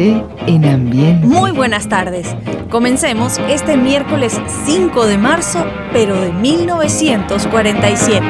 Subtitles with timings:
[0.00, 1.26] En ambiente.
[1.26, 2.34] Muy buenas tardes.
[2.70, 8.24] Comencemos este miércoles 5 de marzo, pero de 1947.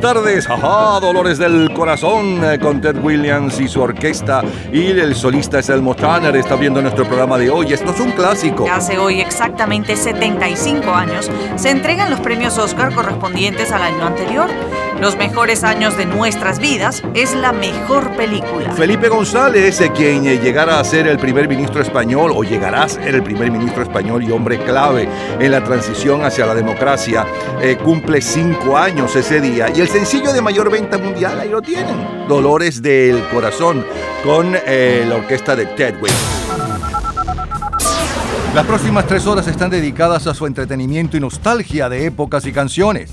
[0.00, 4.42] Tardes, ajá, Dolores del Corazón eh, con Ted Williams y su orquesta
[4.72, 8.12] y el solista es Elmo Tanner, está viendo nuestro programa de hoy, esto es un
[8.12, 8.66] clásico.
[8.70, 14.48] Hace hoy exactamente 75 años se entregan los premios Oscar correspondientes al año anterior.
[15.00, 18.72] Los mejores años de nuestras vidas es la mejor película.
[18.72, 22.88] Felipe González, eh, quien eh, llegara a ser el primer ministro español o llegará a
[22.88, 25.08] ser el primer ministro español y hombre clave
[25.40, 27.26] en la transición hacia la democracia,
[27.60, 29.66] eh, cumple cinco años ese día.
[29.74, 33.84] Y el sencillo de mayor venta mundial, ahí lo tienen, Dolores del Corazón,
[34.22, 35.94] con la orquesta de Ted
[38.54, 43.12] Las próximas tres horas están dedicadas a su entretenimiento y nostalgia de épocas y canciones.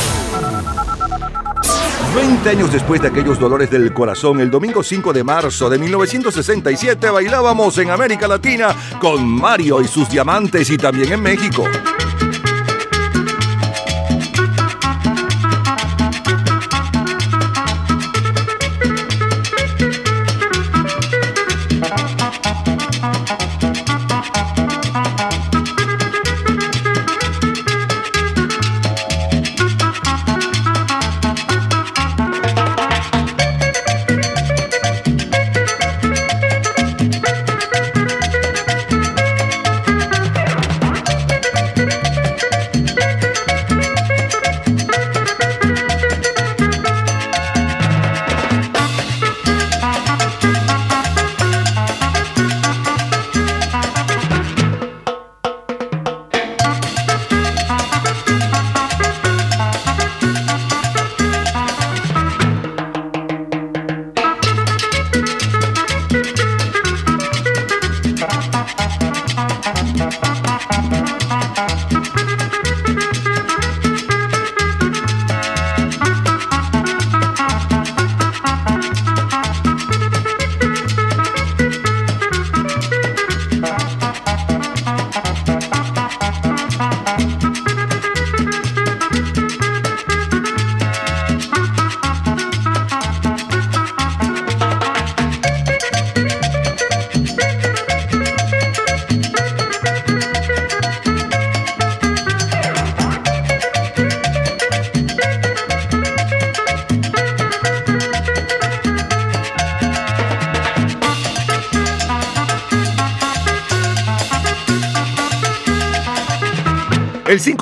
[2.13, 7.09] 20 años después de aquellos dolores del corazón, el domingo 5 de marzo de 1967
[7.09, 11.63] bailábamos en América Latina con Mario y sus diamantes y también en México.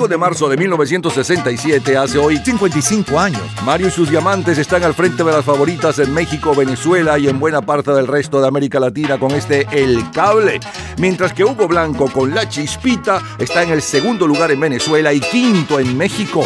[0.00, 4.94] 5 de marzo de 1967, hace hoy 55 años, Mario y sus diamantes están al
[4.94, 8.80] frente de las favoritas en México, Venezuela y en buena parte del resto de América
[8.80, 10.58] Latina con este El Cable,
[10.96, 15.20] mientras que Hugo Blanco con La Chispita está en el segundo lugar en Venezuela y
[15.20, 16.44] quinto en México.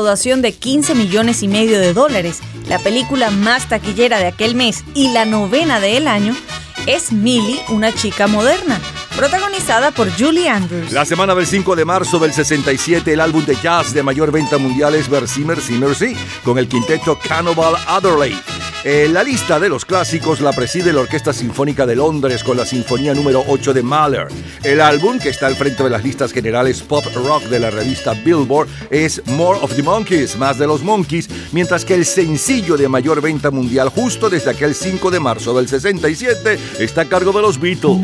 [0.00, 2.38] Recaudación de 15 millones y medio de dólares,
[2.68, 6.34] la película más taquillera de aquel mes y la novena del año,
[6.86, 8.80] es Millie, una chica moderna,
[9.14, 10.90] protagonizada por Julie Andrews.
[10.92, 14.56] La semana del 5 de marzo del 67, el álbum de jazz de mayor venta
[14.56, 18.34] mundial es Mercy Mercy, con el quinteto Cannibal Adderley.
[18.82, 22.64] Eh, la lista de los clásicos la preside la Orquesta Sinfónica de Londres con la
[22.64, 24.28] Sinfonía número 8 de Mahler.
[24.62, 28.14] El álbum, que está al frente de las listas generales pop rock de la revista
[28.14, 32.88] Billboard, es More of the Monkeys, más de los Monkeys, mientras que el sencillo de
[32.88, 37.42] mayor venta mundial justo desde aquel 5 de marzo del 67 está a cargo de
[37.42, 38.00] los Beatles.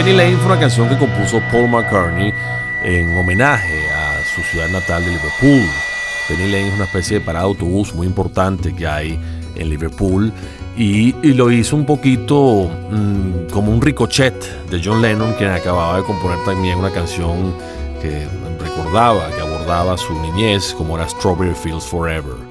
[0.00, 2.32] Penny Lane fue una canción que compuso Paul McCartney
[2.84, 5.68] en homenaje a su ciudad natal de Liverpool.
[6.26, 9.20] Penny Lane es una especie de parada de autobús muy importante que hay
[9.56, 10.32] en Liverpool
[10.74, 16.04] y, lo hizo un poquito mm, como un ricochet de John Lennon, quien acababa de
[16.04, 17.54] componer también una canción
[18.00, 18.26] que
[18.58, 22.49] recordaba, que abordaba su niñez, como era Strawberry Fields Forever.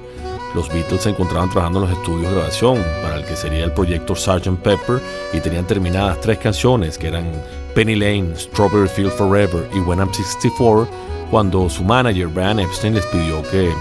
[0.54, 3.72] Los Beatles se encontraban trabajando en los estudios de grabación para el que sería el
[3.72, 4.48] proyecto Sgt.
[4.62, 5.00] Pepper
[5.32, 7.30] y tenían terminadas tres canciones que eran
[7.74, 10.88] Penny Lane, Strawberry Fields Forever y When I'm 64,
[11.30, 13.72] cuando su manager Brian Epstein les pidió que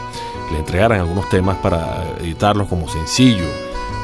[0.52, 3.46] le entregaran algunos temas para editarlos como sencillo.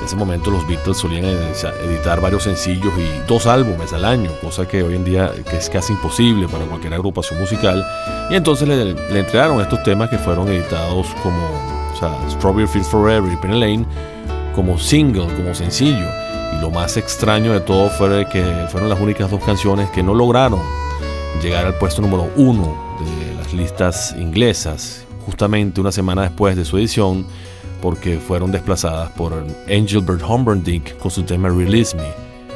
[0.05, 4.67] En ese momento los Beatles solían editar varios sencillos y dos álbumes al año, cosa
[4.67, 7.83] que hoy en día es casi imposible para cualquier agrupación musical.
[8.29, 11.49] Y entonces le, entregaron estos temas que fueron editados como
[12.29, 13.85] Strawberry Fields Forever y Penny Lane
[14.53, 16.05] como single, como sencillo.
[16.55, 20.13] Y lo más extraño de todo fue que fueron las únicas dos canciones que no
[20.13, 20.61] lograron
[21.41, 26.77] llegar al puesto número uno de las listas inglesas, justamente una semana después de su
[26.77, 27.25] edición
[27.81, 32.07] porque fueron desplazadas por Engelbert Humperdinck con su tema Release Me.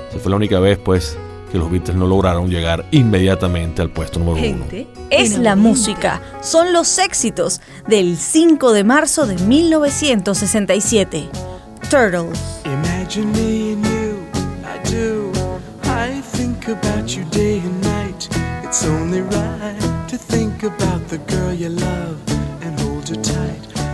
[0.10, 1.18] Esa fue la única vez, pues,
[1.52, 4.66] que los Beatles no lograron llegar inmediatamente al puesto número uno.
[5.10, 11.30] Es la música, son los éxitos del 5 de marzo de 1967.
[11.90, 12.40] Turtles.
[12.66, 14.20] Imagine me and you,
[14.64, 15.32] I do.
[15.84, 18.30] I think about you day and night.
[18.64, 22.29] It's only right to think about the girl you love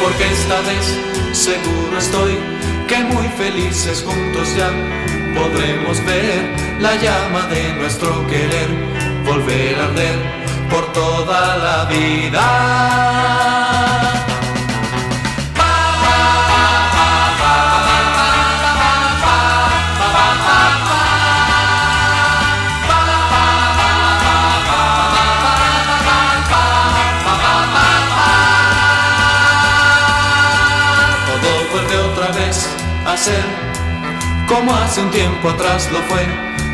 [0.00, 0.98] Porque esta vez
[1.32, 2.38] seguro estoy
[2.88, 4.70] que muy felices juntos ya
[5.34, 8.68] podremos ver la llama de nuestro querer
[9.24, 10.18] volver a arder
[10.70, 13.75] por toda la vida.
[34.48, 36.26] Como hace un tiempo atrás lo fue.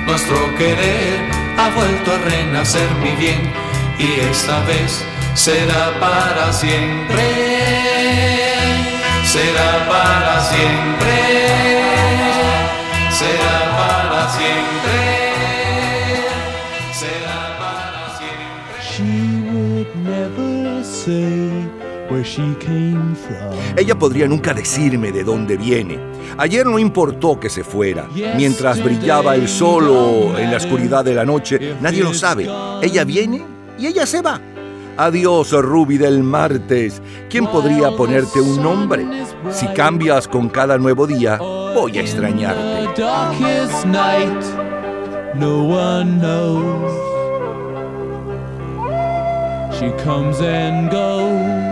[0.06, 1.20] Nuestro querer
[1.58, 3.52] ha vuelto a renacer mi bien
[3.98, 5.04] y esta vez
[5.34, 7.22] será para siempre.
[9.24, 11.16] Será para siempre.
[13.10, 14.98] Será para siempre.
[16.92, 18.22] Será para
[20.84, 21.61] siempre.
[23.76, 25.98] Ella podría nunca decirme de dónde viene.
[26.38, 28.06] Ayer no importó que se fuera.
[28.36, 32.48] Mientras brillaba el sol o en la oscuridad de la noche, nadie lo sabe.
[32.82, 33.44] Ella viene
[33.78, 34.40] y ella se va.
[34.96, 37.00] Adiós, Ruby del martes.
[37.30, 39.06] ¿Quién podría ponerte un nombre?
[39.50, 42.88] Si cambias con cada nuevo día, voy a extrañarte.
[49.82, 51.71] She comes and goes.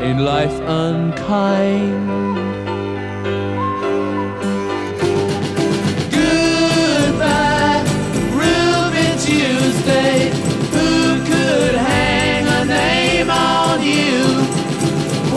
[0.00, 2.08] In life unkind.
[6.10, 7.82] Goodbye,
[8.40, 10.30] Ruby Tuesday.
[10.74, 10.90] Who
[11.30, 14.16] could hang a name on you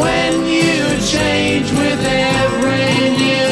[0.02, 3.43] when you change with every new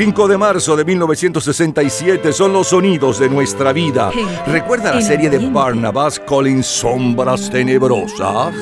[0.00, 4.10] 5 de marzo de 1967 son los sonidos de nuestra vida.
[4.46, 5.50] ¿Recuerda la serie de.
[5.50, 8.54] Barnabas Collins Sombras Tenebrosas?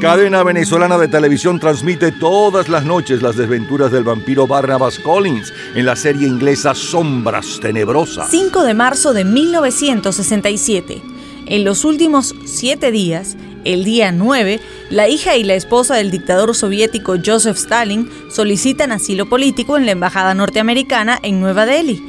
[0.00, 5.84] Cadena venezolana de televisión transmite todas las noches las desventuras del vampiro Barnabas Collins en
[5.84, 8.30] la serie inglesa Sombras Tenebrosas.
[8.30, 11.02] 5 de marzo de 1967.
[11.44, 14.58] En los últimos siete días, el día 9,
[14.88, 19.92] la hija y la esposa del dictador soviético Joseph Stalin solicitan asilo político en la
[19.92, 22.02] embajada norteamericana en Nueva Delhi.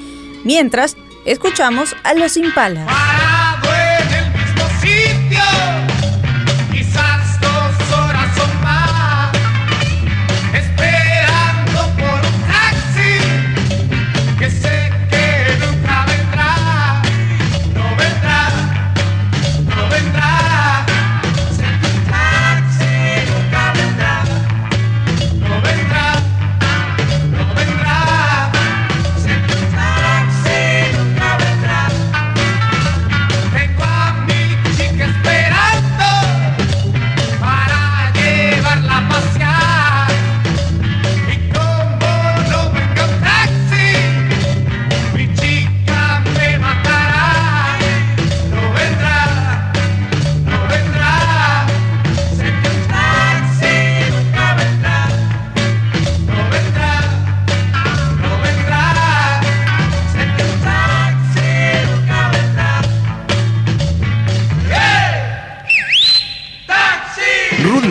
[0.45, 2.87] Mientras, escuchamos a los Impala.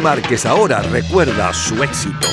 [0.01, 2.27] Márquez ahora recuerda su éxito.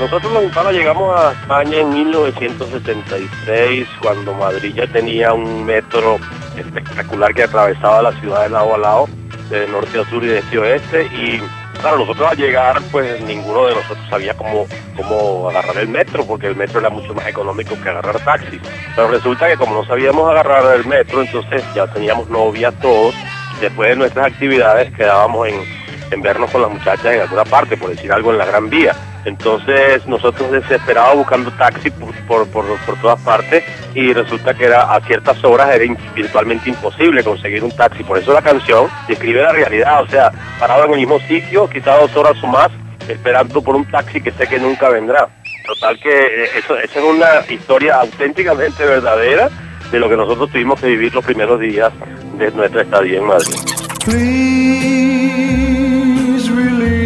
[0.00, 6.18] Nosotros los hispanos llegamos a España en 1976, cuando Madrid ya tenía un metro
[6.56, 9.08] espectacular que atravesaba la ciudad de lado a lado,
[9.48, 11.06] de norte a sur y de este a oeste.
[11.06, 11.40] Y
[11.80, 14.66] claro, nosotros al llegar, pues ninguno de nosotros sabía cómo,
[14.96, 18.60] cómo agarrar el metro, porque el metro era mucho más económico que agarrar taxis.
[18.94, 23.14] Pero resulta que como no sabíamos agarrar el metro, entonces ya teníamos novia todos.
[23.60, 27.90] Después de nuestras actividades quedábamos en, en vernos con las muchachas en alguna parte, por
[27.90, 28.94] decir algo, en la Gran Vía.
[29.24, 33.64] Entonces nosotros desesperados buscando taxi por, por, por- todas partes
[33.94, 38.04] y resulta que era a ciertas horas era virtualmente imposible conseguir un taxi.
[38.04, 41.96] Por eso la canción describe la realidad, o sea, parado en el mismo sitio, quizá
[41.98, 42.70] dos horas o más,
[43.08, 45.28] esperando por un taxi que sé que nunca vendrá.
[45.66, 49.48] Total que eh, eso, esa es una historia auténticamente verdadera
[49.90, 51.92] de lo que nosotros tuvimos que vivir los primeros días
[52.38, 53.56] de nuestra estadía en Madrid.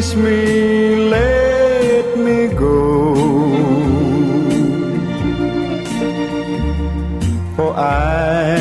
[0.01, 3.15] Release me, let me go.
[7.57, 8.57] For I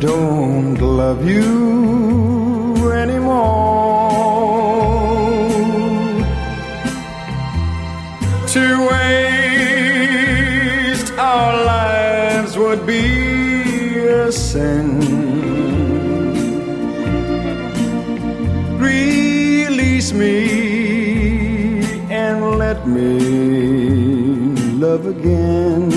[0.00, 4.06] don't love you anymore.
[8.54, 9.52] To waste
[11.18, 15.05] our lives would be a sin.
[25.26, 25.95] Again.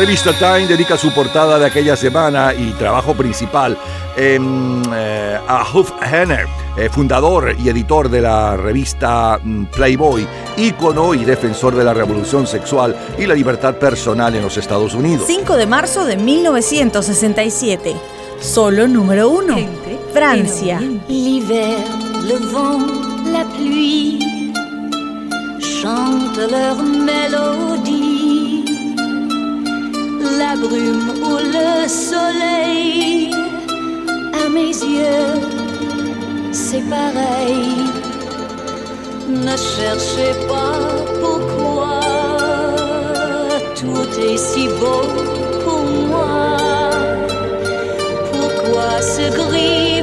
[0.00, 3.76] Revista Time dedica su portada de aquella semana y trabajo principal
[4.16, 6.46] eh, a Huff Henner,
[6.78, 12.46] eh, fundador y editor de la revista mm, Playboy, ícono y defensor de la revolución
[12.46, 15.26] sexual y la libertad personal en los Estados Unidos.
[15.26, 17.94] 5 de marzo de 1967.
[18.40, 19.54] Solo número uno.
[20.14, 20.80] Francia.
[21.08, 21.76] L'hiver,
[22.24, 22.86] le vent,
[23.30, 24.18] la pluie
[25.60, 27.99] chantent leur mélodie.
[30.50, 33.30] La brume ou le soleil,
[34.44, 35.38] à mes yeux,
[36.50, 37.76] c'est pareil.
[39.28, 40.74] Ne cherchez pas
[41.20, 42.00] pourquoi
[43.76, 45.04] tout est si beau
[45.62, 46.56] pour moi.
[48.32, 50.02] Pourquoi ce gris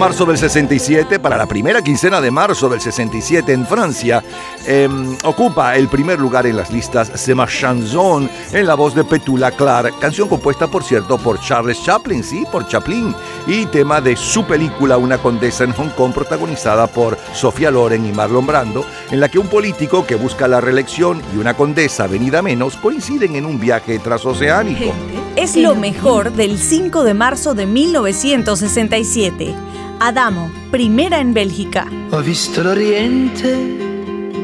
[0.00, 4.24] marzo del 67, para la primera quincena de marzo del 67 en Francia,
[4.66, 4.88] eh,
[5.24, 9.50] ocupa el primer lugar en las listas C'est ma chanson en la voz de Petula
[9.50, 13.14] Clark, canción compuesta por cierto por Charles Chaplin, sí, por Chaplin,
[13.46, 18.12] y tema de su película Una condesa en Hong Kong protagonizada por Sofía Loren y
[18.12, 22.40] Marlon Brando, en la que un político que busca la reelección y una condesa venida
[22.40, 24.94] menos coinciden en un viaje transoceánico.
[25.36, 29.54] Es lo mejor del 5 de marzo de 1967.
[30.02, 31.86] Adamo, primera en Bélgica.
[32.08, 33.54] Ho visto l'Oriente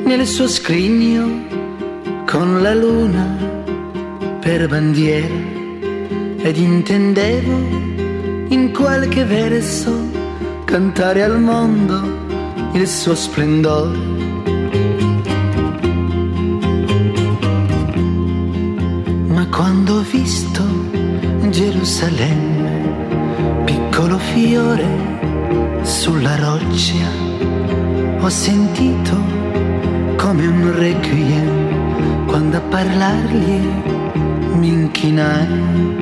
[0.04, 1.46] nel suo scrigno
[2.26, 3.24] con la luna
[4.38, 5.34] per bandiera
[6.42, 7.56] ed intendevo
[8.48, 9.98] in qualche verso
[10.66, 12.02] cantare al mondo
[12.74, 13.96] il suo splendore.
[19.28, 20.62] Ma quando ho visto
[21.48, 25.15] Gerusalemme, piccolo fiore
[25.86, 27.06] sulla roccia,
[28.18, 29.16] ho sentito
[30.16, 33.60] come un requiem quando a parlargli
[34.54, 35.94] mi inchinai.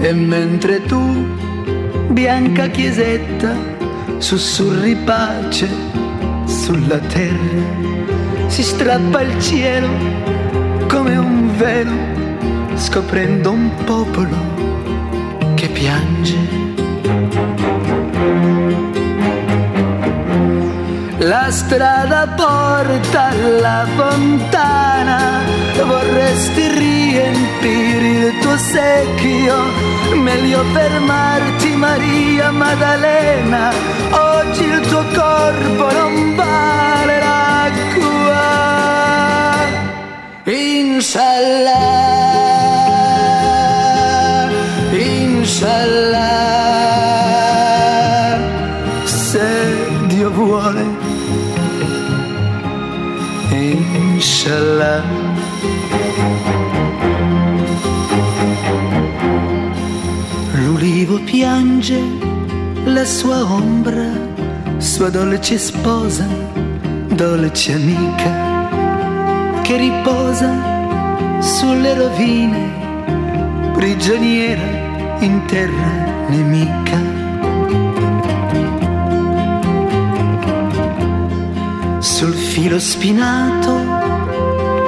[0.00, 1.00] E mentre tu,
[2.08, 3.54] bianca chiesetta,
[4.18, 5.66] sussurri pace
[6.44, 9.88] sulla terra, si strappa il cielo
[10.88, 11.96] come un velo,
[12.74, 14.69] scoprendo un popolo
[15.72, 16.36] piange.
[21.18, 25.42] La strada porta alla fontana,
[25.84, 29.54] vorresti riempire il tuo secchio,
[30.14, 33.70] meglio fermarti Maria Maddalena,
[34.10, 38.48] oggi il tuo corpo non vale l'acqua.
[40.44, 42.29] Inshallah,
[45.70, 47.46] Inshallah,
[49.04, 49.38] se
[50.08, 50.84] Dio vuole,
[53.50, 55.04] Inshallah.
[60.54, 62.02] L'ulivo piange
[62.84, 64.10] la sua ombra,
[64.78, 66.26] sua dolce sposa,
[67.14, 68.48] dolce amica
[69.62, 70.50] che riposa
[71.40, 74.79] sulle rovine, prigioniera
[75.20, 76.98] in terra nemica.
[81.98, 83.72] Sul filo spinato,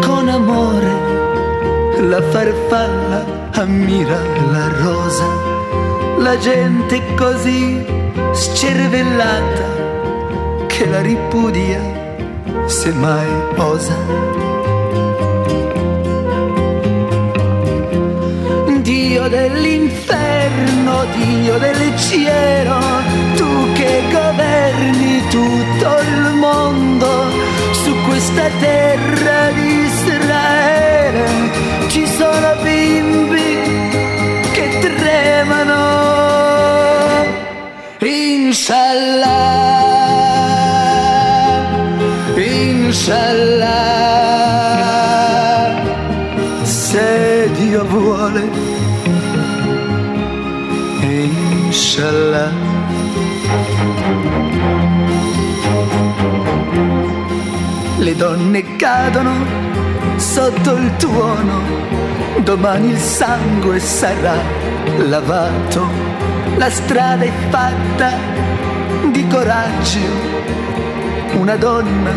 [0.01, 4.18] con amore, la farfalla ammira
[4.51, 5.27] la rosa,
[6.18, 7.85] la gente così
[8.33, 9.66] scervellata
[10.66, 11.81] che la ripudia
[12.66, 14.41] se mai osa.
[19.23, 22.81] Dio dell'inferno, Dio del cielo,
[23.37, 27.31] tu che governi tutto il mondo,
[27.71, 31.25] su questa terra di Israele
[31.87, 33.61] ci sono bimbi
[34.51, 35.81] che tremano.
[38.01, 39.21] Inshallah,
[42.35, 44.22] Inshallah,
[52.03, 52.51] Inshallah.
[57.99, 59.33] Le donne cadono
[60.17, 61.61] sotto il tuono,
[62.43, 64.35] domani il sangue sarà
[64.99, 65.87] lavato,
[66.57, 68.11] la strada è fatta
[69.12, 70.01] di coraggio,
[71.38, 72.11] una donna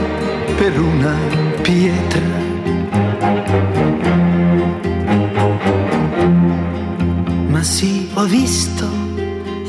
[0.58, 1.16] per una
[1.62, 2.44] pietra.
[7.50, 8.75] Ma sì, ho visto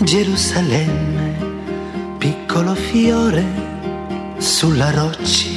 [0.06, 1.34] Gerusalemme,
[2.18, 3.44] piccolo fiore
[4.36, 5.48] sulla roccia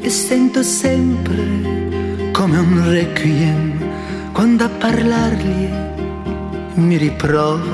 [0.00, 5.68] e sento sempre come un requiem quando a parlargli
[6.74, 7.70] mi riprovo.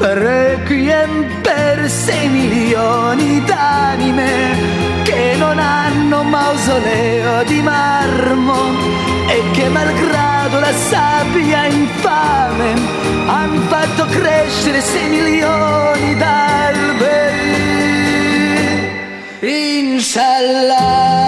[0.00, 4.56] Requiem per sei milioni d'anime
[5.04, 12.74] che non hanno mausoleo di marmo e che malgrado la sabbia infame
[13.26, 17.50] han fatto crescere sei milioni d'alberi.
[19.40, 21.21] Inshallah,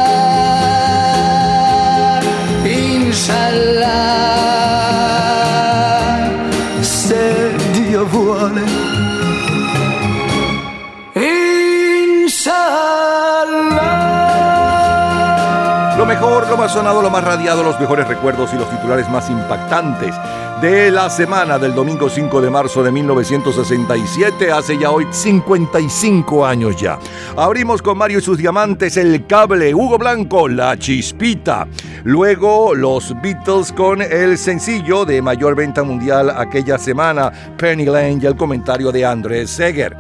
[16.54, 20.14] Lo más sonado, lo más radiado, los mejores recuerdos y los titulares más impactantes
[20.62, 26.76] de la semana del domingo 5 de marzo de 1967, hace ya hoy 55 años
[26.76, 27.00] ya.
[27.36, 31.66] Abrimos con Mario y sus diamantes, El Cable, Hugo Blanco, La Chispita.
[32.04, 38.26] Luego los Beatles con el sencillo de mayor venta mundial aquella semana, Penny Lane y
[38.26, 39.96] el comentario de Andrés Seger.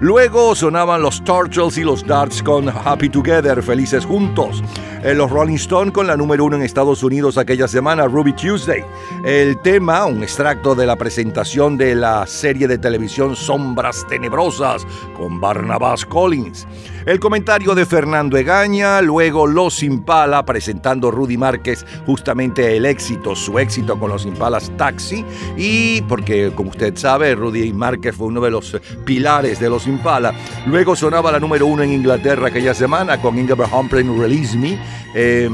[0.00, 4.62] Luego sonaban los Turtles y los Darts con Happy Together, felices juntos.
[5.02, 8.84] Eh, los Rolling Stones con la número uno en Estados Unidos aquella semana, Ruby Tuesday.
[9.24, 15.40] El tema, un extracto de la presentación de la serie de televisión Sombras Tenebrosas con
[15.40, 16.66] Barnabas Collins.
[17.06, 23.60] El comentario de Fernando Egaña, luego Los Impala presentando Rudy Márquez justamente el éxito, su
[23.60, 25.24] éxito con Los Impalas Taxi
[25.56, 30.34] y porque como usted sabe Rudy Márquez fue uno de los pilares de Los Impala.
[30.66, 34.76] Luego sonaba la número uno en Inglaterra aquella semana con Ingrid Humphrey Release Me,
[35.14, 35.48] eh,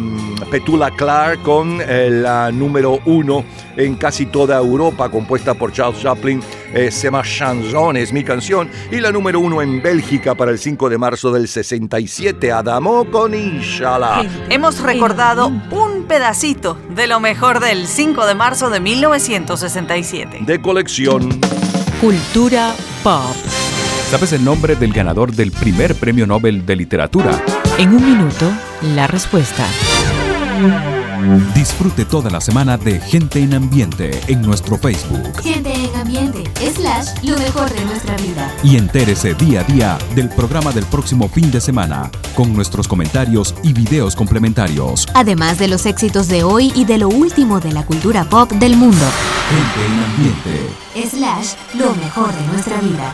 [0.50, 3.44] Petula Clark con eh, la número uno
[3.76, 6.40] en casi toda Europa compuesta por Charles Chaplin,
[6.72, 10.88] se llama Chanson, es mi canción, y la número uno en Bélgica para el 5
[10.88, 14.24] de marzo del 67, Adamo con Inshallah.
[14.48, 20.38] Hemos recordado un pedacito de lo mejor del 5 de marzo de 1967.
[20.40, 21.28] De colección.
[22.00, 23.36] Cultura pop.
[24.10, 27.42] ¿Sabes el nombre del ganador del primer premio Nobel de Literatura?
[27.78, 28.50] En un minuto,
[28.94, 29.66] la respuesta.
[31.54, 35.40] Disfrute toda la semana de Gente en Ambiente en nuestro Facebook.
[35.40, 36.42] Gente en ambiente,
[36.74, 38.52] slash, lo mejor de nuestra vida.
[38.64, 43.54] Y entérese día a día del programa del próximo fin de semana, con nuestros comentarios
[43.62, 45.06] y videos complementarios.
[45.14, 48.76] Además de los éxitos de hoy y de lo último de la cultura pop del
[48.76, 49.06] mundo.
[49.48, 51.16] Gente en Ambiente.
[51.16, 53.12] Slash, lo mejor de nuestra vida.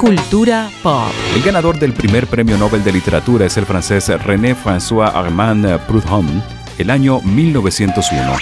[0.00, 1.12] Cultura pop.
[1.36, 6.42] El ganador del primer premio Nobel de Literatura es el francés René François Armand Proudhon,
[6.78, 8.36] el año 1901.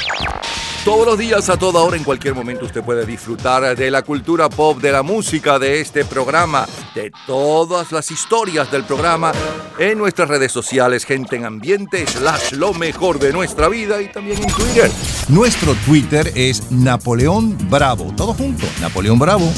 [0.85, 4.49] Todos los días, a toda hora, en cualquier momento, usted puede disfrutar de la cultura
[4.49, 6.67] pop, de la música, de este programa,
[6.97, 9.31] de todas las historias del programa
[9.79, 14.43] en nuestras redes sociales, gente en ambiente, slash lo mejor de nuestra vida y también
[14.43, 14.91] en Twitter.
[15.29, 18.13] Nuestro Twitter es Napoleón Bravo.
[18.17, 19.53] Todo junto, Napoleón Bravo.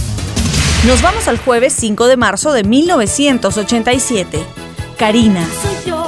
[0.86, 4.44] Nos vamos al jueves 5 de marzo de 1987.
[4.98, 5.46] Karina.
[5.62, 6.03] Soy yo,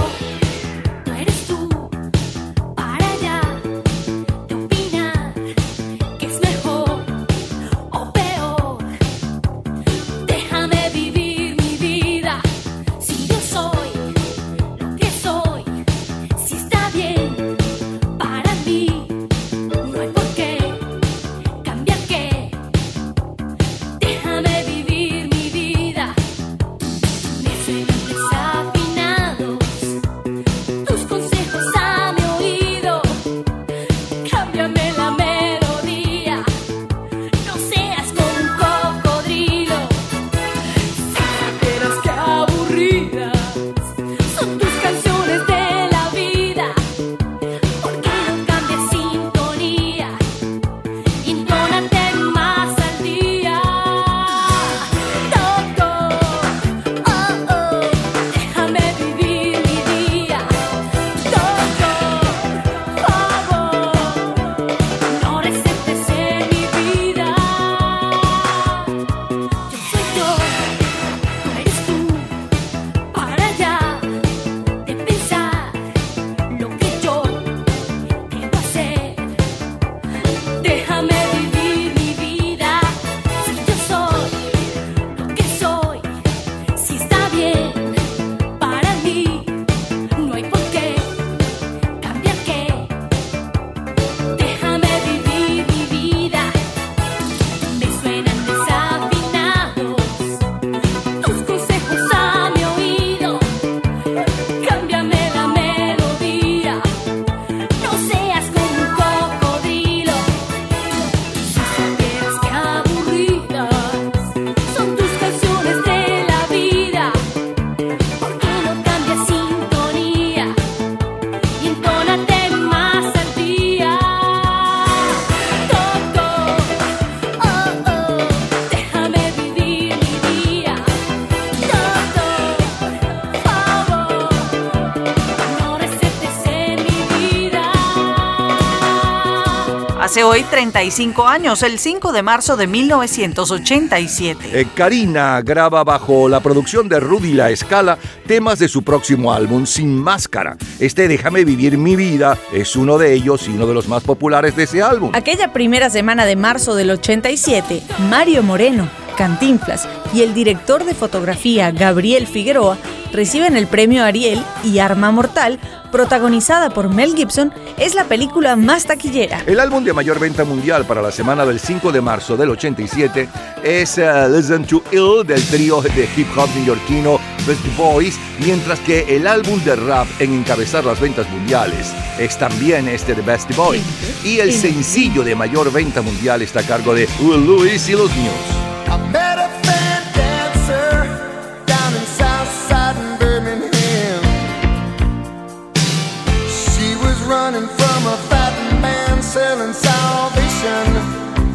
[140.56, 144.58] 35 años, el 5 de marzo de 1987.
[144.58, 149.66] Eh, Karina graba bajo la producción de Rudy La Escala temas de su próximo álbum
[149.66, 150.56] Sin Máscara.
[150.80, 154.56] Este Déjame Vivir Mi Vida es uno de ellos y uno de los más populares
[154.56, 155.10] de ese álbum.
[155.12, 158.88] Aquella primera semana de marzo del 87, Mario Moreno,
[159.18, 162.78] Cantinflas y el director de fotografía Gabriel Figueroa
[163.16, 165.58] reciben el premio Ariel y Arma Mortal,
[165.90, 169.42] protagonizada por Mel Gibson, es la película más taquillera.
[169.46, 173.28] El álbum de mayor venta mundial para la semana del 5 de marzo del 87
[173.64, 179.16] es uh, Listen to Ill del trío de hip hop neoyorquino Beastie Boys, mientras que
[179.16, 183.82] el álbum de rap en encabezar las ventas mundiales es también este de Beastie Boys.
[184.24, 188.14] Y el sencillo de mayor venta mundial está a cargo de Will Lewis y los
[188.14, 188.65] News.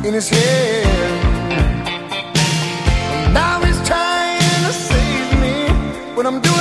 [0.03, 0.85] In his head.
[3.33, 6.60] Now he's trying to save me, but I'm doing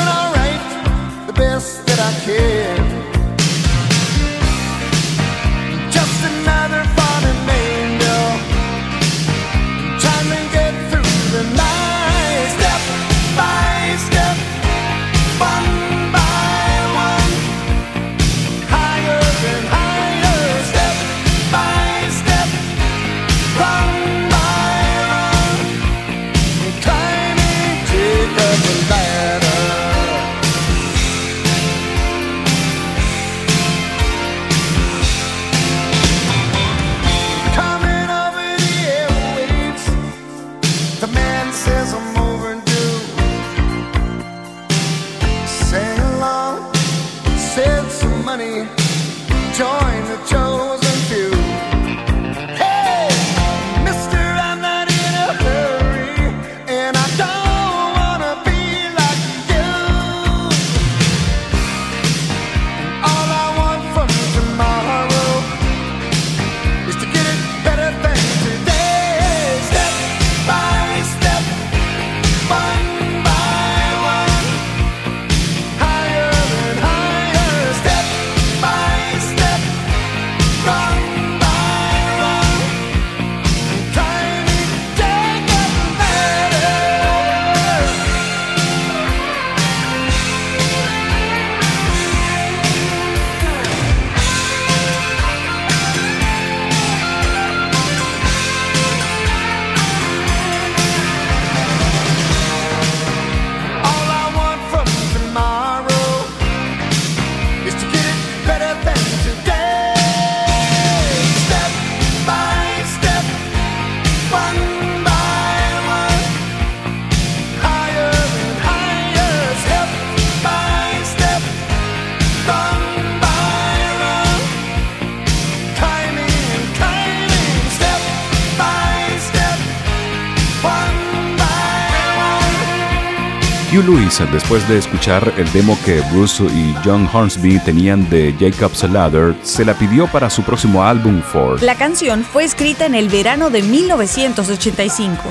[134.18, 139.64] después de escuchar el demo que Bruce y John Hornsby tenían de Jacob's Ladder, se
[139.64, 141.62] la pidió para su próximo álbum Ford.
[141.62, 145.22] La canción fue escrita en el verano de 1985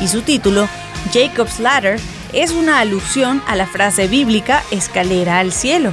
[0.00, 0.68] y su título,
[1.12, 1.98] Jacob's Ladder,
[2.32, 5.92] es una alusión a la frase bíblica escalera al cielo.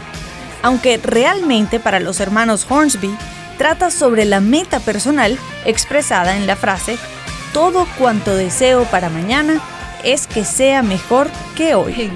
[0.62, 3.10] Aunque realmente para los hermanos Hornsby
[3.58, 7.00] trata sobre la meta personal expresada en la frase
[7.54, 9.62] todo cuanto deseo para mañana
[10.06, 12.12] es que sea mejor que hoy.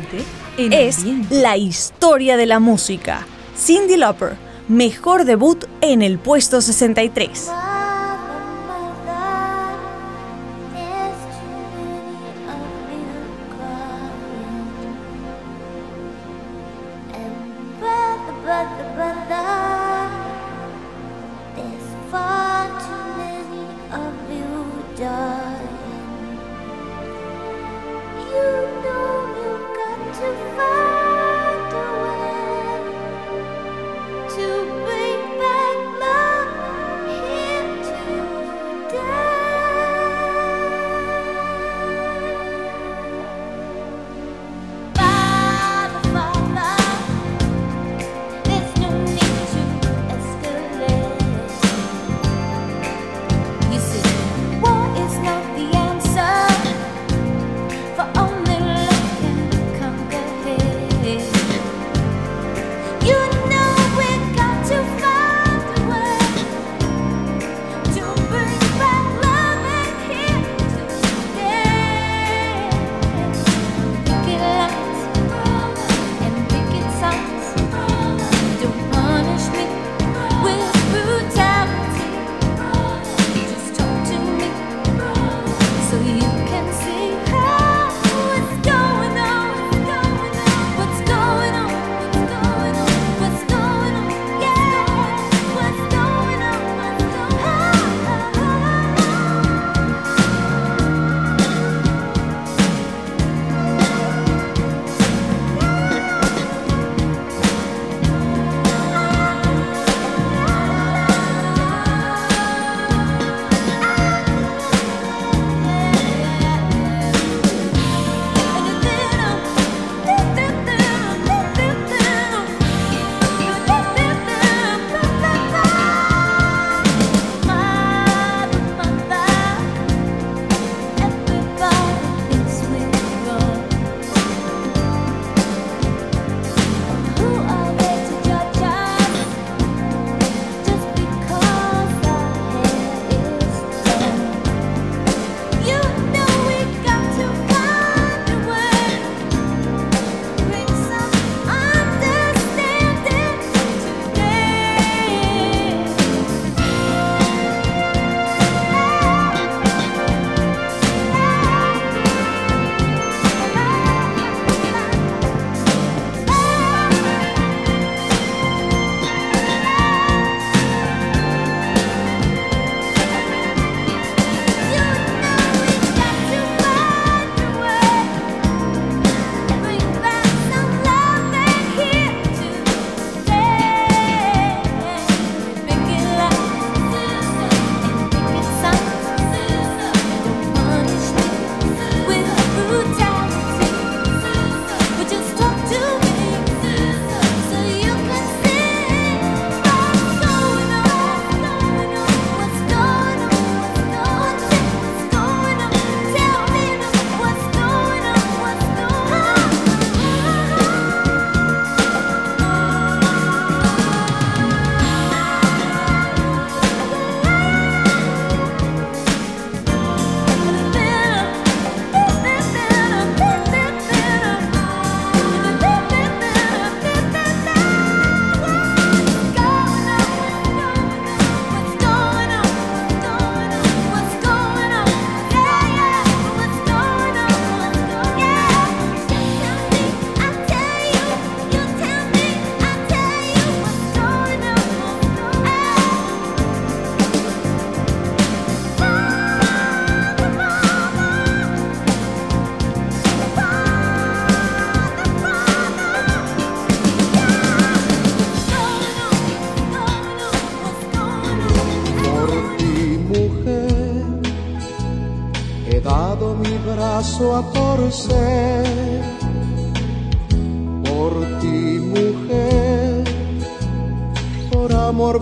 [0.58, 3.26] es la historia de la música.
[3.58, 4.38] Cindy Lauper,
[4.68, 7.50] mejor debut en el puesto 63.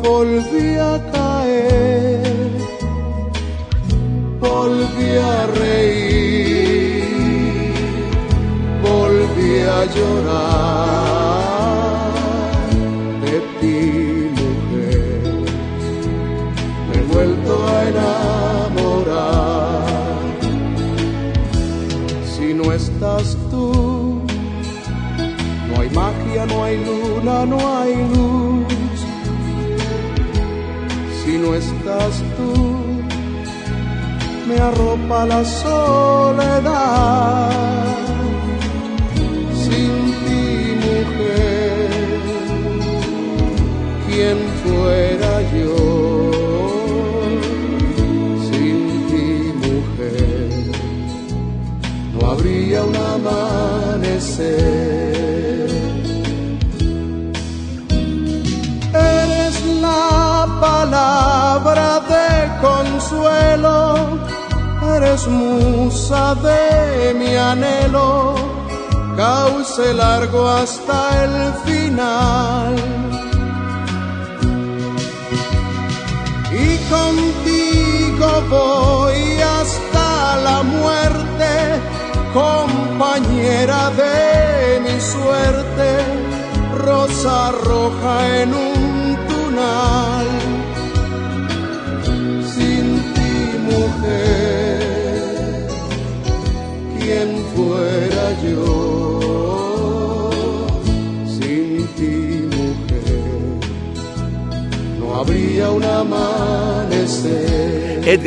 [0.03, 1.06] Volví a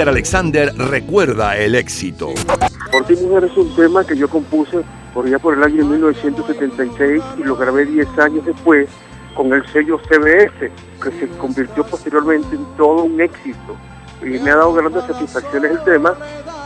[0.01, 2.31] Edgar Alexander recuerda el éxito.
[2.91, 4.79] Por ti mujer es un tema que yo compuse
[5.13, 8.89] por allá por el año 1976 y lo grabé 10 años después
[9.37, 10.71] con el sello CBS,
[11.03, 13.77] que se convirtió posteriormente en todo un éxito.
[14.23, 16.15] Y me ha dado grandes satisfacciones el tema,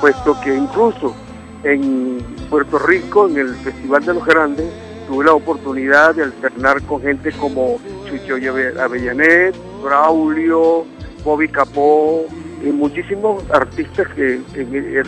[0.01, 1.13] puesto que incluso
[1.65, 2.19] en
[2.49, 4.67] Puerto Rico, en el Festival de los Grandes,
[5.09, 10.85] tuve la oportunidad de alternar con gente como Chucho Ave- Avellanet, Braulio,
[11.25, 12.27] Bobby Capó,
[12.65, 15.03] y muchísimos artistas que eh, eh,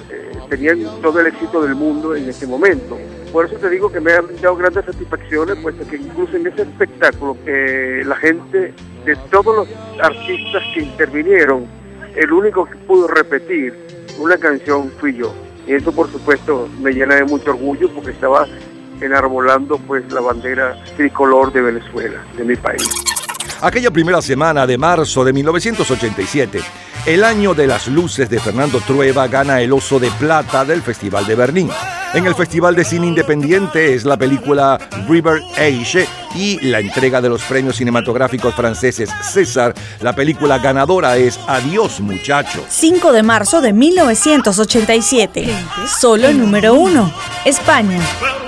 [0.51, 2.99] tenían todo el éxito del mundo en ese momento.
[3.33, 6.63] Por eso te digo que me han dado grandes satisfacciones, puesto que incluso en ese
[6.63, 9.69] espectáculo eh, la gente de todos los
[10.01, 11.67] artistas que intervinieron,
[12.15, 13.75] el único que pudo repetir
[14.19, 15.35] una canción fui yo.
[15.67, 18.47] Y eso por supuesto me llena de mucho orgullo porque estaba
[19.01, 22.89] enarbolando pues la bandera tricolor de Venezuela, de mi país.
[23.61, 26.61] Aquella primera semana de marzo de 1987,
[27.07, 31.25] el año de las luces de Fernando Trueba gana el Oso de Plata del Festival
[31.25, 31.71] de Berlín.
[32.13, 34.77] En el Festival de Cine Independiente es la película
[35.09, 39.73] River Age y la entrega de los premios cinematográficos franceses César.
[40.01, 42.65] La película ganadora es Adiós muchacho.
[42.69, 45.49] 5 de marzo de 1987.
[46.01, 47.13] Solo el número 1.
[47.45, 48.01] España.
[48.21, 48.47] Well,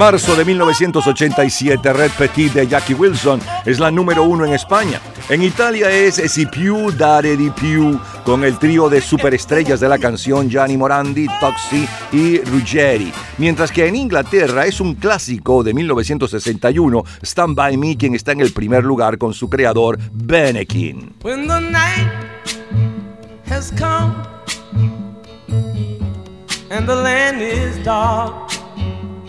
[0.00, 4.98] Marzo de 1987, Red Petit de Jackie Wilson es la número uno en España.
[5.28, 9.98] En Italia es Si più dare di più, con el trío de superestrellas de la
[9.98, 13.12] canción Gianni Morandi, Toxi y Ruggeri.
[13.36, 18.40] Mientras que en Inglaterra es un clásico de 1961, Stand By Me, quien está en
[18.40, 21.14] el primer lugar con su creador, Benekin.
[26.72, 28.59] And the land is dark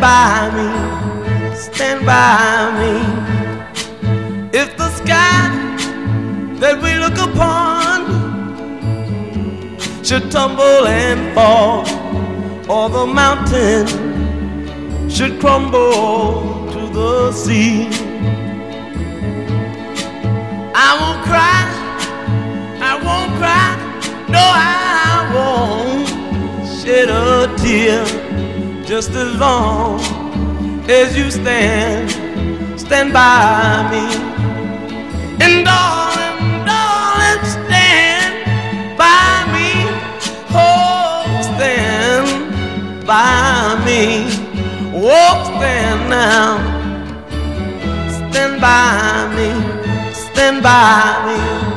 [0.00, 1.54] Stand by me.
[1.54, 2.92] Stand by me.
[4.58, 5.48] If the sky
[6.60, 7.98] that we look upon
[10.02, 11.80] should tumble and fall,
[12.68, 13.86] or the mountain
[15.08, 17.88] should crumble to the sea.
[20.74, 21.62] I won't cry,
[22.80, 23.76] I won't cry,
[24.28, 26.08] no, I won't
[26.80, 28.29] shed a tear
[28.90, 30.00] just as long
[30.90, 32.10] as you stand,
[32.76, 34.02] stand by me.
[35.44, 38.34] And darling, darling, stand
[38.98, 39.70] by me.
[40.50, 41.22] Oh,
[41.54, 44.26] stand by me.
[44.92, 46.58] Oh, stand now.
[48.32, 50.12] Stand by me.
[50.12, 51.69] Stand by me.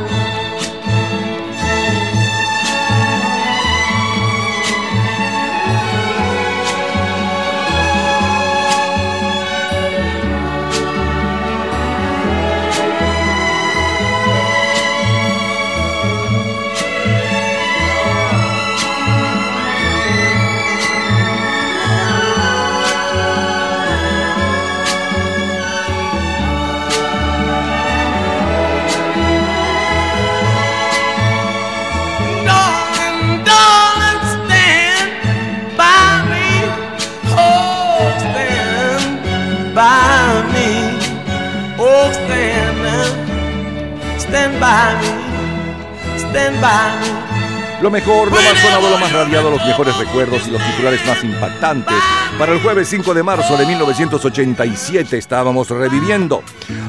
[44.64, 46.18] By me.
[46.18, 47.34] Stand by me.
[47.82, 51.22] Lo mejor, lo más sonado, lo más radiado, los mejores recuerdos y los titulares más
[51.22, 51.97] impactantes.
[52.39, 56.43] Para el jueves 5 de marzo de 1987 estábamos reviviendo.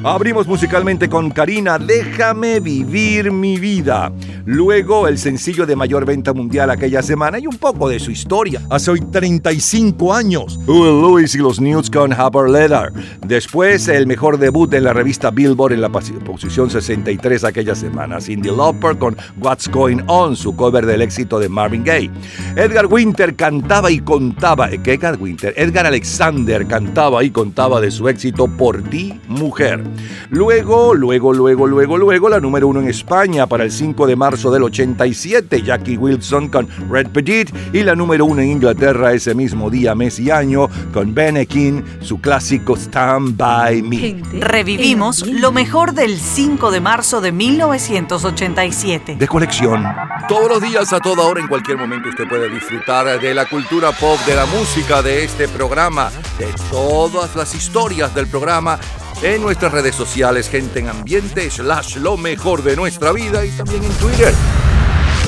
[0.07, 4.13] Abrimos musicalmente con Karina, Déjame vivir mi vida.
[4.45, 8.61] Luego el sencillo de mayor venta mundial aquella semana y un poco de su historia.
[8.69, 10.59] Hace hoy 35 años.
[10.67, 12.93] Huey Lewis y los News con Harper Leather.
[13.27, 18.21] Después el mejor debut en la revista Billboard en la posi- posición 63 aquella semana.
[18.21, 22.11] Cindy Lauper con What's Going On, su cover del éxito de Marvin Gaye.
[22.57, 24.69] Edgar Winter cantaba y contaba.
[24.69, 25.55] ¿Qué Edgar Winter?
[25.57, 29.83] Edgar Alexander cantaba y contaba de su éxito Por ti, mujer.
[30.31, 34.51] Luego, luego, luego, luego, luego, la número uno en España para el 5 de marzo
[34.51, 37.51] del 87, Jackie Wilson con Red Petit.
[37.73, 42.21] Y la número uno en Inglaterra ese mismo día, mes y año con Benekin, su
[42.21, 44.23] clásico Stand By Me.
[44.41, 49.17] Revivimos lo mejor del 5 de marzo de 1987.
[49.17, 49.85] de colección.
[50.29, 53.93] Todos los días, a toda hora, en cualquier momento, usted puede disfrutar de la cultura
[53.93, 58.79] pop, de la música, de este programa, de todas las historias del programa
[59.23, 63.85] en nuestras redes sociales, gente en ambiente, slash lo mejor de nuestra vida y también
[63.85, 64.35] en Twitter.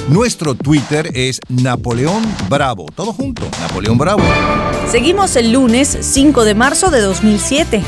[0.09, 2.87] Nuestro Twitter es Napoleón Bravo.
[2.95, 4.23] Todo junto, Napoleón Bravo.
[4.91, 7.83] Seguimos el lunes 5 de marzo de 2007.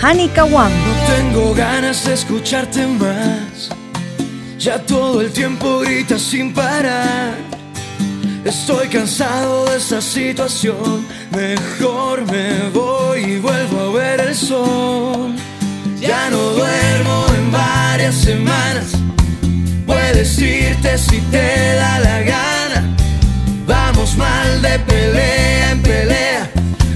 [0.00, 0.70] Hani Kawam.
[1.06, 3.70] Tengo ganas de escucharte más.
[4.58, 7.34] Ya todo el tiempo gritas sin parar.
[8.44, 11.04] Estoy cansado de esta situación.
[11.32, 12.35] Mejor me
[18.26, 18.88] semanas.
[19.86, 22.80] Puedes irte si te da la gana.
[23.66, 26.50] Vamos mal de pelea en pelea.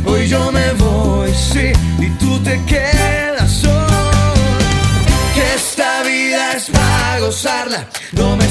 [0.04, 1.66] Hoy yo me voy, sí,
[2.04, 4.00] y tú te quedas solo.
[5.34, 7.80] Que esta vida es para gozarla.
[8.12, 8.49] No me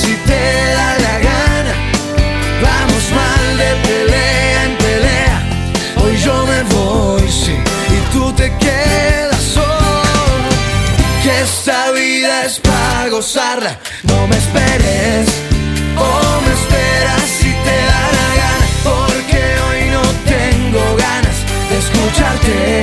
[0.00, 0.42] si te
[0.76, 1.74] da la gana.
[2.66, 5.36] Vamos mal de pelea en pelea.
[6.02, 7.56] Hoy yo me voy, sí,
[7.96, 9.74] y tú te quedas solo.
[12.62, 13.78] pa' gozarla.
[14.02, 15.28] No me esperes,
[15.96, 21.38] o me esperas si te da la gana, porque hoy no tengo ganas
[21.70, 22.73] de escucharte.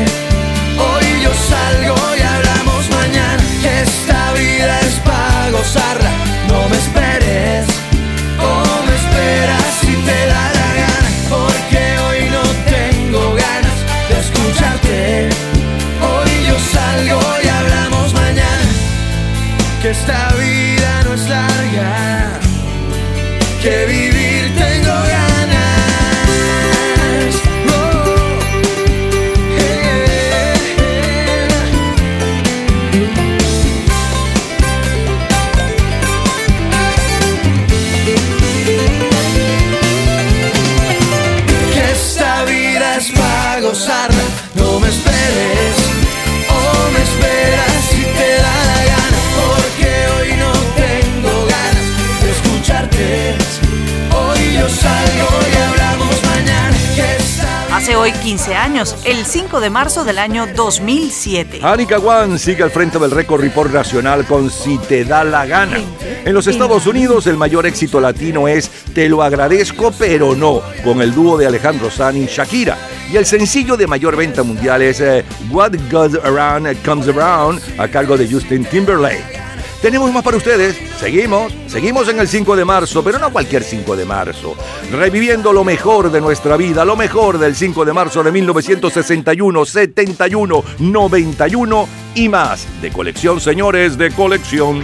[58.21, 61.59] 15 años, el 5 de marzo del año 2007.
[61.63, 65.79] Anika Wan sigue al frente del récord report nacional con Si te da la gana.
[66.23, 71.01] En los Estados Unidos el mayor éxito latino es Te lo agradezco pero no, con
[71.01, 72.77] el dúo de Alejandro Sanz y Shakira.
[73.11, 77.87] Y el sencillo de mayor venta mundial es eh, What Goes Around Comes Around a
[77.87, 79.40] cargo de Justin Timberlake.
[79.81, 80.77] Tenemos más para ustedes.
[80.99, 84.55] Seguimos, seguimos en el 5 de marzo, pero no cualquier 5 de marzo.
[84.91, 90.63] Reviviendo lo mejor de nuestra vida, lo mejor del 5 de marzo de 1961, 71,
[90.77, 92.67] 91 y más.
[92.79, 94.83] De colección, señores, de colección.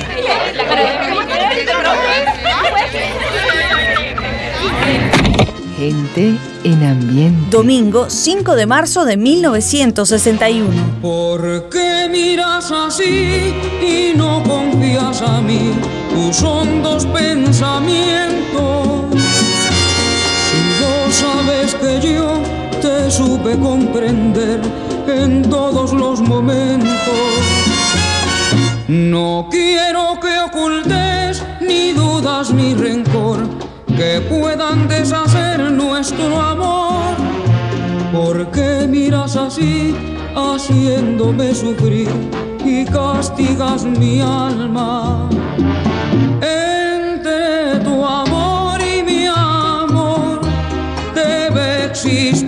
[5.77, 6.37] Gente
[6.67, 7.49] en ambiente.
[7.49, 10.69] Domingo 5 de marzo de 1961.
[11.01, 15.71] ¿Por qué miras así y no confías a mí
[16.13, 18.83] tus hondos pensamientos?
[20.47, 22.41] Si vos sabes que yo
[22.81, 24.59] te supe comprender
[25.07, 26.97] en todos los momentos.
[28.89, 33.56] No quiero que ocultes ni dudas ni rencor
[33.97, 37.15] que puedan deshacer nuestro amor.
[38.13, 39.95] ¿Por qué miras así,
[40.35, 42.07] haciéndome sufrir
[42.63, 45.27] y castigas mi alma?
[46.41, 50.41] Entre tu amor y mi amor
[51.15, 52.46] debe existir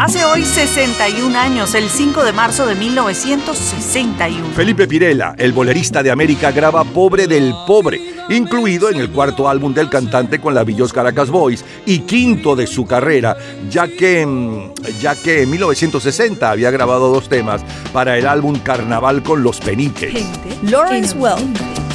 [0.00, 4.48] Hace hoy 61 años, el 5 de marzo de 1961.
[4.56, 9.74] Felipe Pirela, el bolerista de América, graba Pobre del Pobre, incluido en el cuarto álbum
[9.74, 13.36] del cantante con la Villos Caracas Boys y quinto de su carrera,
[13.68, 14.72] ya que, mm,
[15.02, 17.60] ya que en 1960 había grabado dos temas
[17.92, 20.14] para el álbum Carnaval con los Peniques.
[20.62, 21.89] Lawrence Welk.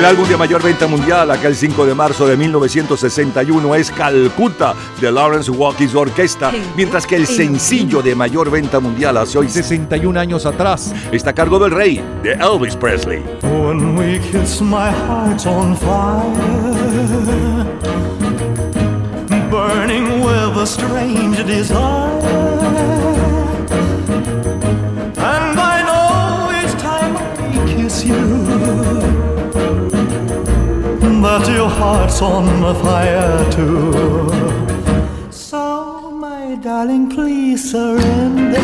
[0.00, 5.12] El álbum de mayor venta mundial, aquel 5 de marzo de 1961, es Calcuta de
[5.12, 10.46] Lawrence Walkies Orquesta, mientras que el sencillo de mayor venta mundial hace hoy 61 años
[10.46, 13.22] atrás está a cargo del rey, de Elvis Presley.
[13.42, 16.32] When we kiss, my heart's on fire,
[19.50, 23.19] burning with a strange desire.
[31.22, 32.46] That your heart's on
[32.82, 33.92] fire too.
[35.30, 38.58] So, my darling, please surrender.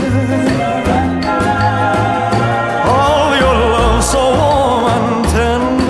[2.94, 5.85] All your love so warm and tender.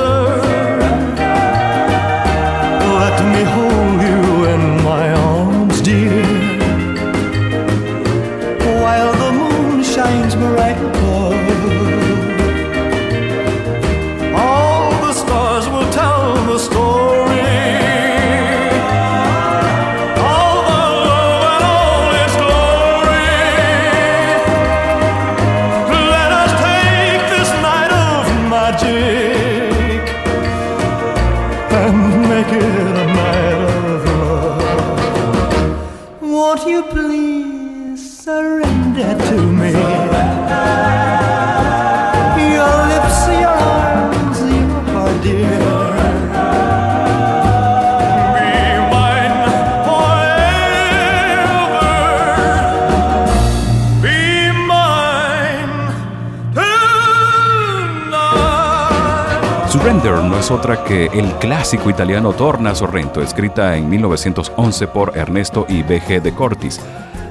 [60.66, 66.20] Otra que el clásico italiano Torna Sorrento, escrita en 1911 por Ernesto y B.G.
[66.20, 66.80] de Cortis.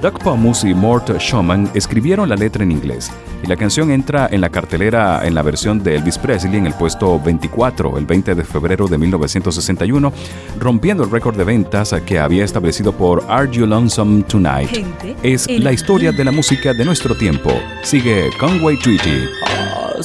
[0.00, 3.10] Doug Pomus y Mort Schumann escribieron la letra en inglés
[3.42, 6.72] y la canción entra en la cartelera en la versión de Elvis Presley en el
[6.72, 10.12] puesto 24 el 20 de febrero de 1961,
[10.58, 14.70] rompiendo el récord de ventas que había establecido por Are You Lonesome Tonight.
[14.70, 17.50] Gente, Es la historia de la música de nuestro tiempo.
[17.82, 19.26] Sigue Conway Twitty.
[19.44, 20.02] Oh,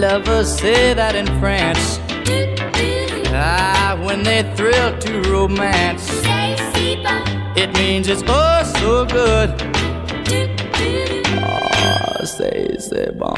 [0.00, 2.00] I love her say that in France.
[3.34, 6.04] Ah, when they thrill to romance.
[6.04, 7.20] Say, c'est bon.
[7.54, 9.50] It means it's oh so good.
[11.44, 13.34] Oh, say, c'est bon.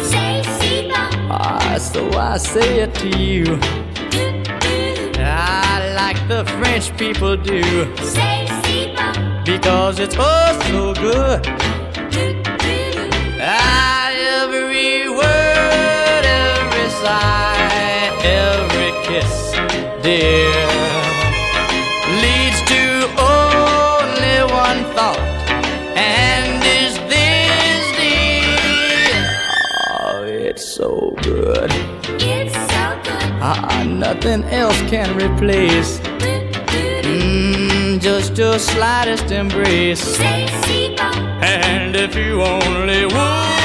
[0.00, 1.10] C'est bon.
[1.28, 3.58] Ah, so I say it to you.
[5.18, 7.62] I like the French people do.
[7.96, 9.42] Say, c'est bon.
[9.44, 11.63] Because it's oh so good.
[20.18, 20.66] Dear,
[22.22, 22.82] leads to
[23.18, 25.18] only one thought.
[25.96, 29.24] And is this dear?
[30.00, 31.70] Oh, it's so good.
[32.34, 33.28] It's so good.
[33.42, 35.98] Ah, nothing else can replace.
[37.04, 40.20] Mm, just your slightest embrace.
[41.40, 43.63] And if you only would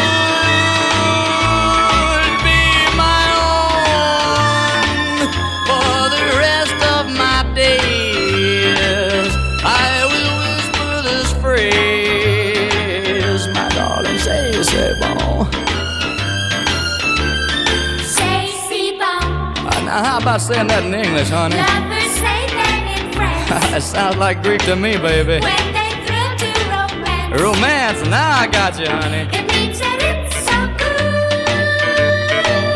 [20.30, 21.58] about saying that in English, honey?
[21.58, 23.74] Lovers say that in French.
[23.74, 25.42] it sounds like Greek to me, baby.
[25.42, 27.42] When they thrill to romance.
[27.42, 29.26] Romance, now I got you, honey.
[29.34, 31.58] It means that it's so good.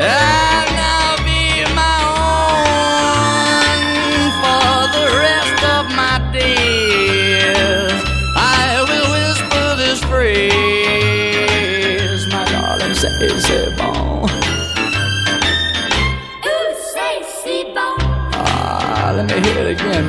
[0.02, 0.53] And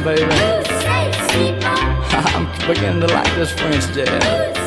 [0.04, 0.22] baby.
[2.34, 4.63] I'm beginning to like this French jazz.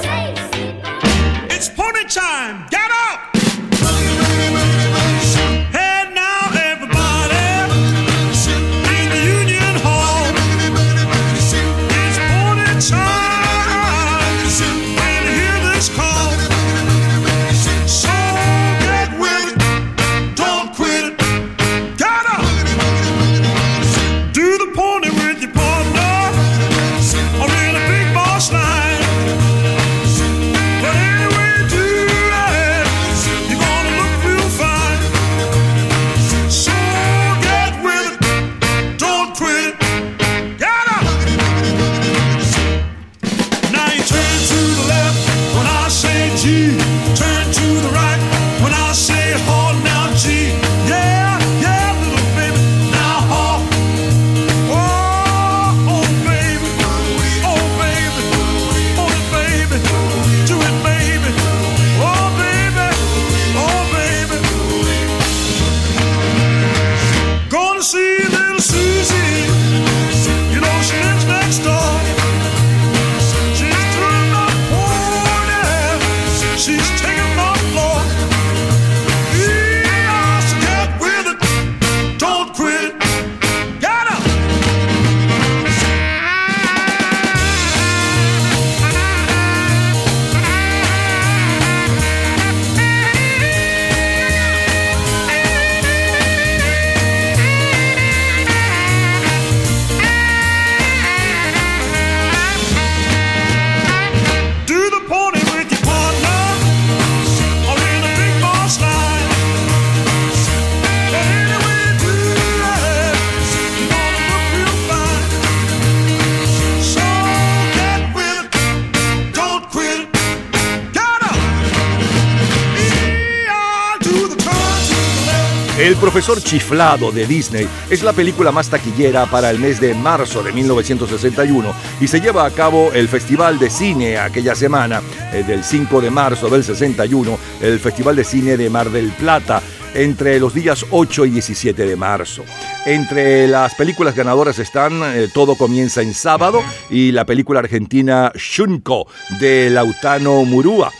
[126.18, 130.52] Profesor chiflado de Disney es la película más taquillera para el mes de marzo de
[130.52, 136.02] 1961 y se lleva a cabo el Festival de Cine aquella semana, eh, del 5
[136.02, 139.62] de marzo del 61, el Festival de Cine de Mar del Plata,
[139.94, 142.44] entre los días 8 y 17 de marzo.
[142.88, 149.06] Entre las películas ganadoras están eh, Todo comienza en sábado y la película argentina Shunko
[149.40, 150.92] de Lautano Murúa.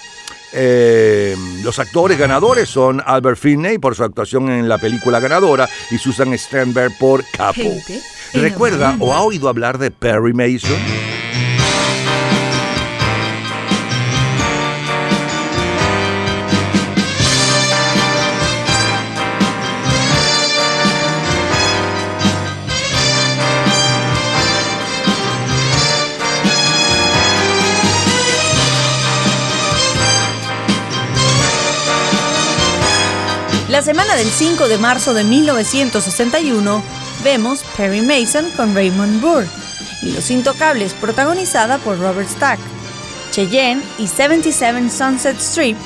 [0.54, 5.98] Eh, los actores ganadores son Albert Finney por su actuación en la película ganadora y
[5.98, 7.62] Susan Sternberg por Capo.
[8.34, 11.17] ¿Recuerda o ha oído hablar de Perry Mason?
[33.78, 36.84] La semana del 5 de marzo de 1961
[37.24, 39.46] vemos Perry Mason con Raymond Burr
[40.02, 42.58] y Los Intocables protagonizada por Robert Stack,
[43.30, 45.78] Cheyenne y 77 Sunset Strip,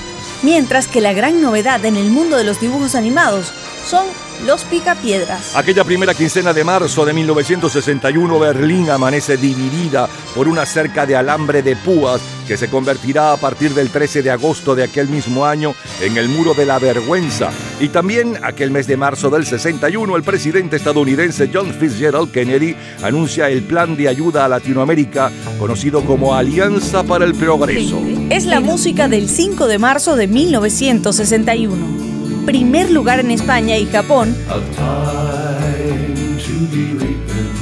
[0.42, 3.52] mientras que la gran novedad en el mundo de los dibujos animados
[3.86, 4.06] son
[4.46, 5.56] Los Picapiedras.
[5.56, 11.62] Aquella primera quincena de marzo de 1961, Berlín amanece dividida por una cerca de alambre
[11.62, 15.76] de púas que se convertirá a partir del 13 de agosto de aquel mismo año
[16.02, 17.52] en el Muro de la Vergüenza.
[17.80, 23.50] Y también aquel mes de marzo del 61, el presidente estadounidense John Fitzgerald Kennedy anuncia
[23.50, 28.02] el plan de ayuda a Latinoamérica conocido como Alianza para el Progreso.
[28.30, 32.11] Es la música del 5 de marzo de 1961.
[32.46, 37.54] Primer lugar en España y Japón, A time to be reaping,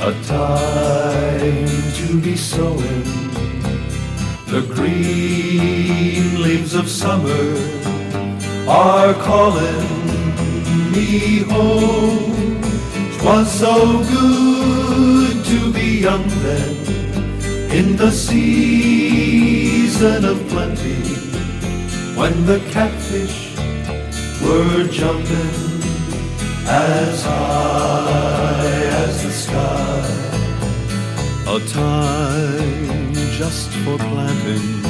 [0.00, 3.04] a time to be sowing.
[4.48, 7.56] The green leaves of summer
[8.68, 9.86] are calling
[10.92, 12.58] me home.
[13.18, 16.76] 'Twas so good to be young then,
[17.70, 19.44] in the season
[20.24, 21.15] of plenty
[22.16, 23.54] when the catfish
[24.42, 25.82] were jumping
[26.66, 30.08] as high as the sky.
[31.46, 34.84] A time just for planting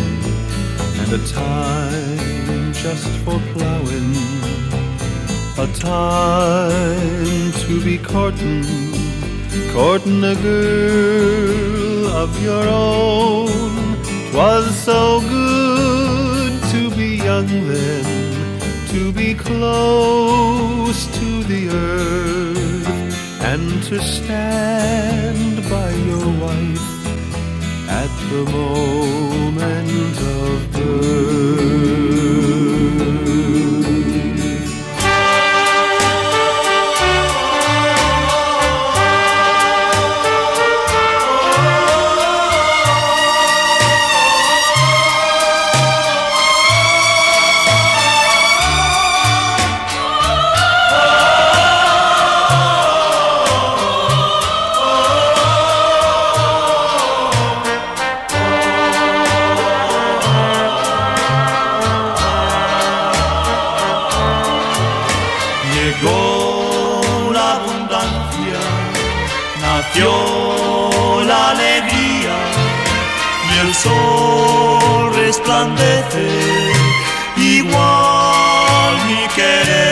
[1.01, 4.15] and a time just for plowing.
[5.59, 8.65] A time to be courting,
[9.73, 13.97] courting a girl of your own.
[14.31, 15.86] 'Twas so good
[17.27, 18.07] young then,
[18.87, 22.89] to be close to the earth,
[23.43, 26.89] and to stand by your wife
[28.03, 31.76] at the moment of birth.
[79.47, 79.86] Mi querer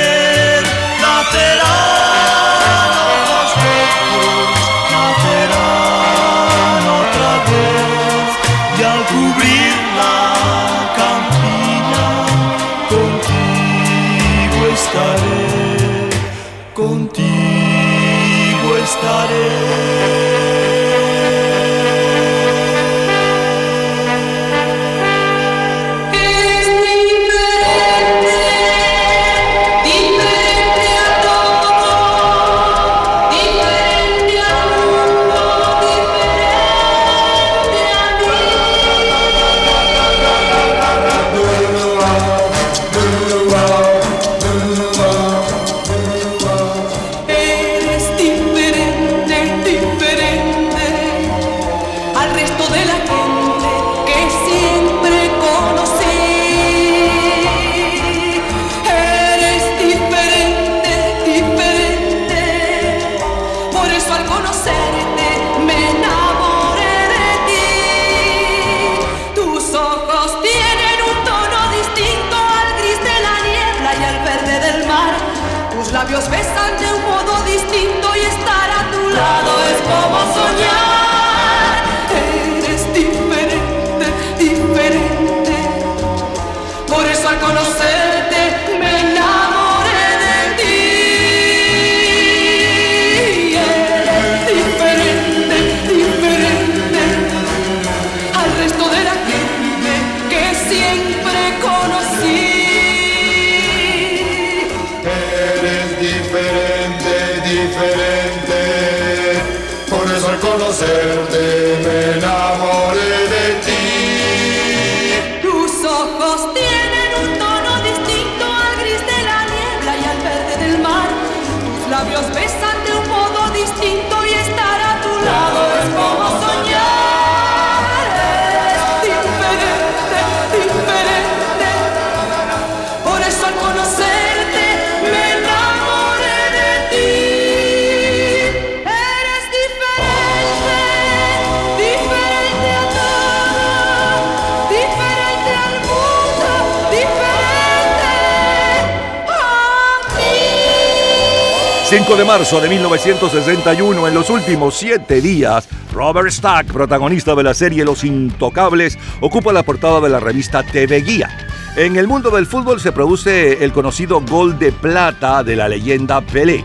[151.96, 157.54] 5 de marzo de 1961, en los últimos siete días, Robert Stack, protagonista de la
[157.54, 161.30] serie Los Intocables, ocupa la portada de la revista TV Guía.
[161.76, 166.20] En el mundo del fútbol se produce el conocido gol de plata de la leyenda
[166.20, 166.64] Pelé.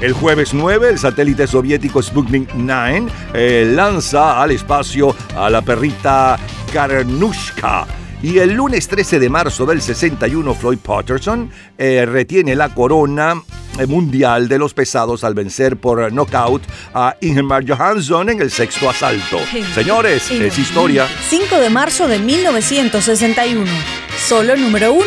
[0.00, 6.36] El jueves 9, el satélite soviético Sputnik 9 eh, lanza al espacio a la perrita
[6.72, 7.86] Karnushka.
[8.24, 11.48] Y el lunes 13 de marzo del 61, Floyd Patterson
[11.78, 13.40] eh, retiene la corona
[13.86, 16.62] mundial de los pesados al vencer por knockout
[16.94, 19.38] a Ingemar Johansson en el sexto asalto.
[19.74, 21.06] Señores, es historia.
[21.28, 23.70] 5 de marzo de 1961.
[24.16, 25.04] Solo número 1.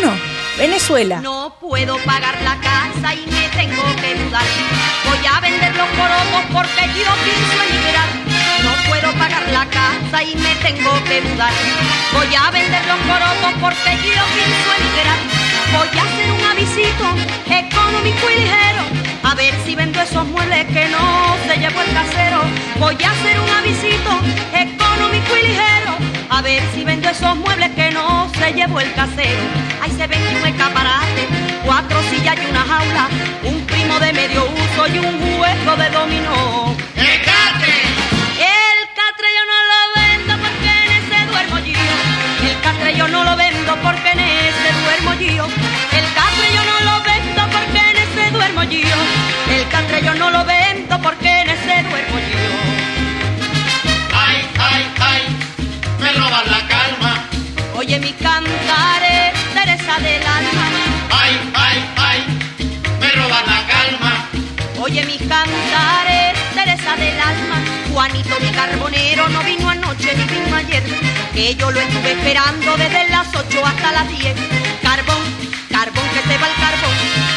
[0.57, 1.21] Venezuela.
[1.21, 4.43] No puedo pagar la casa y me tengo que mudar.
[5.05, 8.09] Voy a vender los corotos porque yo pienso emigrar.
[8.63, 11.53] No puedo pagar la casa y me tengo que mudar.
[12.13, 15.46] Voy a vender los corotos porque yo pienso emigrar.
[15.73, 17.05] Voy a hacer un avisito
[17.45, 18.83] económico y ligero.
[19.23, 22.41] A ver si vendo esos muebles que no se llevó el casero.
[22.79, 24.11] Voy a hacer un avisito
[24.53, 25.97] económico y ligero.
[26.29, 29.41] A ver si vendo esos muebles que no se llevó el casero.
[29.81, 31.27] Ahí se vende un escaparate,
[31.65, 33.09] cuatro sillas y una jaula,
[33.43, 36.75] un primo de medio uso y un juego de dominó.
[36.95, 37.73] ¡El catre!
[38.39, 39.66] El catre yo no
[42.77, 45.45] catre yo no lo vendo porque en ese duermo yo.
[45.97, 48.97] El catre yo no lo vendo porque en ese duermo yo.
[49.49, 52.49] El catre yo no lo vendo porque en ese duermo yo.
[54.13, 55.21] Ay, ay, ay,
[55.99, 57.23] me roban la calma.
[57.75, 60.65] Oye mi cantaré, Teresa del alma.
[61.09, 62.19] Ay, ay, ay,
[62.99, 64.29] me roban la calma.
[64.79, 67.57] Oye mi cantaré, Teresa del alma.
[67.91, 71.26] Juanito mi carbonero no vino anoche ni vino ayer.
[71.37, 74.35] Que yo lo estuve esperando desde las 8 hasta las 10.
[74.81, 75.21] Carbón,
[75.69, 76.95] carbón que se va el carbón.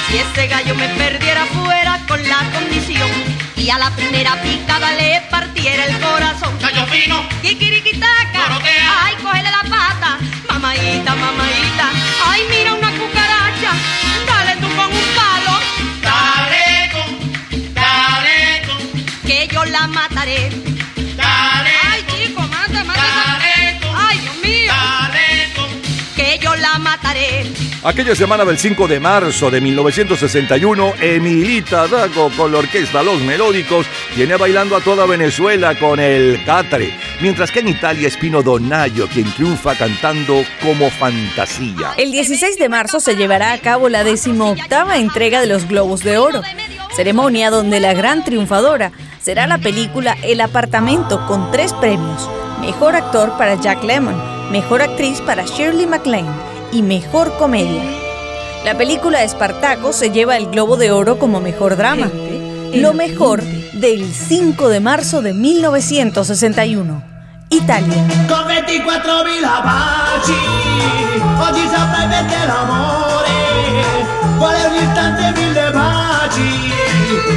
[0.08, 3.10] Si ese gallo me perdiera fuera con la condición.
[3.58, 6.58] Y a la primera picada le partiera el corazón.
[6.62, 8.58] Gallo fino, Kikiriquitaca.
[9.04, 10.18] Ay, cógele la pata.
[10.48, 11.90] Mamaita, mamaita.
[12.24, 13.72] Ay, mira una cucaracha.
[27.82, 33.86] Aquella semana del 5 de marzo de 1961, Emilita Dago con la orquesta Los Melódicos
[34.14, 36.92] viene bailando a toda Venezuela con el Catre,
[37.22, 41.94] mientras que en Italia es Pino Donaggio quien triunfa cantando como fantasía.
[41.96, 46.18] El 16 de marzo se llevará a cabo la decimoctava entrega de los Globos de
[46.18, 46.42] Oro,
[46.94, 48.92] ceremonia donde la gran triunfadora
[49.22, 52.28] será la película El apartamento con tres premios,
[52.60, 57.82] mejor actor para Jack Lemmon, mejor actriz para Shirley MacLaine y mejor comedia.
[58.64, 62.10] La película Espartaco se lleva el Globo de Oro como mejor drama,
[62.74, 67.02] lo mejor del 5 de marzo de 1961.
[67.50, 68.06] Italia.
[68.28, 70.32] Con 24.000 baci,
[71.40, 73.38] oggi saprai perché l'amore
[74.36, 76.72] vuole un istante mille baci,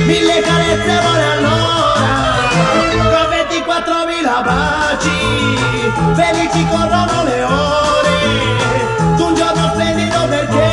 [0.05, 2.11] mille carezze vuole allora.
[3.11, 5.19] Con 24.000 baci,
[6.13, 8.02] felici corrono le ore,
[9.15, 10.71] d'un giorno splendido perché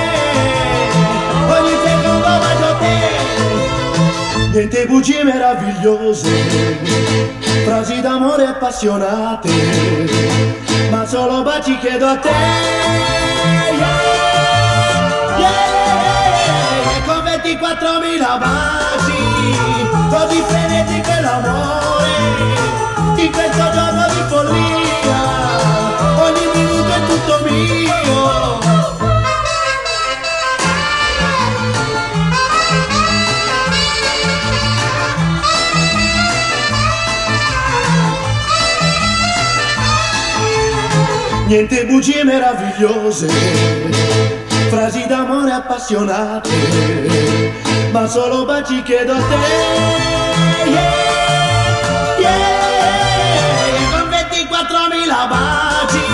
[1.49, 2.99] ogni secondo bacio te.
[4.53, 6.31] Niente bugie meravigliose,
[7.65, 9.49] frasi d'amore appassionate,
[10.91, 12.29] ma solo baci chiedo a te.
[12.29, 13.99] Yeah,
[15.39, 15.59] yeah, yeah.
[17.07, 19.21] Con 24.000 baci,
[20.11, 22.11] così frenetico l'amore,
[23.17, 24.80] in questo giorno di follia,
[27.21, 28.59] tutto mio.
[41.47, 43.27] Niente bugie meravigliose,
[44.69, 46.49] frasi d'amore appassionate,
[47.91, 49.35] ma solo baci chiedo a te.
[50.71, 56.10] Yeah, yeah, con 24.000 baci,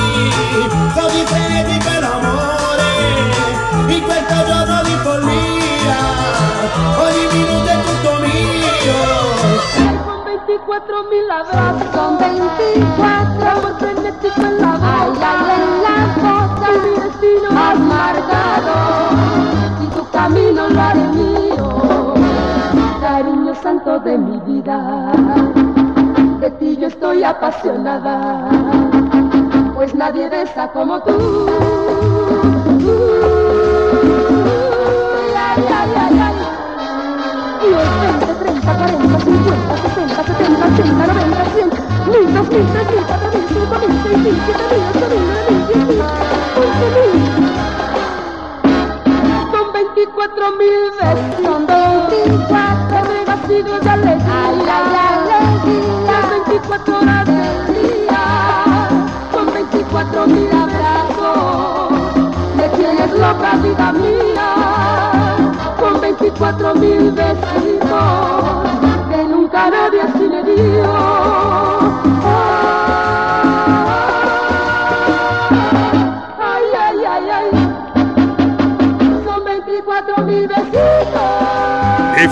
[0.95, 2.91] così frenetico è l'amore,
[3.89, 6.01] in questo giorno di follia,
[6.99, 8.99] ogni minuto è tutto mio.
[10.05, 16.67] Con 24.000 abrazos, con 24 amor frenético en la boca, ay, ay, en la boca,
[16.73, 18.75] y mi destino has marcado,
[19.81, 22.15] y tu camino lo haré mío,
[23.01, 24.79] cariño santo de mi vida,
[26.41, 28.55] de ti yo estoy apasionada,
[29.87, 31.47] pues nadie besa como tú.
[35.37, 36.35] Ay, ay, ay, ay.
[37.63, 41.71] Y es 20, 30, 40, 50, 60, 70, 80, 90, 100,
[42.11, 46.03] 1000, 2000, 3000, 4000, 5000, 6000, 7000, 8000, 9000, 10000,
[46.57, 47.47] 11000.
[49.53, 54.35] Son 24 mil veces, son 24 megas siglos de alegría.
[54.35, 54.91] Ay, ay,
[55.31, 56.03] alegría.
[56.07, 57.36] Las 24 horas del día, son
[60.13, 61.93] 24 mil abrazos.
[62.57, 68.66] Me tienes loca, vida mía con 24 mil besitos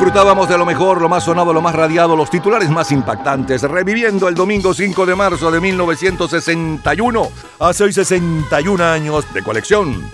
[0.05, 4.29] Disfrutábamos de lo mejor, lo más sonado, lo más radiado, los titulares más impactantes, reviviendo
[4.29, 7.29] el domingo 5 de marzo de 1961,
[7.59, 10.05] hace hoy 61 años de colección.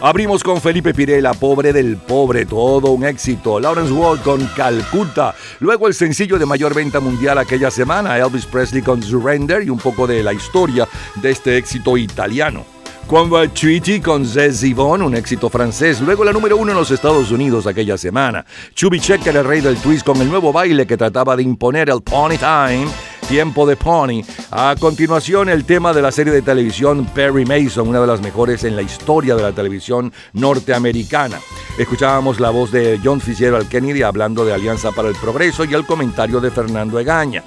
[0.00, 3.58] Abrimos con Felipe Pirela, Pobre del Pobre, todo un éxito.
[3.58, 5.34] Lawrence Ward con Calcuta.
[5.58, 9.78] Luego el sencillo de mayor venta mundial aquella semana, Elvis Presley con Surrender y un
[9.78, 10.86] poco de la historia
[11.16, 12.64] de este éxito italiano.
[13.12, 16.00] El Treaty con Zez un éxito francés.
[16.00, 18.46] Luego la número uno en los Estados Unidos aquella semana.
[18.72, 22.02] Chubby Checker, el rey del twist, con el nuevo baile que trataba de imponer el
[22.02, 23.09] Pony Time.
[23.30, 24.24] Tiempo de Pony.
[24.50, 28.64] A continuación, el tema de la serie de televisión Perry Mason, una de las mejores
[28.64, 31.38] en la historia de la televisión norteamericana.
[31.78, 35.86] Escuchábamos la voz de John Fitzgerald Kennedy hablando de Alianza para el Progreso y el
[35.86, 37.44] comentario de Fernando Egaña.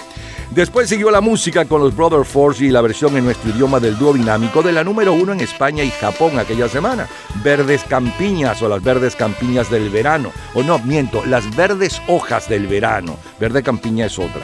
[0.52, 3.98] Después siguió la música con los Brother Force y la versión en nuestro idioma del
[3.98, 7.10] dúo dinámico de la número uno en España y Japón aquella semana.
[7.44, 10.32] Verdes Campiñas o las Verdes Campiñas del verano.
[10.54, 13.18] O no, miento, las Verdes Hojas del verano.
[13.38, 14.44] Verde Campiña es otra.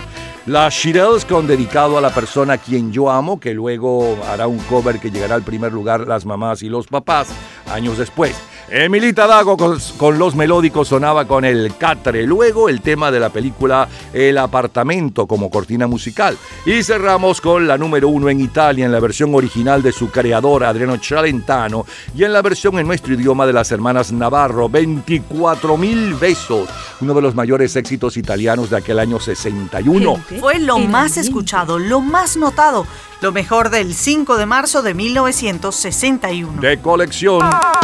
[0.49, 4.57] Las Shirelles con dedicado a la persona a quien yo amo, que luego hará un
[4.57, 7.27] cover que llegará al primer lugar las mamás y los papás
[7.71, 8.35] años después.
[8.71, 13.29] Emilita Dago con, con, los melódicos sonaba con el Catre, luego el tema de la
[13.29, 16.37] película El apartamento como cortina musical.
[16.65, 20.63] Y cerramos con la número uno en Italia en la versión original de su creador
[20.63, 21.85] Adriano Celentano
[22.15, 26.69] y en la versión en nuestro idioma de las hermanas Navarro 24 mil besos,
[27.01, 30.23] uno de los mayores éxitos italianos de aquel año 61.
[30.39, 32.85] Fue lo más escuchado, lo más notado,
[33.21, 36.61] lo mejor del 5 de marzo de 1961.
[36.61, 37.41] De colección.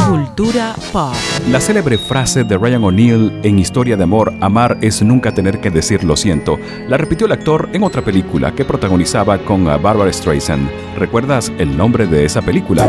[0.08, 1.14] Cultura pop.
[1.50, 5.72] La célebre frase de Ryan O'Neill en Historia de Amor, amar es nunca tener que
[5.72, 6.58] decir lo siento,
[6.88, 10.70] la repitió el actor en otra película que protagonizaba con Barbara Streisand.
[10.98, 12.86] ¿Recuerdas el nombre de esa película?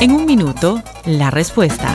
[0.00, 1.94] En un minuto, la respuesta.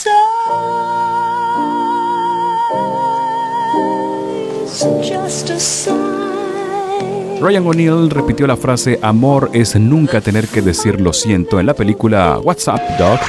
[7.41, 11.73] Ryan O'Neill repitió la frase Amor es nunca tener que decir lo siento en la
[11.73, 13.19] película WhatsApp Dog.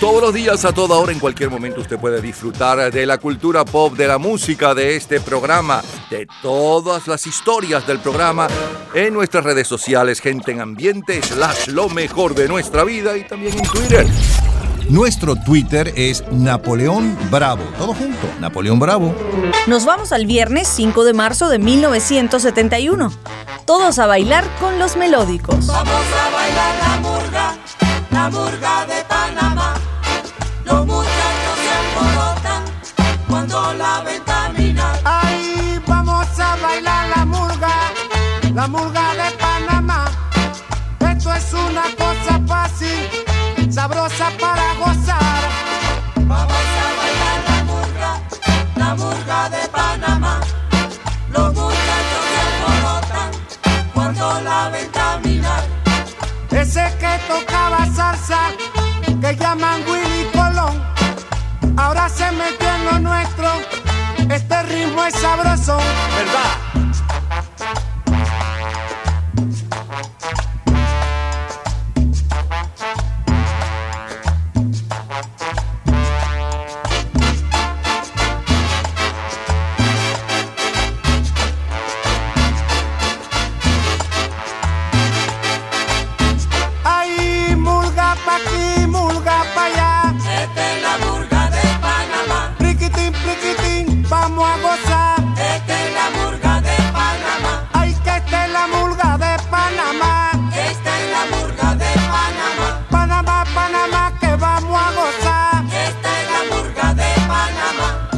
[0.00, 3.64] Todos los días, a toda hora, en cualquier momento, usted puede disfrutar de la cultura
[3.64, 8.46] pop, de la música, de este programa, de todas las historias del programa
[8.92, 13.56] en nuestras redes sociales, gente en ambiente, slash lo mejor de nuestra vida y también
[13.58, 14.06] en Twitter.
[14.88, 17.64] Nuestro Twitter es Napoleón Bravo.
[17.76, 19.14] Todo junto, Napoleón Bravo.
[19.66, 23.12] Nos vamos al viernes 5 de marzo de 1971.
[23.64, 25.66] Todos a bailar con los melódicos.
[25.66, 27.54] Vamos a bailar la murga,
[28.12, 29.74] la murga de Panamá.
[30.64, 32.62] Los muchachos se alborotan
[33.28, 35.00] cuando la ven caminar.
[35.04, 37.74] Ahí vamos a bailar la murga,
[38.54, 40.04] la murga de Panamá.
[41.00, 44.55] Esto es una cosa fácil, sabrosa para
[57.40, 58.40] tocaba salsa,
[59.20, 60.82] que llaman Willy Colón,
[61.76, 63.48] ahora se metió en lo nuestro.
[64.30, 65.76] Este ritmo es sabroso,
[66.16, 66.65] ¿verdad?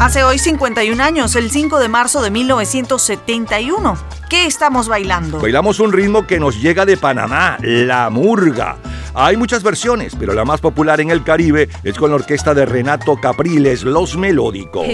[0.00, 3.96] Hace hoy 51 años, el 5 de marzo de 1971.
[4.30, 5.40] ¿Qué estamos bailando?
[5.40, 8.76] Bailamos un ritmo que nos llega de Panamá, la murga.
[9.12, 12.64] Hay muchas versiones, pero la más popular en el Caribe es con la orquesta de
[12.64, 14.86] Renato Capriles, Los Melódicos.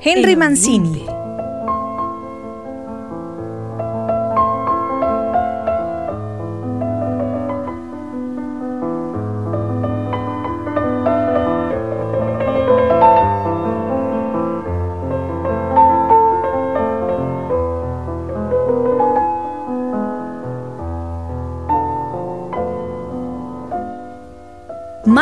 [0.00, 1.06] Henry Mancini.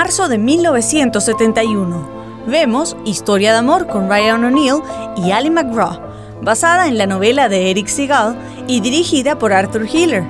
[0.08, 2.08] Marzo de 1971.
[2.46, 4.80] Vemos Historia de Amor con Ryan O'Neill
[5.18, 6.00] y Ali McGraw,
[6.40, 8.34] basada en la novela de Eric Segal
[8.66, 10.24] y dirigida por Arthur Hiller.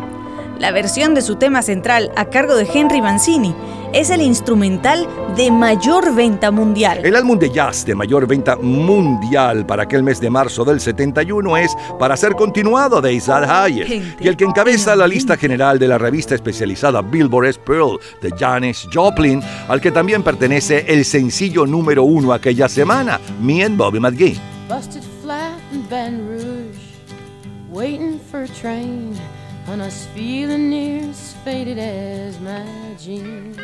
[0.59, 3.55] La versión de su tema central a cargo de Henry Mancini
[3.93, 5.06] es el instrumental
[5.36, 7.01] de mayor venta mundial.
[7.05, 11.56] El álbum de jazz de mayor venta mundial para aquel mes de marzo del 71
[11.56, 13.89] es Para ser continuado de Isaac Hayes.
[14.20, 18.31] Y el que encabeza la lista general de la revista especializada Billboard es Pearl de
[18.31, 24.01] Janis Joplin, al que también pertenece el sencillo número uno aquella semana, Me and Bobby
[24.01, 24.39] McGee.
[24.69, 26.78] Busted flat in Baton Rouge,
[27.70, 29.15] waiting for a train,
[29.70, 32.66] and I was feeling near as faded as my
[32.98, 33.58] jeans.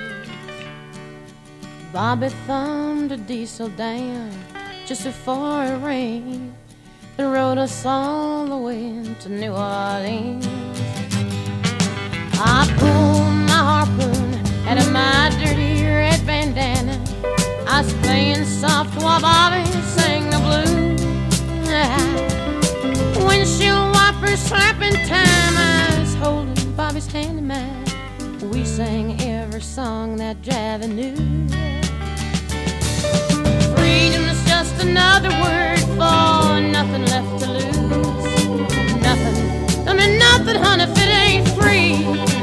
[1.93, 4.31] Bobby thumbed a diesel down
[4.85, 6.55] just before it rained
[7.17, 10.47] and rode us all the way to New Orleans.
[12.37, 14.35] I pulled my harpoon
[14.69, 17.03] out of my dirty red bandana.
[17.67, 19.65] I was playing soft while Bobby
[19.97, 20.85] sang the blues.
[23.27, 25.57] Windshield wipers slapping time.
[25.57, 27.85] I holding Bobby's hand in mine.
[28.51, 31.17] We sang every song that Javi knew.
[33.77, 38.47] Freedom is just another word for nothing left to lose.
[39.03, 39.89] Nothing.
[39.89, 42.34] I mean, nothing, honey, if it ain't free.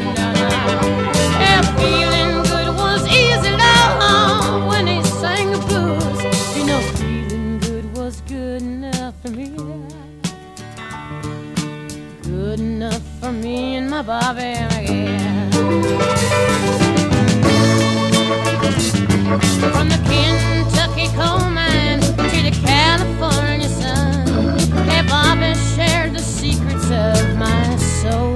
[13.32, 15.49] For me and my Bobby, yeah.
[19.74, 24.58] From the Kentucky coal mine to the California sun,
[24.90, 28.31] hey, Bobby shared the secrets of my soul.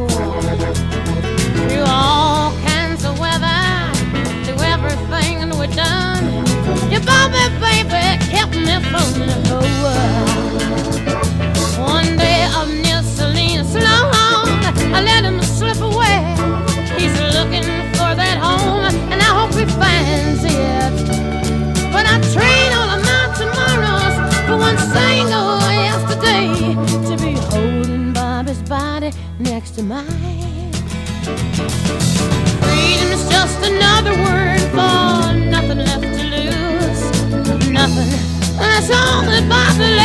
[29.11, 30.05] Body next to mine.
[32.61, 37.69] Freedom is just another word for nothing left to lose.
[37.69, 38.09] Nothing.
[38.57, 39.95] That's all that Bobby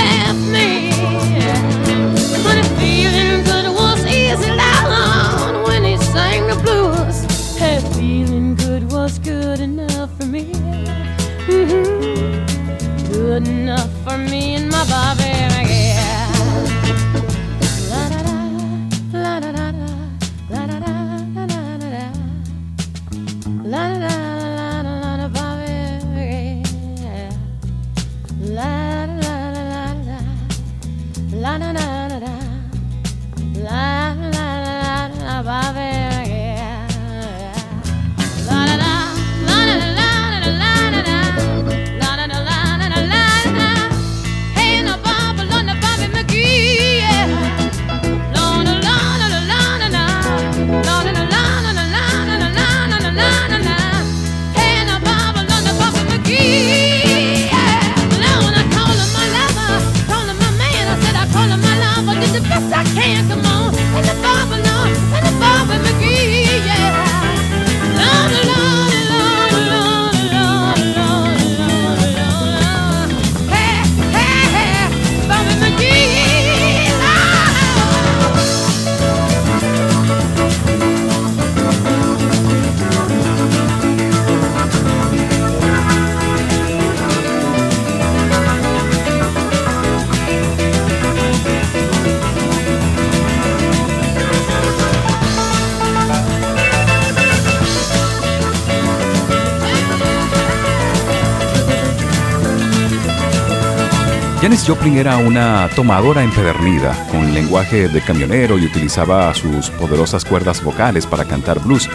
[104.70, 111.06] Joplin era una tomadora empedernida, con lenguaje de camionero y utilizaba sus poderosas cuerdas vocales
[111.06, 111.90] para cantar blues.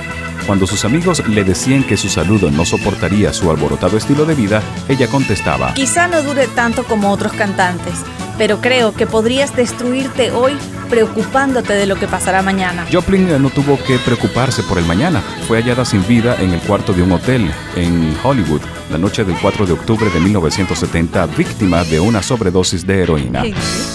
[0.45, 4.61] Cuando sus amigos le decían que su saludo no soportaría su alborotado estilo de vida,
[4.89, 7.93] ella contestaba, Quizá no dure tanto como otros cantantes,
[8.37, 10.57] pero creo que podrías destruirte hoy
[10.89, 12.85] preocupándote de lo que pasará mañana.
[12.91, 15.21] Joplin eh, no tuvo que preocuparse por el mañana.
[15.47, 19.35] Fue hallada sin vida en el cuarto de un hotel en Hollywood la noche del
[19.41, 23.43] 4 de octubre de 1970, víctima de una sobredosis de heroína.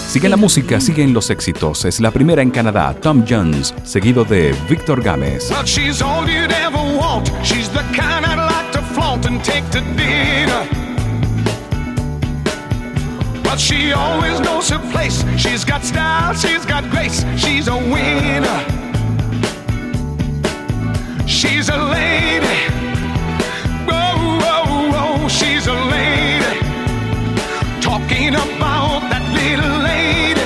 [0.07, 1.85] Sigue la música, siguen los éxitos.
[1.85, 5.49] Es la primera en Canadá, Tom Jones, seguido de Victor Gámez.
[13.51, 15.25] But she always knows her place.
[15.37, 18.59] She's got style, she's got grace, she's a winner.
[21.27, 22.59] She's a lady.
[23.89, 25.27] Oh, oh, oh!
[25.27, 26.59] she's a lady.
[27.81, 30.40] Talking about that little lady.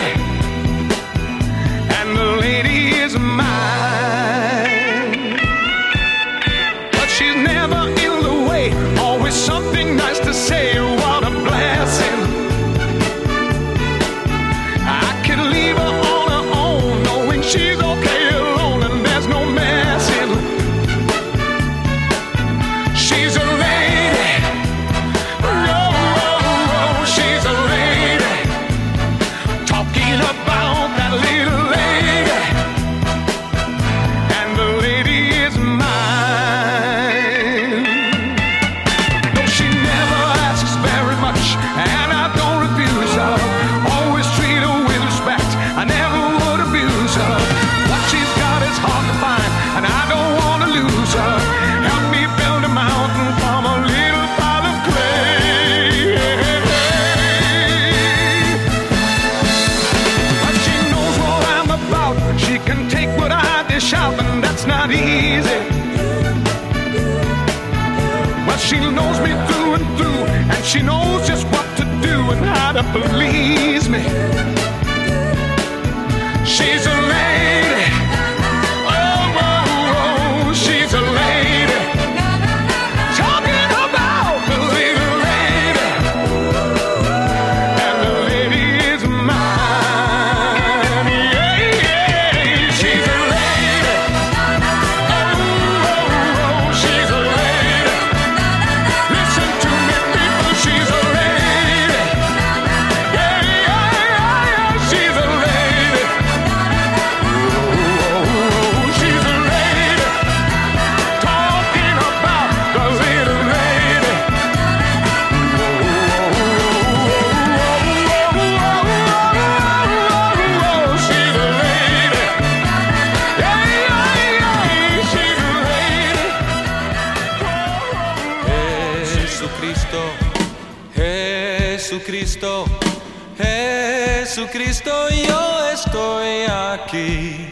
[134.55, 137.49] Cristo yo estoy aquí.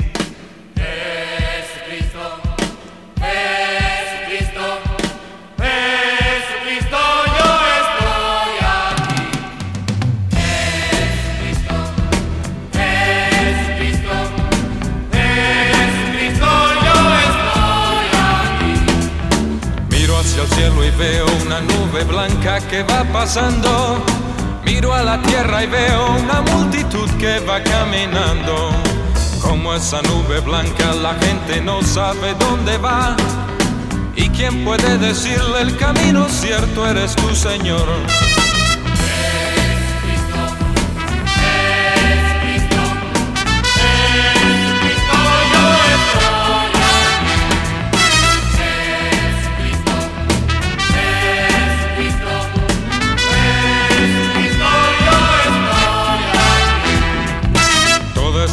[0.73, 2.23] Jesucristo,
[3.19, 4.63] Jesucristo,
[5.59, 6.97] Jesucristo
[7.37, 7.49] yo
[7.81, 9.19] estoy aquí.
[10.31, 11.75] Jesucristo,
[12.71, 14.15] Jesucristo,
[15.11, 16.47] Jesucristo
[16.85, 16.97] yo
[17.27, 18.07] estoy
[18.39, 18.73] aquí.
[19.89, 24.22] Miro hacia el cielo y veo una nube blanca que va pasando
[24.83, 28.69] Miro a la tierra y veo una multitud que va caminando.
[29.41, 33.15] Como esa nube blanca la gente no sabe dónde va.
[34.13, 37.87] ¿Y quién puede decirle el camino cierto eres tú, Señor?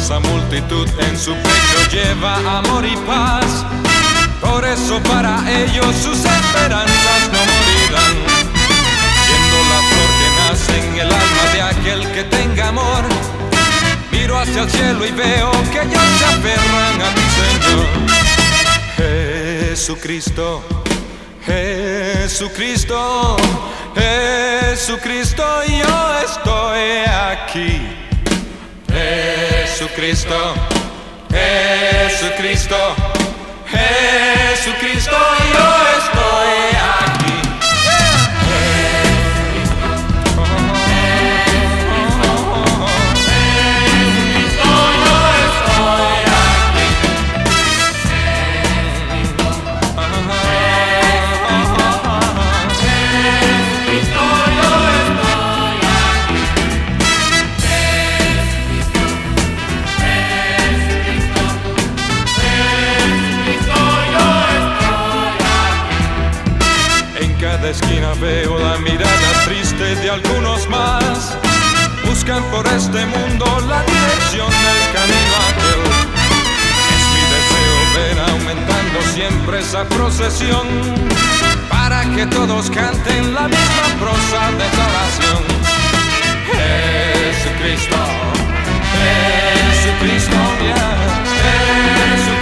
[0.01, 3.63] Esa multitud en su pecho lleva amor y paz.
[4.41, 8.15] Por eso para ellos sus esperanzas no morirán.
[9.27, 13.03] Viendo la flor que nace en el alma de aquel que tenga amor.
[14.11, 17.85] Miro hacia el cielo y veo que ellos se aferran a ti, Señor.
[18.97, 20.63] Jesucristo,
[21.45, 23.37] Jesucristo,
[23.95, 28.01] Jesucristo, yo estoy aquí.
[29.71, 30.53] Jesucristo,
[31.31, 32.75] Jesucristo,
[33.71, 35.17] Jesucristo,
[35.53, 35.67] yo
[35.97, 37.00] estoy aquí.
[68.21, 71.35] Veo la mirada triste de algunos más.
[72.05, 75.81] Buscan por este mundo la dirección del camino aquel.
[76.95, 80.67] Es mi deseo ver aumentando siempre esa procesión.
[81.69, 85.41] Para que todos canten la misma prosa de adoración.
[86.51, 87.97] Jesucristo,
[89.73, 90.37] Jesucristo,
[90.67, 90.83] ya.
[91.41, 92.40] Jesucristo,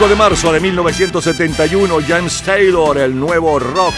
[0.00, 3.94] 5 de marzo de 1971, James Taylor, el nuevo rock,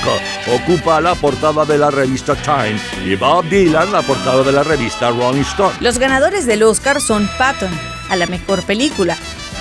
[0.52, 2.76] ocupa la portada de la revista Time
[3.06, 5.76] y Bob Dylan la portada de la revista Rolling Stone.
[5.78, 7.70] Los ganadores del Oscar son Patton,
[8.10, 9.16] a la mejor película,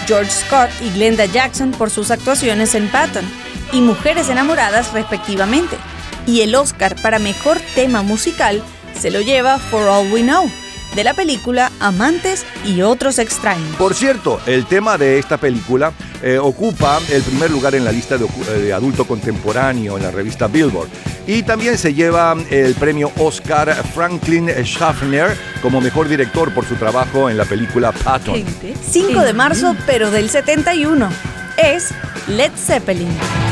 [0.07, 3.25] George Scott y Glenda Jackson por sus actuaciones en Patton,
[3.71, 5.77] y Mujeres enamoradas respectivamente.
[6.25, 8.63] Y el Oscar para mejor tema musical
[8.99, 10.49] se lo lleva For All We Know,
[10.95, 13.75] de la película Amantes y otros extraños.
[13.75, 15.93] Por cierto, el tema de esta película
[16.23, 18.27] eh, ocupa el primer lugar en la lista de,
[18.61, 20.89] de adulto contemporáneo en la revista Billboard.
[21.27, 27.29] Y también se lleva el premio Oscar Franklin Schaffner como mejor director por su trabajo
[27.29, 28.43] en la película Patton.
[28.81, 31.09] 5 de marzo, pero del 71,
[31.57, 31.89] es
[32.27, 33.50] Led Zeppelin.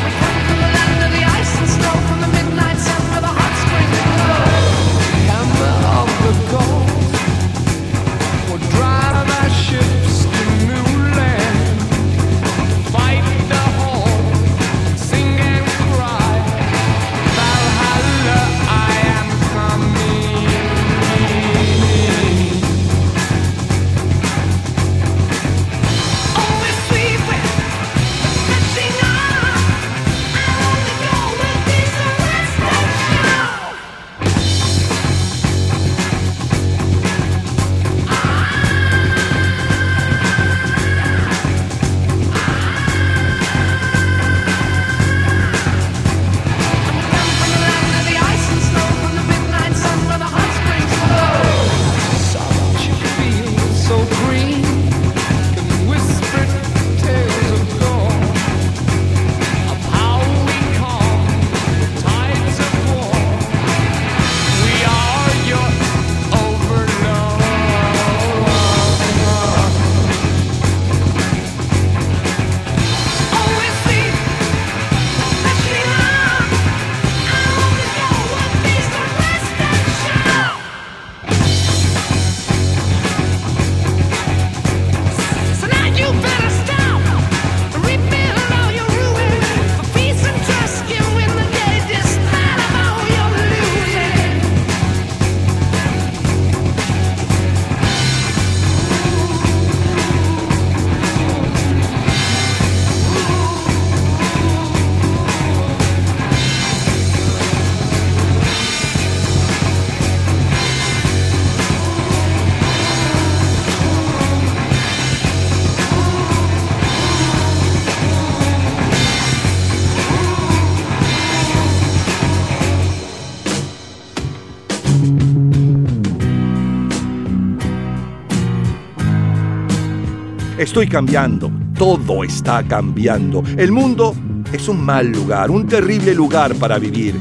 [130.69, 133.43] Estoy cambiando, todo está cambiando.
[133.57, 134.13] El mundo
[134.53, 137.15] es un mal lugar, un terrible lugar para vivir,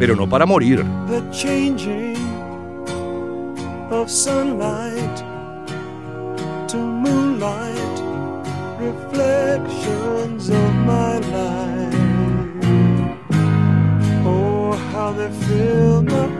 [0.00, 0.84] pero no para morir.
[1.08, 2.16] The changing
[3.92, 5.16] of sunlight
[6.66, 8.02] to moonlight,
[8.80, 11.94] reflections of my life.
[14.26, 16.37] Oh, how they fill my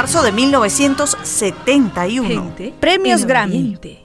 [0.00, 2.26] marzo de 1971.
[2.26, 3.56] Gente Premios Grammy.
[3.58, 3.99] Ambiente.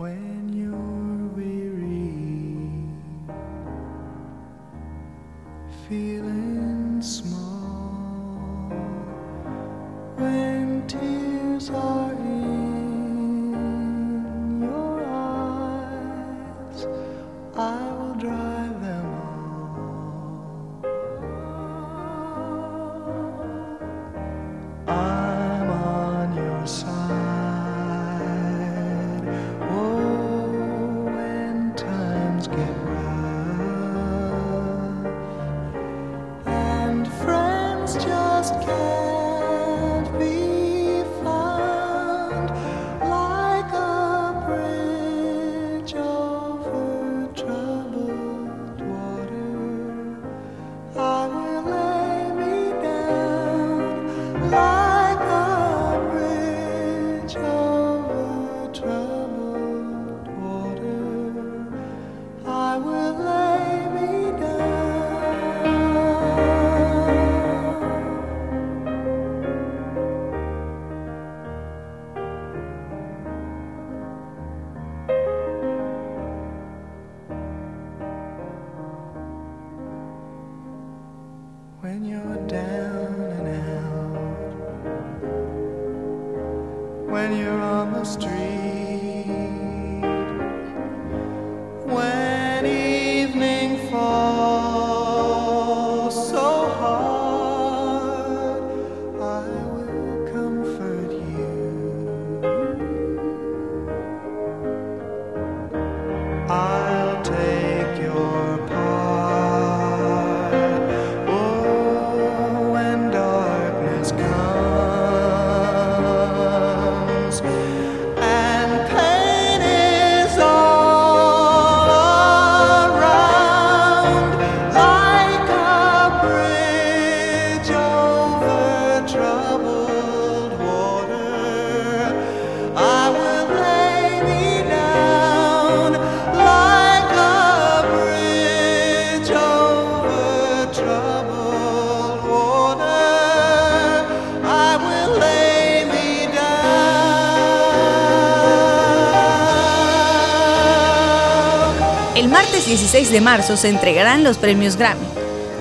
[152.96, 155.06] 16 de marzo se entregarán los premios Grammy.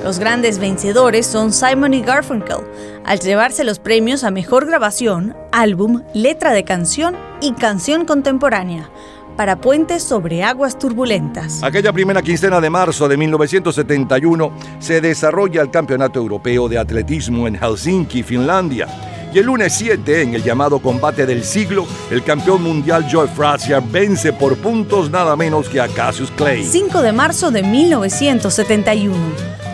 [0.04, 2.58] Los grandes vencedores son Simon y Garfunkel,
[3.04, 8.88] al llevarse los premios a Mejor Grabación, Álbum, Letra de Canción y Canción Contemporánea,
[9.36, 11.60] para Puentes sobre Aguas Turbulentas.
[11.64, 17.56] Aquella primera quincena de marzo de 1971 se desarrolla el Campeonato Europeo de Atletismo en
[17.56, 18.86] Helsinki, Finlandia.
[19.34, 23.82] Y el lunes 7, en el llamado combate del siglo, el campeón mundial Joe Frazier
[23.82, 26.64] vence por puntos nada menos que a Cassius Clay.
[26.64, 29.16] 5 de marzo de 1971.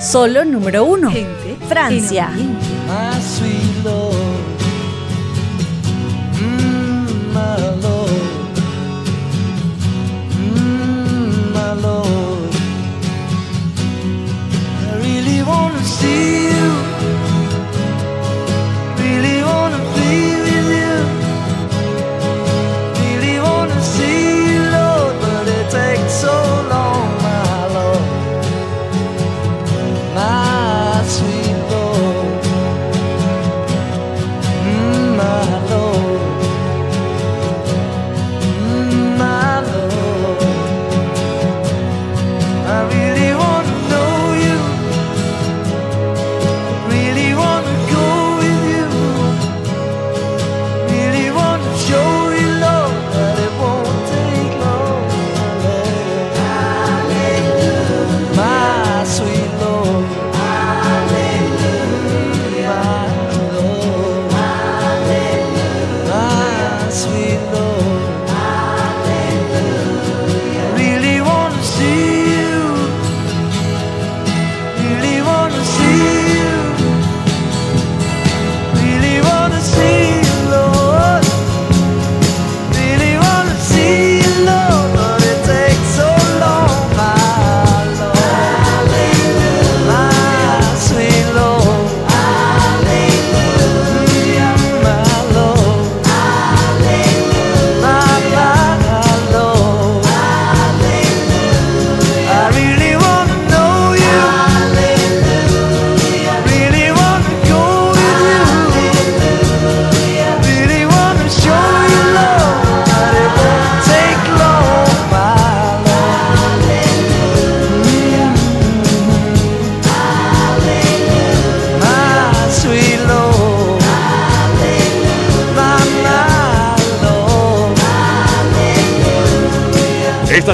[0.01, 1.12] Solo número 1.
[1.69, 2.31] Francia.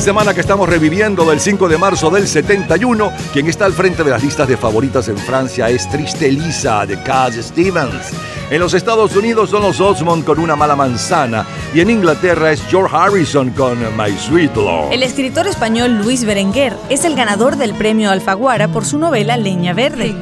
[0.07, 4.11] Semana que estamos reviviendo del 5 de marzo del 71, quien está al frente de
[4.12, 8.12] las listas de favoritas en Francia es Triste Lisa de Cat Stevens.
[8.49, 12.62] En los Estados Unidos son los Osmond con Una mala manzana y en Inglaterra es
[12.69, 14.93] George Harrison con My Sweet Lord.
[14.93, 19.74] El escritor español Luis Berenguer es el ganador del premio Alfaguara por su novela Leña
[19.74, 20.15] Verde.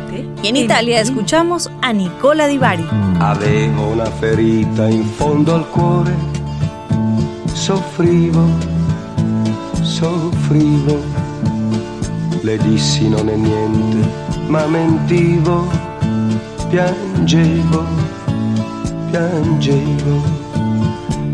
[0.42, 2.88] Y en Italia escuchamos a Nicola Di Bari.
[3.20, 6.12] Avevo una ferita in fondo al cuore,
[7.54, 8.48] soffrivo,
[9.94, 11.00] soffrivo.
[12.40, 14.10] Le dissi non è niente,
[14.48, 15.66] ma mentivo,
[16.68, 17.84] piangevo,
[19.10, 20.42] piangevo.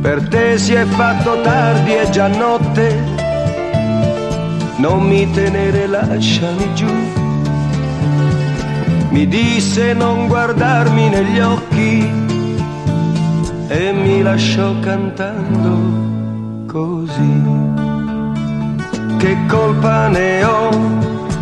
[0.02, 3.02] Per te si è fatto tardi, è già notte,
[4.76, 6.92] non mi tenere, lasciami giù.
[9.10, 12.08] Mi disse non guardarmi negli occhi
[13.68, 15.98] e mi lasciò cantando
[16.66, 17.79] così.
[19.20, 20.70] Che colpa ne ho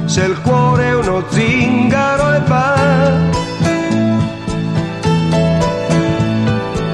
[0.04, 2.76] se il cuore è uno zingaro e va?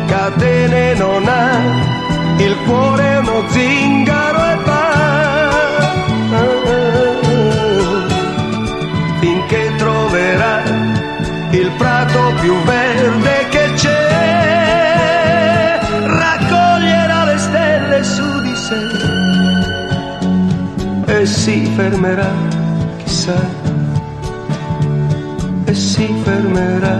[0.07, 5.34] Catene non ha, il cuore è uno zingaro e va.
[21.85, 22.33] Fermerà,
[23.05, 23.39] chissà,
[25.67, 26.97] e si fermerà.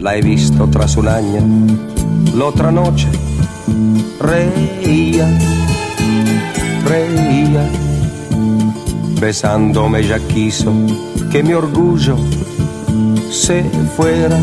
[0.00, 1.40] L'hai visto tras un año,
[2.34, 3.08] l'otra noche,
[4.18, 5.26] reía,
[6.84, 7.70] reía,
[9.18, 10.70] besándome ya quiso
[11.30, 12.43] que mi orgullo
[13.44, 13.62] se
[13.94, 14.38] fuera,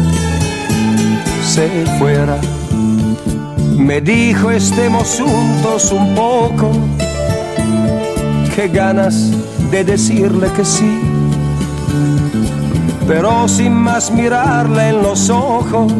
[1.44, 1.68] se
[1.98, 2.38] fuera.
[3.76, 6.70] Me dijo estemos juntos un poco,
[8.56, 9.32] qué ganas
[9.72, 11.00] de decirle que sí,
[13.08, 15.92] pero sin más mirarla en los ojos,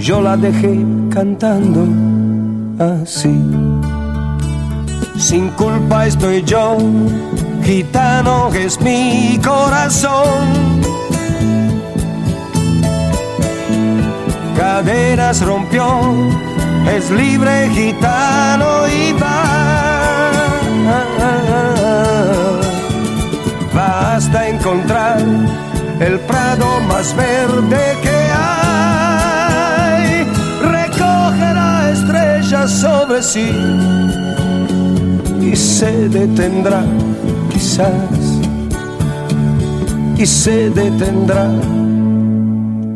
[0.00, 1.86] yo la dejé cantando
[2.80, 3.32] así.
[5.18, 6.78] Sin culpa estoy yo,
[7.62, 10.71] gitano es mi corazón.
[14.62, 15.84] Cadenas rompió,
[16.86, 20.38] es libre gitano y va.
[23.76, 25.18] Va hasta encontrar
[25.98, 30.26] el prado más verde que hay.
[30.62, 33.50] Recogerá estrellas sobre sí
[35.40, 36.84] y se detendrá,
[37.50, 37.90] quizás,
[40.16, 41.50] y se detendrá.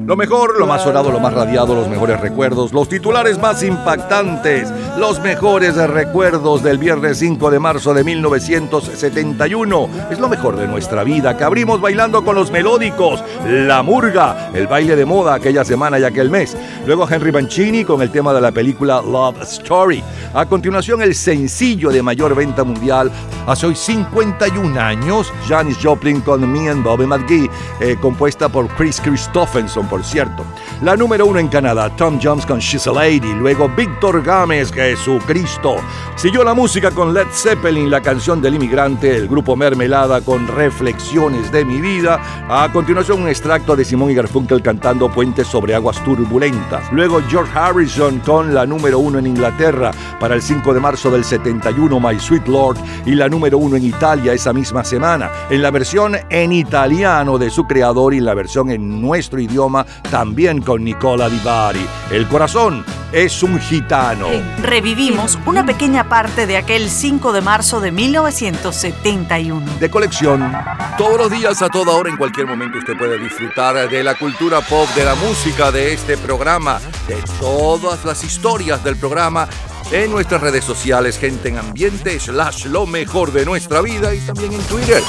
[0.07, 4.73] Lo mejor, lo más sonado, lo más radiado, los mejores recuerdos, los titulares más impactantes,
[4.98, 9.89] los mejores recuerdos del viernes 5 de marzo de 1971.
[10.10, 14.66] Es lo mejor de nuestra vida que abrimos bailando con los melódicos, la murga, el
[14.66, 16.56] baile de moda aquella semana y aquel mes.
[16.86, 20.02] Luego Henry Mancini con el tema de la película Love Story.
[20.35, 23.10] A continuación el sencillo de mayor venta mundial
[23.47, 27.51] hace hoy 51 años, Janis Joplin con Me and Bobby McGee,
[27.81, 30.44] eh, compuesta por Chris Christopherson, por cierto.
[30.82, 35.77] La número uno en Canadá, Tom Jones con She's a Lady, luego Víctor Gámez, Jesucristo.
[36.15, 41.51] Siguió la música con Led Zeppelin, la canción del inmigrante, el grupo Mermelada con Reflexiones
[41.51, 42.21] de mi vida.
[42.49, 46.93] A continuación un extracto de Simón y Garfunkel cantando Puentes sobre aguas turbulentas.
[46.93, 49.91] Luego George Harrison con la número uno en Inglaterra
[50.21, 53.85] para el 5 de marzo del 71, My Sweet Lord, y la número uno en
[53.85, 58.71] Italia esa misma semana, en la versión en italiano de su creador y la versión
[58.71, 61.87] en nuestro idioma también con Nicola Di Bari.
[62.13, 64.29] El corazón es un gitano.
[64.77, 69.78] Revivimos una pequeña parte de aquel 5 de marzo de 1971.
[69.81, 70.53] De colección,
[70.98, 74.61] todos los días, a toda hora, en cualquier momento usted puede disfrutar de la cultura
[74.61, 76.78] pop, de la música, de este programa,
[77.09, 79.48] de todas las historias del programa
[79.93, 84.53] en nuestras redes sociales, gente en ambiente, slash lo mejor de nuestra vida y también
[84.53, 85.03] en Twitter.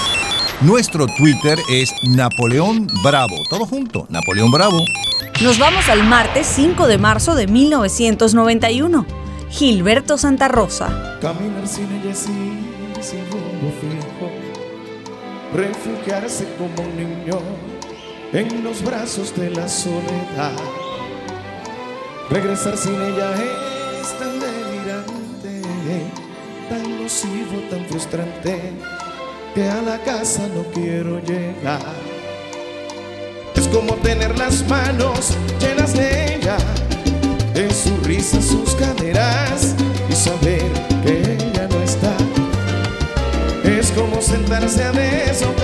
[0.61, 3.35] Nuestro Twitter es Napoleón Bravo.
[3.49, 4.79] Todo junto, Napoleón Bravo.
[5.41, 9.26] Nos vamos al martes 5 de marzo de 1991.
[9.49, 11.17] Gilberto Santa Rosa.
[11.21, 12.67] Caminar sin ella sí,
[13.01, 14.31] sin rumbo fijo.
[15.53, 17.39] Refugiarse como un niño
[18.33, 20.51] en los brazos de la soledad.
[22.29, 23.31] Regresar sin ella
[24.01, 25.61] es tan delirante,
[26.69, 28.73] tan nocivo, tan frustrante,
[29.55, 31.95] que a la casa no quiero llegar.
[33.55, 36.57] Es como tener las manos llenas de ella,
[37.57, 39.75] en su risa, sus caderas,
[40.07, 40.61] y saber
[41.03, 42.15] que ella no está.
[43.63, 45.56] Es como sentarse a deshojar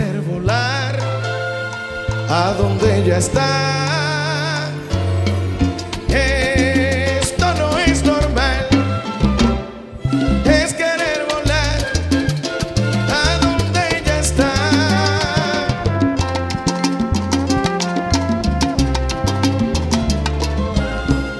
[0.00, 0.96] querer volar
[2.28, 4.70] a donde ella está.
[6.08, 8.66] Esto no es normal,
[10.44, 11.80] es querer volar
[13.22, 14.52] a donde ella está.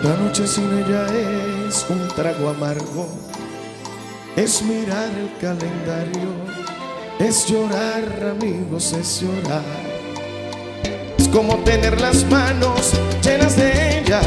[0.02, 1.06] La noche sin ella
[1.66, 3.08] es un trago amargo,
[4.36, 6.30] es mirar el calendario,
[7.20, 9.62] es llorar amigos, es llorar.
[11.18, 12.92] Es como tener las manos
[13.22, 14.20] llenas de ella,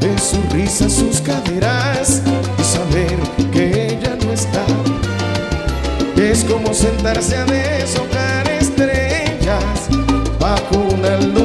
[0.00, 2.22] de su risa, sus caderas
[2.58, 3.16] y saber
[3.52, 4.64] que ella no está.
[6.16, 9.88] Es como sentarse a deshojar estrellas
[10.38, 11.41] bajo una luna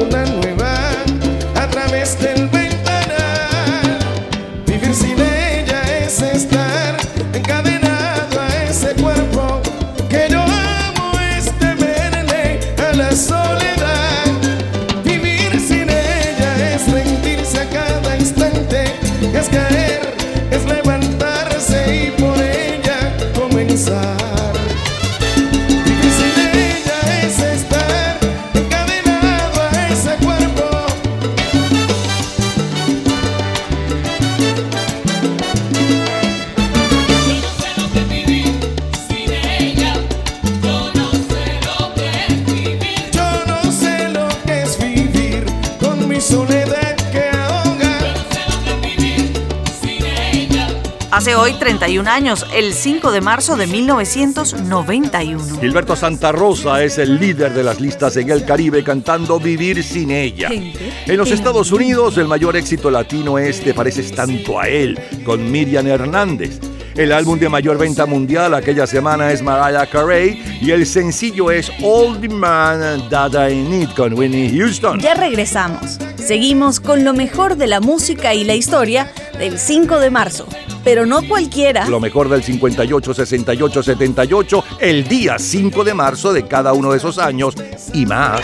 [51.28, 55.60] Hace hoy 31 años, el 5 de marzo de 1991.
[55.60, 60.10] Gilberto Santa Rosa es el líder de las listas en el Caribe cantando Vivir sin
[60.10, 60.48] ella.
[60.48, 65.52] En los Estados Unidos, el mayor éxito latino es Te pareces tanto a él, con
[65.52, 66.60] Miriam Hernández.
[66.94, 71.70] El álbum de mayor venta mundial aquella semana es Mariah Carey y el sencillo es
[71.82, 74.98] All the Man That I Need con Winnie Houston.
[74.98, 75.98] Ya regresamos.
[76.16, 80.46] Seguimos con lo mejor de la música y la historia del 5 de marzo.
[80.84, 81.88] Pero no cualquiera.
[81.88, 86.98] Lo mejor del 58, 68, 78, el día 5 de marzo de cada uno de
[86.98, 87.54] esos años
[87.92, 88.40] y más.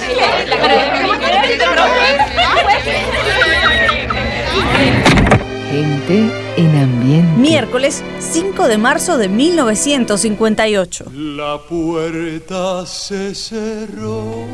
[5.71, 7.41] Gente en ambiente.
[7.41, 11.07] Miércoles 5 de marzo de 1958.
[11.13, 14.45] La puerta se cerró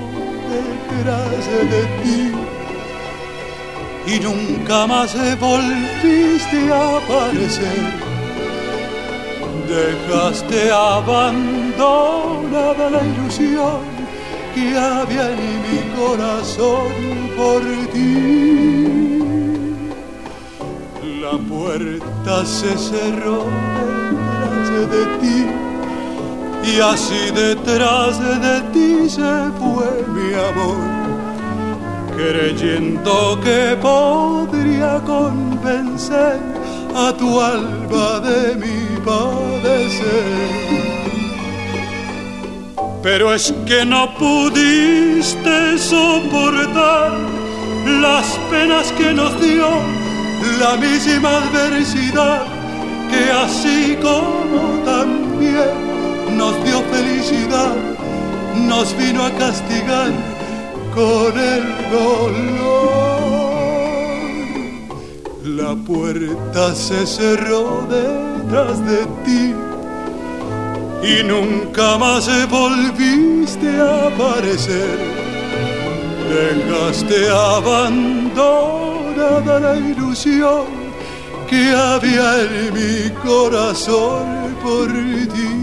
[0.48, 2.49] detrás de ti
[4.11, 7.93] y nunca más volviste a aparecer.
[9.69, 14.01] Dejaste abandonada la ilusión
[14.55, 16.93] que había en mi corazón
[17.37, 17.62] por
[17.93, 19.20] ti.
[21.20, 23.45] La puerta se cerró
[24.70, 25.39] detrás de ti
[26.73, 30.78] y así detrás de ti se fue mi amor,
[32.20, 36.38] creyendo que podría convencer
[36.94, 40.24] a tu alma de mi padecer.
[43.02, 47.12] Pero es que no pudiste soportar
[48.02, 49.68] las penas que nos dio
[50.60, 52.42] la misma adversidad
[53.10, 57.74] que así como también nos dio felicidad,
[58.68, 60.30] nos vino a castigar
[60.94, 62.32] con el dolor.
[65.44, 69.54] La puerta se cerró detrás de ti
[71.02, 74.98] y nunca más volviste a aparecer.
[76.28, 78.80] Dejaste abandonada
[79.60, 80.66] la ilusión
[81.48, 85.60] que había en mi corazón por ti.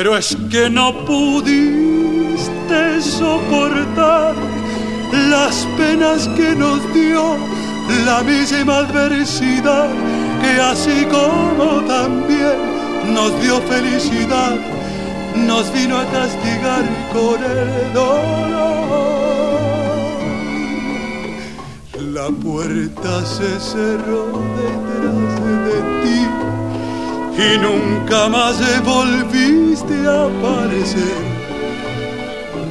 [0.00, 4.36] Pero es que no pudiste soportar
[5.28, 7.36] las penas que nos dio
[8.06, 9.88] la misma adversidad
[10.40, 14.56] que así como también nos dio felicidad,
[15.34, 18.48] nos vino a castigar con el dolor.
[22.14, 24.26] La puerta se cerró
[24.62, 26.47] detrás de ti
[27.38, 31.38] y nunca más volviste a aparecer.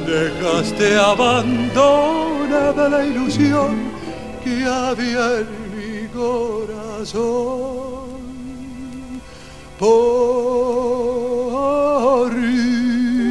[0.06, 3.76] Dejaste abandonada la ilusión
[4.44, 7.48] que había en mi corazón.
[9.78, 9.88] Por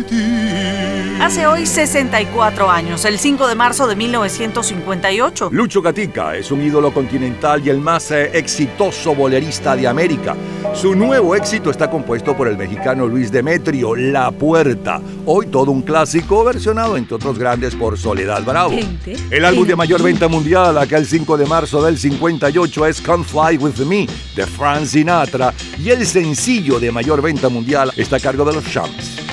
[0.07, 1.17] ti.
[1.21, 5.49] Hace hoy 64 años, el 5 de marzo de 1958.
[5.51, 10.35] Lucho Gatica es un ídolo continental y el más eh, exitoso bolerista de América.
[10.77, 15.01] Su nuevo éxito está compuesto por el mexicano Luis Demetrio, La Puerta.
[15.25, 18.69] Hoy todo un clásico versionado, entre otros grandes, por Soledad Bravo.
[18.69, 23.23] Gente El álbum de mayor venta mundial, aquel 5 de marzo del 58, es Come
[23.23, 25.51] Fly With Me, de Frank Sinatra.
[25.83, 29.26] Y el sencillo de mayor venta mundial está a cargo de los Champs.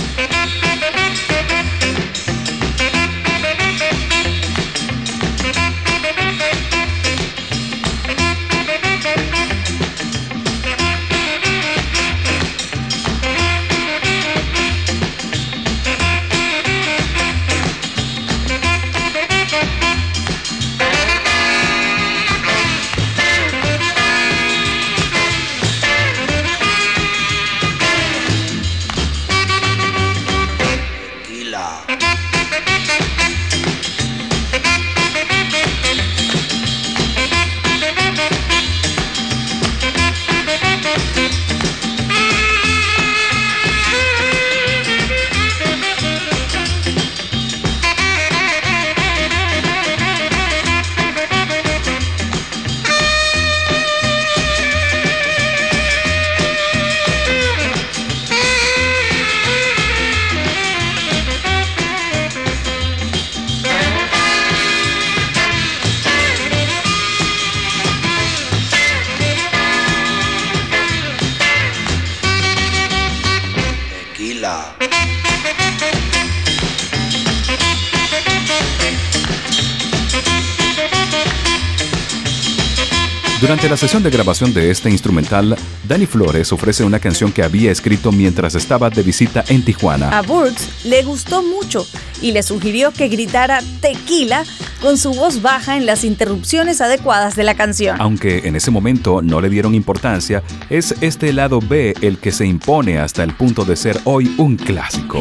[83.75, 85.57] la sesión de grabación de este instrumental,
[85.89, 90.17] Danny Flores ofrece una canción que había escrito mientras estaba de visita en Tijuana.
[90.17, 91.85] A Burks le gustó mucho
[92.23, 94.45] y le sugirió que gritara tequila
[94.81, 98.01] con su voz baja en las interrupciones adecuadas de la canción.
[98.01, 102.47] Aunque en ese momento no le dieron importancia, es este lado B el que se
[102.47, 105.21] impone hasta el punto de ser hoy un clásico.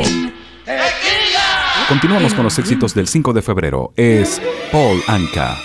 [0.63, 1.87] ¡Tequila!
[1.89, 3.93] Continuamos con los éxitos del 5 de febrero.
[3.95, 4.39] Es
[4.71, 5.57] Paul Anka.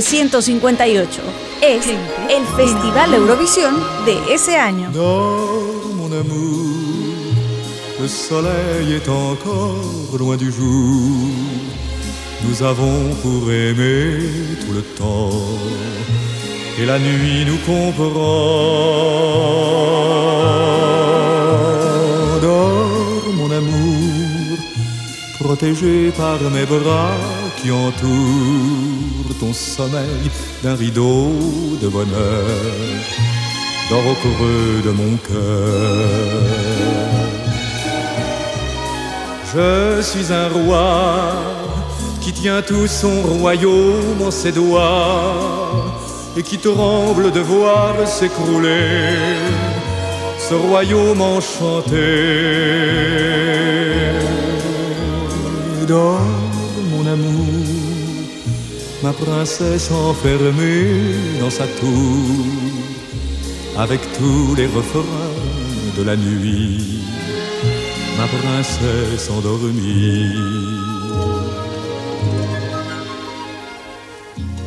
[0.00, 1.22] 1958.
[1.60, 3.74] Es el Festival Eurovisión
[4.06, 4.90] de ese año.
[4.92, 7.34] Dors, mon amour,
[8.00, 11.30] le soleil est encore loin du jour.
[12.44, 14.20] Nous avons pour aimer
[14.64, 15.30] tout le temps,
[16.78, 18.28] et la nuit nous comprend.
[22.40, 24.58] Dors, mon amour,
[25.40, 27.16] protégé par mes bras
[27.60, 28.87] qui entourent
[29.40, 30.30] ton sommeil
[30.62, 31.32] d'un rideau
[31.82, 32.46] de bonheur.
[33.90, 36.08] Dors au creux de mon cœur.
[39.54, 41.32] Je suis un roi
[42.20, 45.86] qui tient tout son royaume en ses doigts
[46.36, 49.26] et qui tremble de voir s'écrouler
[50.38, 52.58] ce royaume enchanté.
[59.08, 62.44] Ma princesse enfermée dans sa tour,
[63.78, 65.34] avec tous les refrains
[65.96, 67.04] de la nuit,
[68.18, 70.34] ma princesse endormie.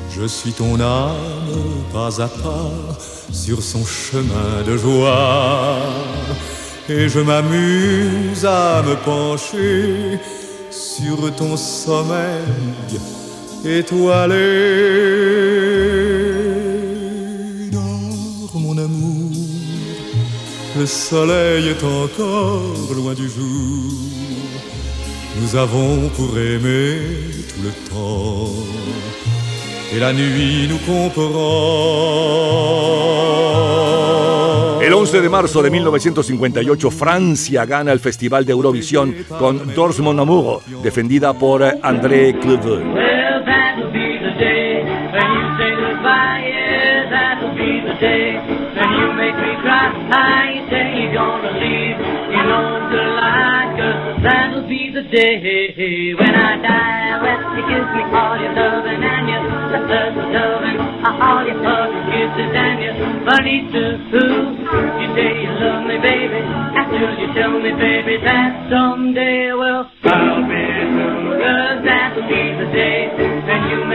[0.09, 1.57] Je suis ton âme
[1.93, 2.71] pas à pas
[3.31, 5.77] sur son chemin de joie
[6.89, 10.19] et je m'amuse à me pencher
[10.71, 12.99] sur ton sommeil
[13.65, 14.35] étoilé.
[17.71, 19.31] Dors mon amour,
[20.77, 23.91] le soleil est encore loin du jour.
[25.39, 26.97] Nous avons pour aimer
[27.49, 28.51] tout le temps
[29.93, 31.41] et la nuit nous comprend.
[34.81, 40.17] El 11 de marzo de 1958, Francia gana el Festival de Eurovisión con Dors mon
[40.19, 42.81] amour, defendida por André Cleveux.
[50.11, 51.97] I say you're gonna leave.
[52.35, 56.99] You know a lie, 'cause uh, that'll be the day when I die.
[57.21, 61.99] When you give me all your loving and your love, loving, uh, all your hugs,
[62.11, 63.91] kisses and your money too.
[64.99, 66.39] You say you love me, baby,
[66.75, 71.39] after you tell me, baby, that someday, well, I'll be through.
[71.39, 73.10] 'Cause that'll be the day you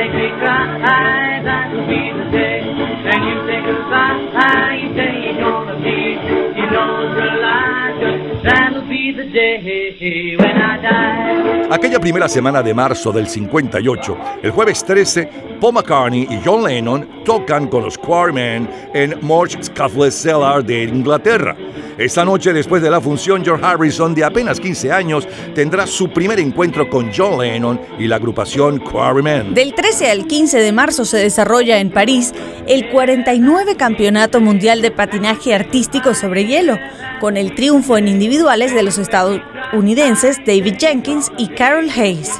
[0.08, 1.42] make me cry.
[1.44, 4.78] That'll be the day when you say goodbye.
[4.82, 6.20] You say you're gonna leave.
[6.56, 7.92] You know it's lie.
[7.98, 8.75] 'cause that'll
[9.06, 11.68] be the day when I die.
[11.70, 15.28] Aquella primera semana de marzo del 58, el jueves 13,
[15.60, 21.56] Paul McCartney y John Lennon tocan con los Quarrymen en Morch Scuffle Cellar de Inglaterra.
[21.98, 26.38] Esta noche, después de la función, George Harrison, de apenas 15 años, tendrá su primer
[26.38, 29.54] encuentro con John Lennon y la agrupación Quarrymen.
[29.54, 32.34] Del 13 al 15 de marzo se desarrolla en París
[32.66, 36.76] el 49 Campeonato Mundial de Patinaje Artístico sobre Hielo,
[37.20, 42.30] con el triunfo en individuales de los estadounidenses David Jenkins y Carol Hayes.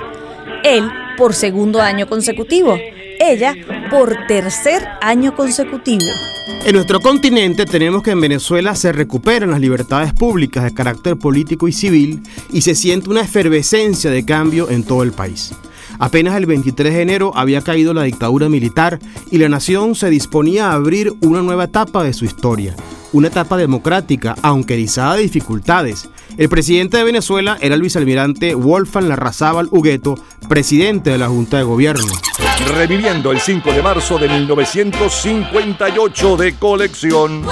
[0.65, 2.77] Él por segundo año consecutivo,
[3.19, 3.55] ella
[3.91, 6.05] por tercer año consecutivo.
[6.65, 11.69] En nuestro continente tenemos que en Venezuela se recuperan las libertades públicas de carácter político
[11.69, 12.23] y civil
[12.53, 15.55] y se siente una efervescencia de cambio en todo el país.
[15.99, 18.99] Apenas el 23 de enero había caído la dictadura militar
[19.31, 22.75] y la nación se disponía a abrir una nueva etapa de su historia,
[23.13, 26.09] una etapa democrática, aunque erizada de dificultades.
[26.37, 30.17] El presidente de Venezuela era el vicealmirante Wolfgang Larrazábal Hugueto,
[30.49, 32.13] presidente de la Junta de Gobierno.
[32.75, 37.43] Reviviendo el 5 de marzo de 1958 de colección.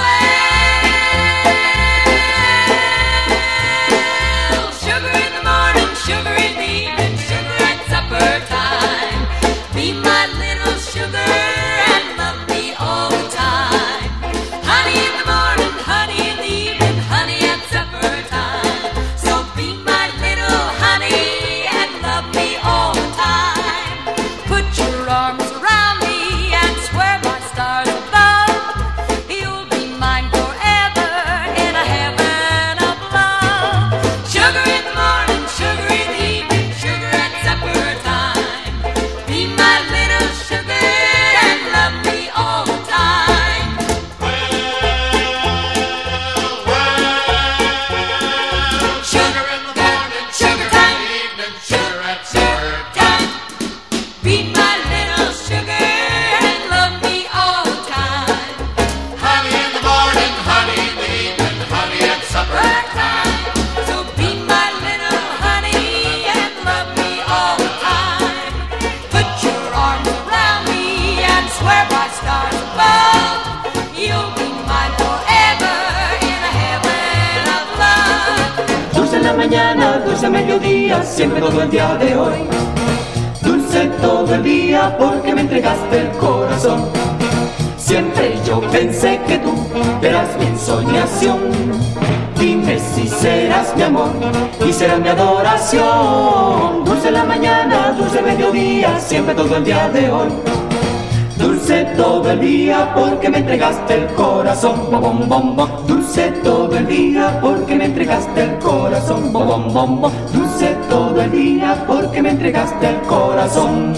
[104.64, 105.86] Corazón, bom, bom, bom.
[105.86, 110.12] Dulce todo el día porque me entregaste el corazón, bom, bom, bom.
[110.32, 113.92] Dulce todo el día porque me entregaste el corazón.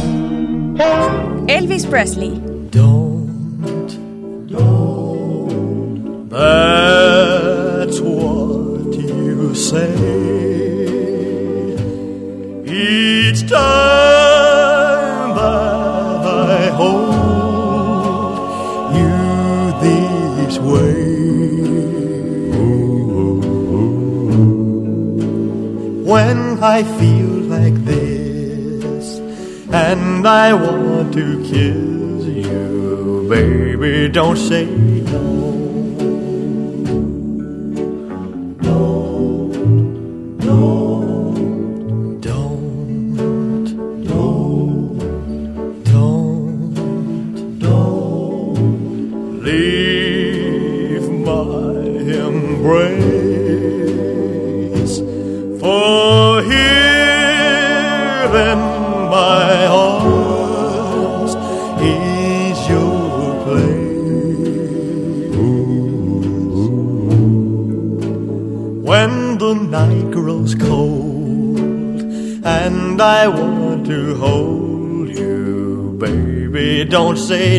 [1.47, 2.56] Elvis Presley.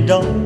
[0.08, 0.37] Don't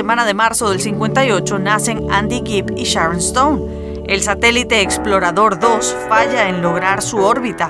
[0.00, 4.02] semana de marzo del 58 nacen Andy Gibb y Sharon Stone.
[4.06, 7.68] El satélite Explorador 2 falla en lograr su órbita.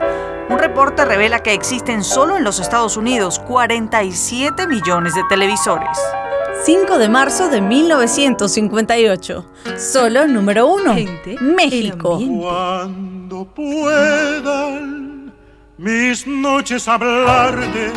[0.49, 5.99] Un reporte revela que existen solo en los Estados Unidos 47 millones de televisores.
[6.63, 9.45] 5 de marzo de 1958.
[9.77, 10.95] Solo número 1.
[11.41, 12.21] México.
[12.39, 15.33] Cuando puedan
[15.79, 17.91] mis noches hablarte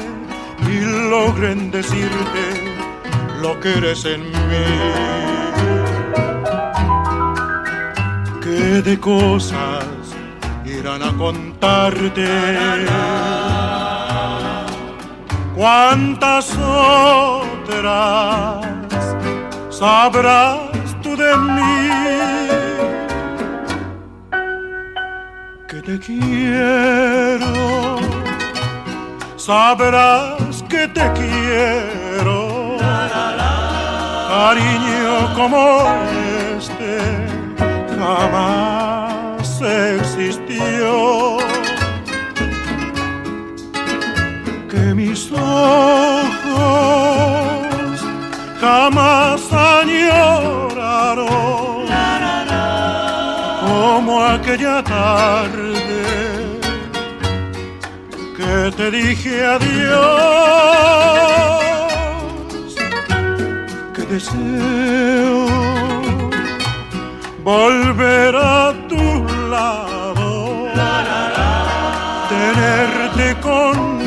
[0.68, 2.63] y logren decirte
[3.44, 4.68] lo que eres en mí.
[8.42, 9.86] Que de cosas
[10.66, 12.26] irán a contarte.
[15.56, 17.86] Cuántas otras
[19.70, 20.60] sabrás
[21.04, 21.84] tú de mí.
[25.74, 27.48] que te quiero,
[29.38, 30.33] sabrás
[35.04, 35.84] Cariño como
[36.58, 36.96] este
[38.00, 41.38] jamás existió.
[44.72, 45.44] Que mis ojos
[48.62, 51.28] jamás añoraron
[53.62, 56.04] como aquella tarde
[58.38, 59.74] que te dije adiós,
[64.14, 65.48] deseo
[67.44, 69.06] volver a tu
[69.50, 70.68] lado,
[72.30, 74.03] tenerte conmigo,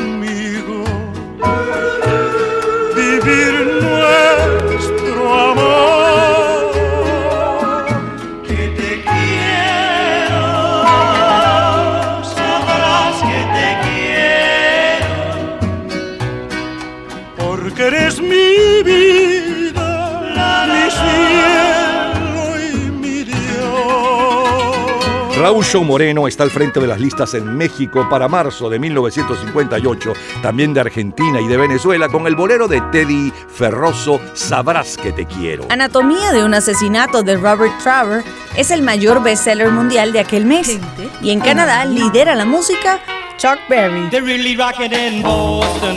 [25.47, 30.73] Show Moreno está al frente de las listas en México para marzo de 1958, también
[30.73, 35.65] de Argentina y de Venezuela, con el bolero de Teddy Ferroso, Sabrás que te quiero.
[35.69, 38.25] Anatomía de un asesinato de Robert Traver
[38.57, 40.79] es el mayor bestseller mundial de aquel mes.
[41.21, 42.99] Y en Canadá lidera la música
[43.37, 44.09] Chuck Berry.
[44.09, 45.95] They're really rocking in Boston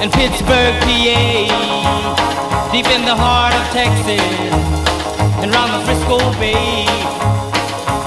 [0.00, 4.22] and Pittsburgh, PA, deep in the heart of Texas
[5.42, 6.86] and round the Frisco Bay,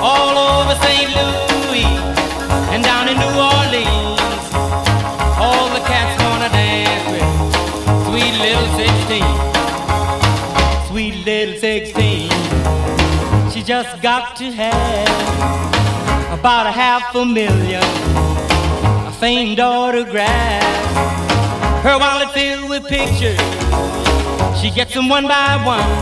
[0.05, 1.09] all over St.
[1.17, 1.89] Louis
[2.71, 4.45] and down in New Orleans.
[5.41, 7.25] All the cats wanna dance with
[8.05, 9.25] sweet little 16,
[10.89, 12.29] sweet little 16.
[13.51, 15.09] She just got to have
[16.39, 17.81] about a half a million
[19.09, 20.93] a famed autographs.
[21.83, 23.39] Her wallet filled with pictures.
[24.61, 25.93] She gets them one by one.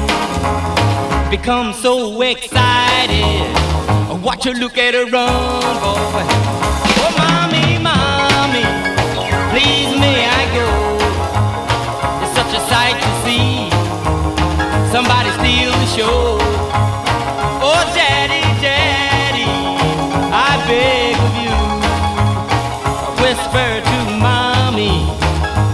[1.29, 3.72] Becomes so excited.
[4.23, 6.23] Watch her look at her run, boy.
[7.03, 8.63] Oh, mommy, mommy,
[9.51, 10.67] please may I go?
[12.23, 13.69] It's such a sight to see.
[14.95, 16.37] Somebody steal the show.
[17.59, 19.43] Oh, daddy, daddy,
[20.31, 21.57] I beg of you
[23.21, 25.23] whisper to mommy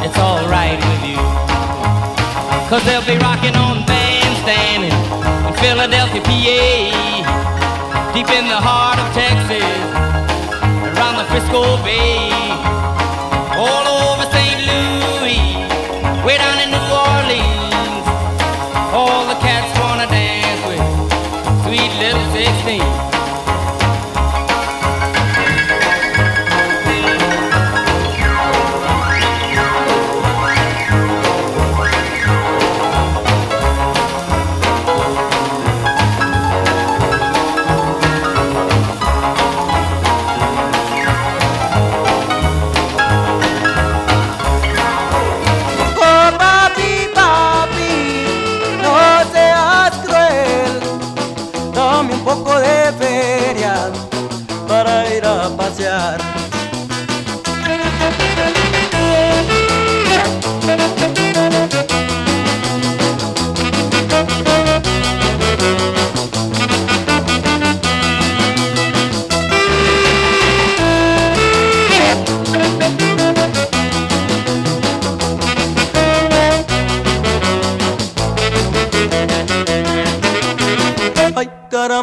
[0.01, 1.21] it's alright with you.
[2.69, 6.88] Cause they'll be rocking on bandstand in Philadelphia, PA,
[8.19, 9.63] deep in the heart of Texas,
[10.91, 12.28] around the Frisco Bay,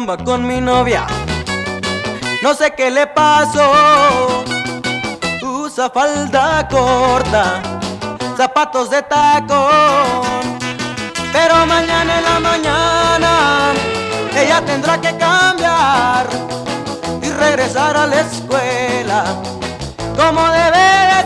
[0.05, 1.07] con mi novia.
[2.43, 4.43] No sé qué le pasó.
[5.41, 7.61] Usa falda corta,
[8.37, 10.59] zapatos de tacón.
[11.33, 13.73] Pero mañana en la mañana
[14.35, 16.27] ella tendrá que cambiar
[17.23, 19.23] y regresar a la escuela
[20.15, 21.16] como debe.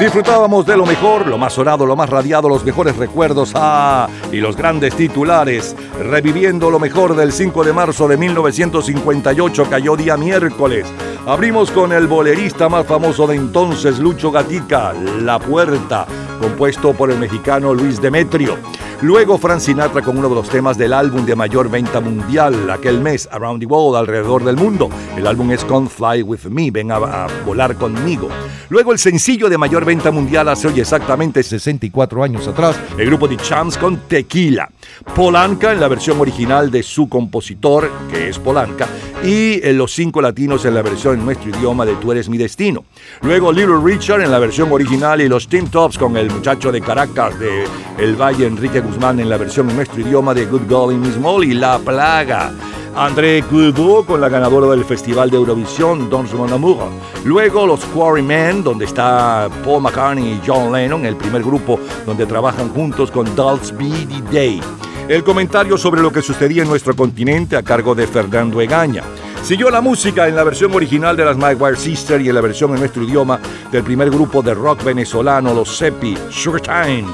[0.00, 4.38] Disfrutábamos de lo mejor, lo más sonado, lo más radiado, los mejores recuerdos ah, y
[4.38, 5.76] los grandes titulares.
[6.00, 10.84] Reviviendo lo mejor del 5 de marzo de 1958, cayó día miércoles.
[11.26, 14.92] Abrimos con el bolerista más famoso de entonces, Lucho Gatica,
[15.22, 16.06] La Puerta,
[16.38, 18.58] compuesto por el mexicano Luis Demetrio.
[19.04, 23.00] Luego Frank Sinatra con uno de los temas del álbum de mayor venta mundial aquel
[23.00, 24.88] mes, Around the World, alrededor del mundo.
[25.16, 28.28] El álbum es Come Fly With Me, ven a, volar conmigo.
[28.70, 33.28] Luego el sencillo de mayor venta mundial hace hoy exactamente 64 años atrás, el grupo
[33.28, 34.70] The Champs con Tequila.
[35.14, 38.88] Polanca en la versión original de su compositor, que es Polanca,
[39.22, 42.36] y eh, Los Cinco Latinos en la versión en nuestro idioma de Tú Eres Mi
[42.36, 42.84] Destino.
[43.22, 46.80] Luego Little Richard en la versión original y los Team Tops con el muchacho de
[46.80, 47.64] Caracas de
[47.98, 51.54] El Valle, Enrique Guzmán en la versión en nuestro idioma de Good Golly Miss Molly,
[51.54, 52.52] La Plaga.
[52.96, 56.90] André Coudeau con la ganadora del Festival de Eurovisión, Don Mon Amour.
[57.24, 62.68] Luego los Quarrymen, donde está Paul McCartney y John Lennon, el primer grupo donde trabajan
[62.68, 64.60] juntos con Dolls Beady Day.
[65.08, 69.02] El comentario sobre lo que sucedía en nuestro continente a cargo de Fernando Egaña.
[69.44, 72.72] Siguió la música en la versión original de las Maguire Sisters y en la versión
[72.72, 73.38] en nuestro idioma
[73.70, 77.04] del primer grupo de rock venezolano, los Sepi, Sugartime,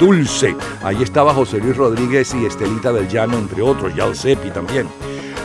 [0.00, 0.56] Dulce.
[0.82, 4.88] Ahí estaba José Luis Rodríguez y Estelita del Llano, entre otros, ya el Sepi también.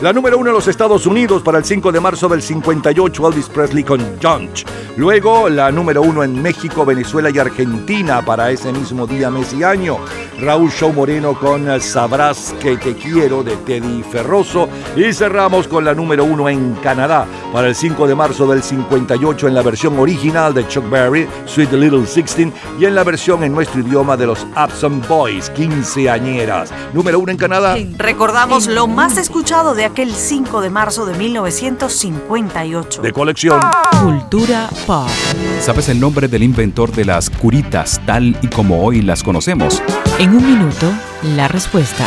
[0.02, 3.48] La número uno en los Estados Unidos para el 5 de marzo del 58, Elvis
[3.48, 4.66] Presley con Junch.
[4.96, 9.62] Luego, la número uno en México, Venezuela y Argentina para ese mismo día, mes y
[9.62, 9.98] año.
[10.40, 14.68] Raúl Show Moreno con Sabrás que te quiero de Teddy Ferroso.
[14.96, 19.46] Y cerramos con la número uno en Canadá para el 5 de marzo del 58
[19.46, 23.52] en la versión original de Chuck Berry, Sweet Little Sixteen, y en la versión en
[23.52, 26.72] nuestro idioma de los Absent Boys, quinceañeras.
[26.92, 27.76] Número uno en Canadá.
[27.98, 33.02] Recordamos lo más escuchado de aquel 5 de marzo de 1958.
[33.02, 33.60] De colección.
[34.02, 35.06] Cultura pop.
[35.60, 39.82] ¿Sabes el nombre del inventor de las curitas tal y como hoy las conocemos?
[40.18, 40.90] En un minuto,
[41.36, 42.06] la respuesta.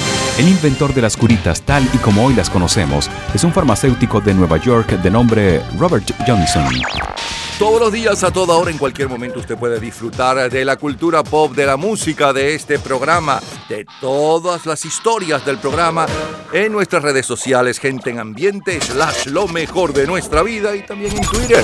[0.41, 4.33] El inventor de las curitas tal y como hoy las conocemos es un farmacéutico de
[4.33, 6.65] Nueva York de nombre Robert Johnson.
[7.59, 11.23] Todos los días, a toda hora, en cualquier momento, usted puede disfrutar de la cultura
[11.23, 13.39] pop, de la música, de este programa,
[13.69, 16.07] de todas las historias del programa
[16.51, 21.15] en nuestras redes sociales, gente en ambiente, slash lo mejor de nuestra vida y también
[21.15, 21.63] en Twitter.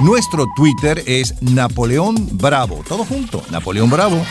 [0.00, 2.84] Nuestro Twitter es Napoleón Bravo.
[2.86, 4.24] Todo junto, Napoleón Bravo.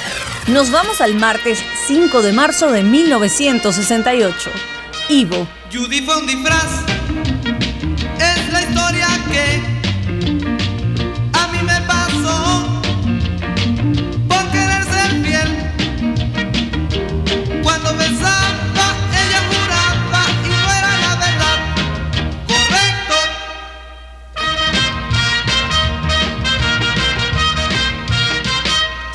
[0.48, 4.50] Nos vamos al martes 5 de marzo de 1968.
[5.10, 5.48] Ivo.
[5.74, 6.84] Judy fue un disfraz.
[8.20, 9.75] Es la historia que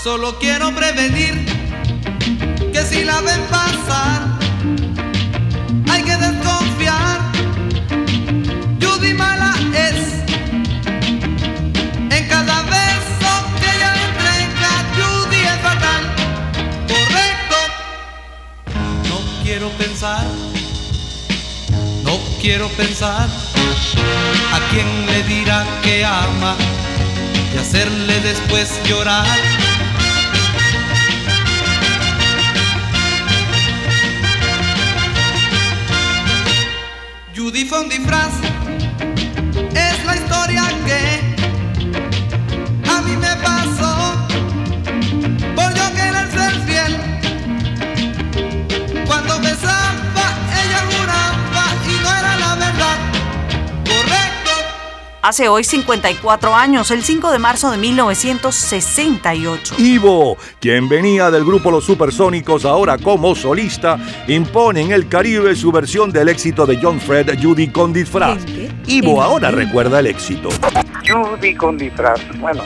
[0.03, 1.45] Solo quiero prevenir
[2.73, 4.23] que si la ven pasar,
[5.91, 7.21] hay que desconfiar.
[8.81, 10.25] Judy mala es.
[12.17, 16.03] En cada beso que ella entrega, Judy es fatal.
[16.89, 17.57] Correcto.
[19.07, 20.25] No quiero pensar.
[22.05, 23.29] No quiero pensar.
[24.55, 26.57] A quién le dirá que ama
[27.55, 29.27] y hacerle después llorar.
[37.51, 38.33] Judy fue un disfraz.
[39.75, 41.10] Es la historia que
[55.23, 59.75] Hace hoy 54 años, el 5 de marzo de 1968.
[59.77, 65.71] Ivo, quien venía del grupo Los Supersónicos, ahora como solista, impone en el Caribe su
[65.73, 68.39] versión del éxito de John Fred, Judy con disfraz.
[68.87, 70.49] Ivo ahora recuerda el éxito.
[71.07, 72.19] Judy con disfraz.
[72.39, 72.63] Bueno,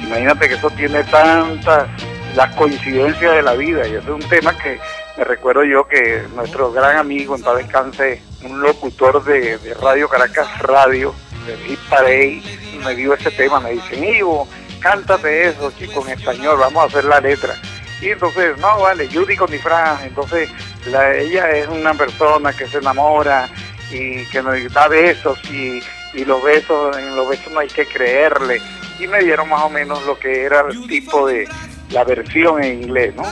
[0.00, 1.88] imagínate que eso tiene tantas
[2.36, 4.78] las coincidencias de la vida y ese es un tema que
[5.16, 10.08] me recuerdo yo que nuestro gran amigo en paz descanse, un locutor de, de Radio
[10.08, 11.14] Caracas Radio,
[11.46, 12.42] de Hit Parade,
[12.84, 14.48] me dio ese tema, me dice, Ivo,
[14.80, 17.54] cántate eso, chico, en español, vamos a hacer la letra.
[18.00, 20.50] Y entonces, no, vale, Judy con disfraz, entonces
[20.86, 23.48] la, ella es una persona que se enamora
[23.90, 25.80] y que nos da besos y,
[26.12, 28.60] y los besos, en los besos no hay que creerle.
[28.98, 31.48] Y me dieron más o menos lo que era el tipo de
[31.90, 33.24] la versión en inglés, ¿no?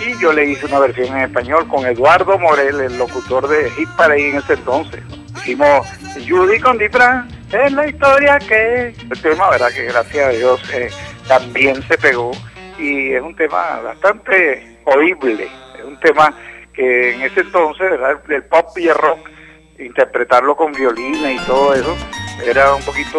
[0.00, 3.88] Y yo le hice una versión en español con Eduardo Morel, el locutor de Hit
[3.96, 5.02] Parade en ese entonces.
[5.36, 5.86] Hicimos
[6.26, 8.94] Judy con disfraz, es la historia que...
[9.10, 10.90] El tema, verdad que gracias a Dios eh,
[11.28, 12.32] también se pegó
[12.78, 15.48] y es un tema bastante oíble,
[15.78, 16.34] es un tema
[16.72, 18.22] que en ese entonces, ¿verdad?
[18.24, 19.30] del pop y el rock,
[19.78, 21.96] interpretarlo con violines y todo eso,
[22.44, 23.18] era un poquito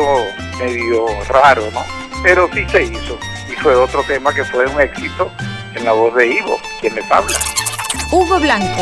[0.60, 1.84] medio raro, ¿no?
[2.22, 3.18] Pero sí se hizo
[3.50, 5.32] y fue otro tema que fue un éxito
[5.76, 7.38] en la voz de Ivo, quien les habla.
[8.12, 8.82] Hugo Blanco.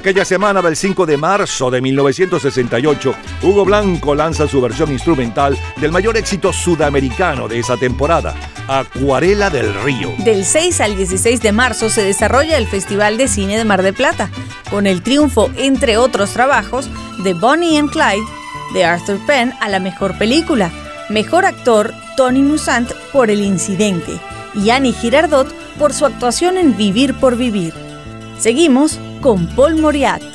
[0.00, 5.92] Aquella semana del 5 de marzo de 1968, Hugo Blanco lanza su versión instrumental del
[5.92, 8.34] mayor éxito sudamericano de esa temporada,
[8.66, 10.14] Acuarela del Río.
[10.24, 13.92] Del 6 al 16 de marzo se desarrolla el Festival de Cine de Mar de
[13.92, 14.30] Plata,
[14.70, 16.88] con el triunfo, entre otros trabajos,
[17.22, 18.24] de Bonnie and Clyde,
[18.72, 20.70] de Arthur Penn a la mejor película,
[21.10, 24.18] mejor actor Tony Musant por El Incidente
[24.54, 27.74] y Annie Girardot por su actuación en Vivir por Vivir.
[28.38, 30.29] Seguimos con Paul Moriat.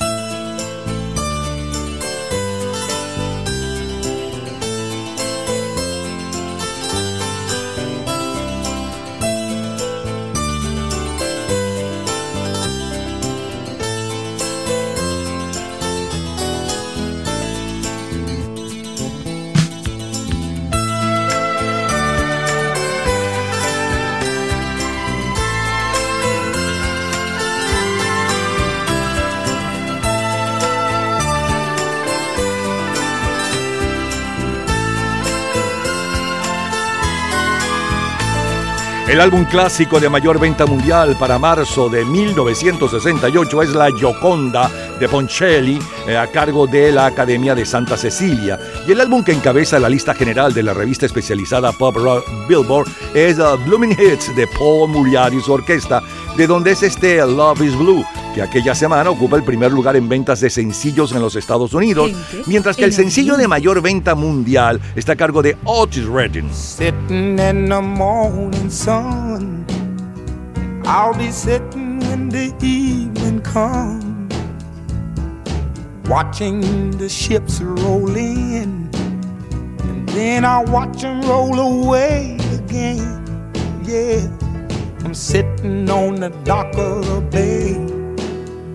[39.25, 45.79] Álbum clásico de mayor venta mundial para marzo de 1968 es La Gioconda de Poncelli
[46.07, 48.59] eh, a cargo de la Academia de Santa Cecilia.
[48.87, 52.87] Y el álbum que encabeza la lista general de la revista especializada Pop Rock Billboard
[53.15, 56.03] es uh, Blooming Hits de Paul Muriati y su orquesta,
[56.37, 58.05] de donde es este Love is Blue,
[58.35, 62.11] que aquella semana ocupa el primer lugar en ventas de sencillos en los Estados Unidos,
[62.47, 66.53] mientras que el sencillo de mayor venta mundial está a cargo de Otis Redding.
[66.53, 69.65] Sitting in the morning sun.
[70.85, 74.03] I'll be sitting when the evening comes.
[76.09, 78.89] Watching the ships roll in.
[79.79, 83.23] And then I'll watch them roll away again.
[83.85, 84.27] Yeah.
[85.05, 87.64] I'm sitting on the dock of the bay.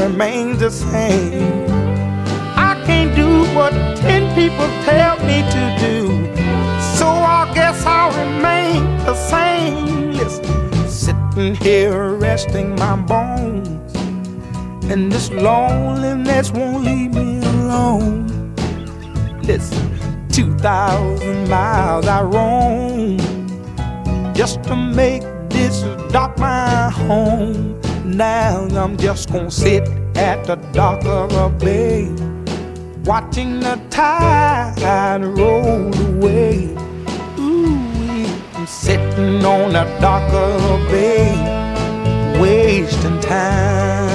[0.00, 1.68] Remains the same.
[2.56, 5.96] I can't do what ten people tell me to do.
[6.98, 10.12] So I guess I'll remain the same.
[10.12, 13.94] Listen, sitting here resting my bones.
[14.90, 18.54] And this loneliness won't leave me alone.
[19.42, 23.18] Listen, 2,000 miles I roam
[24.34, 27.79] just to make this dock my home.
[28.16, 32.08] Now I'm just gonna sit at the dock of a bay,
[33.04, 36.74] watching the tide roll away.
[37.38, 44.09] Ooh, I'm sitting on the dock of a bay, wasting time.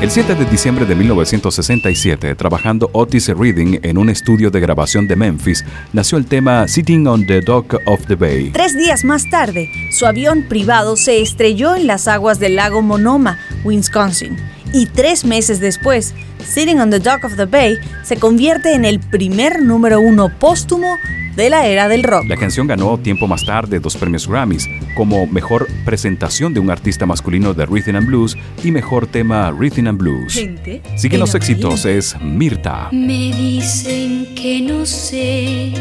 [0.00, 5.16] El 7 de diciembre de 1967, trabajando Otis Reading en un estudio de grabación de
[5.16, 8.50] Memphis, nació el tema Sitting on the Dock of the Bay.
[8.52, 13.40] Tres días más tarde, su avión privado se estrelló en las aguas del lago Monoma,
[13.64, 14.36] Wisconsin.
[14.72, 16.14] Y tres meses después,
[16.46, 20.96] Sitting on the Dock of the Bay se convierte en el primer número uno póstumo
[21.38, 22.24] de la era del rock.
[22.26, 27.06] La canción ganó tiempo más tarde dos premios Grammys, como Mejor Presentación de un Artista
[27.06, 30.34] Masculino de Rhythm and Blues y Mejor Tema Rhythm and Blues.
[30.34, 32.88] Gente, Siguen los éxitos, es Mirta.
[32.90, 35.74] Me dicen que no sé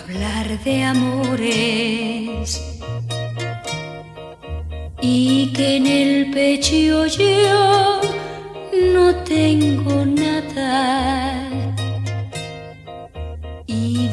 [0.00, 2.62] hablar de amores
[5.02, 8.00] y que en el pecho yo
[8.94, 11.53] no tengo nada.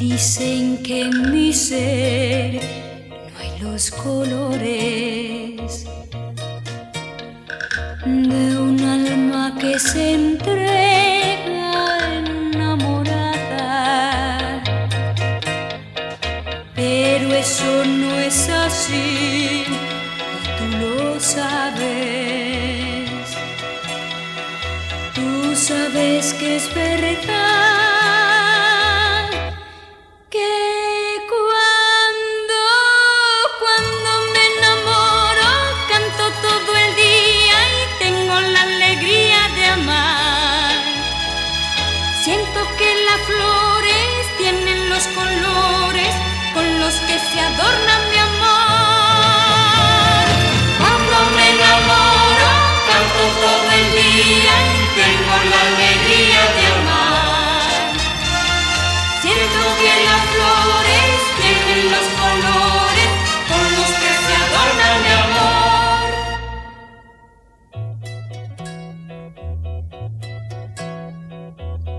[0.01, 2.59] Dicen que en mi ser
[3.29, 5.85] no hay los colores
[8.03, 11.69] de un alma que se entrega
[12.51, 13.43] enamorada.
[16.73, 22.41] Pero eso no es así, y tú lo sabes.
[25.55, 27.50] sabes que es verdad
[55.49, 57.71] la alegría de amar.
[59.21, 63.11] Siento que las flores tienen los colores
[63.49, 66.09] con los que se adorna mi amor.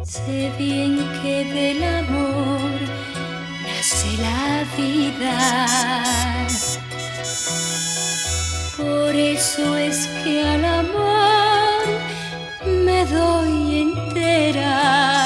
[0.05, 2.79] Sé bien que del amor
[3.67, 4.45] nace la
[4.77, 5.37] vida.
[8.77, 11.32] Por eso es que al amor
[13.05, 15.22] me doy entera.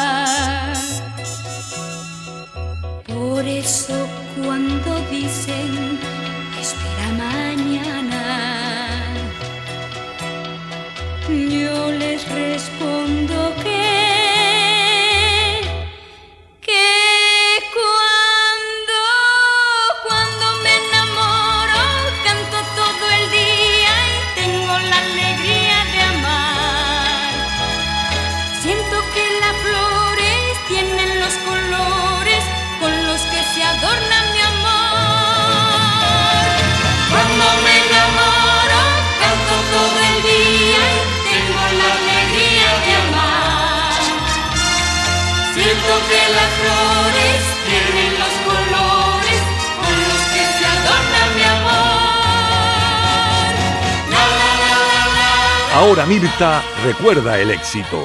[55.74, 58.02] Ahora Mirta recuerda el éxito.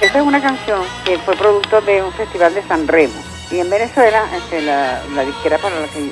[0.00, 3.14] Esta es una canción que fue producto de un festival de San Remo.
[3.50, 6.10] Y en Venezuela, este, la, la disquera para la que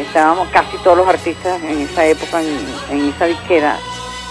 [0.00, 2.56] estábamos casi todos los artistas en esa época, en,
[2.90, 3.76] en esa disquera,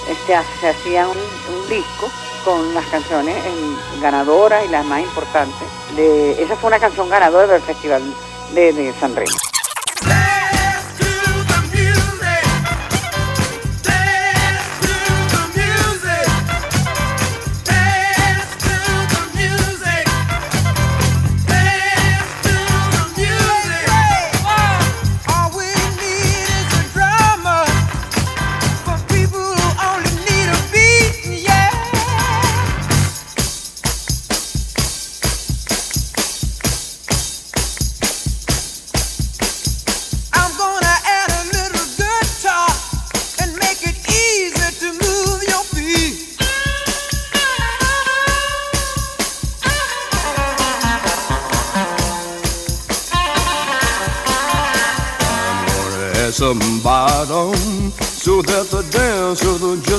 [0.10, 2.10] este, se hacía un, un disco
[2.45, 3.35] con las canciones
[4.02, 5.68] ganadoras y las más importantes.
[5.97, 8.01] Esa fue una canción ganadora del festival
[8.53, 9.52] de, de San Remo.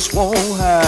[0.04, 0.83] Just won't hide.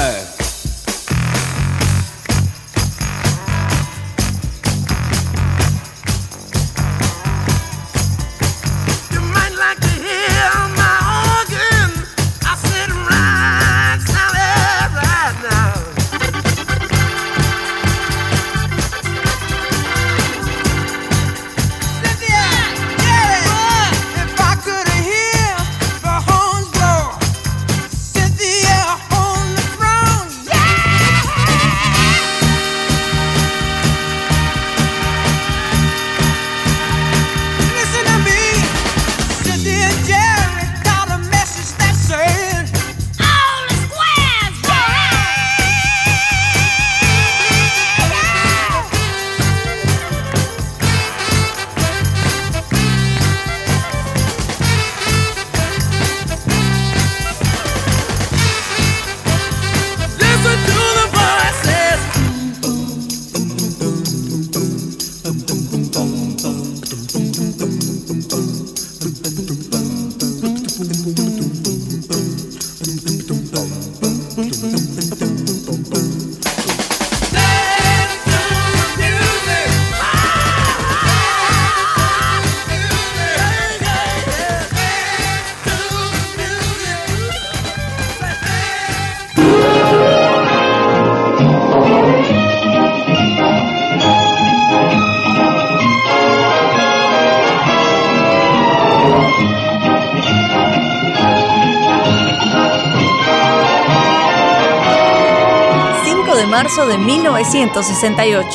[106.85, 108.49] de 1968.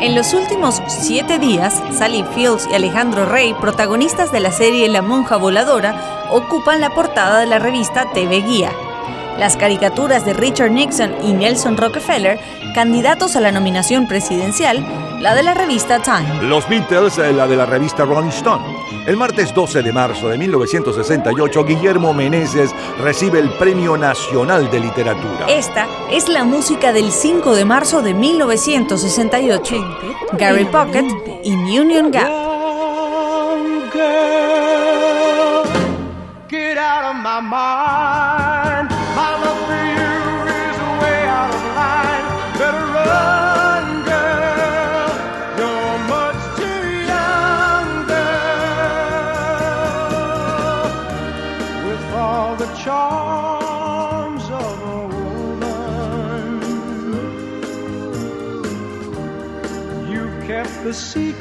[0.00, 5.02] En los últimos siete días, Sally Fields y Alejandro Rey, protagonistas de la serie La
[5.02, 8.70] Monja Voladora, ocupan la portada de la revista TV Guía.
[9.38, 12.38] Las caricaturas de Richard Nixon y Nelson Rockefeller,
[12.76, 14.86] candidatos a la nominación presidencial,
[15.20, 16.44] la de la revista Time.
[16.44, 18.77] Los Beatles, eh, la de la revista Rolling Stone.
[19.06, 25.46] El martes 12 de marzo de 1968, Guillermo Meneses recibe el Premio Nacional de Literatura.
[25.48, 29.76] Esta es la música del 5 de marzo de 1968.
[30.32, 31.06] Gary Pocket
[31.44, 32.28] y Union Gap.
[33.92, 35.64] Girl,
[36.48, 38.17] get out of my mind.
[60.88, 61.37] the sea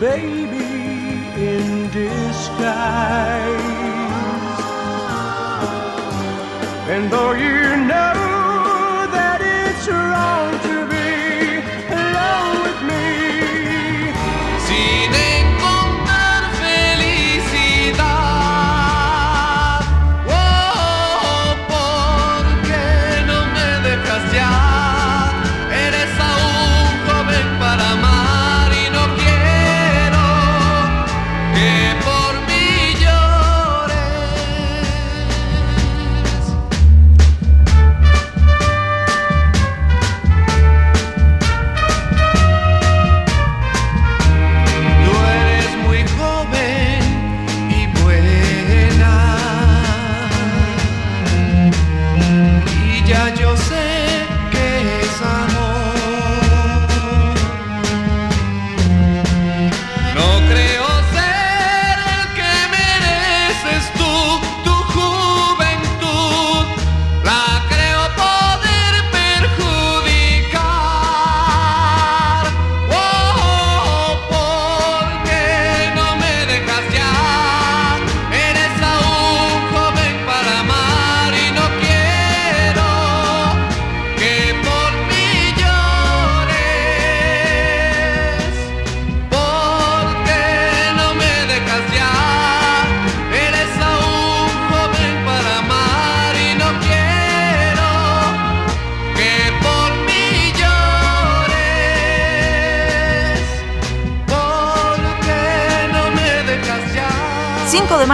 [0.00, 0.56] baby
[1.36, 3.60] in disguise.
[6.88, 7.49] And though you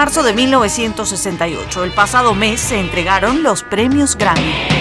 [0.07, 1.83] marzo de 1968.
[1.83, 4.76] El pasado mes se entregaron los premios Grammy.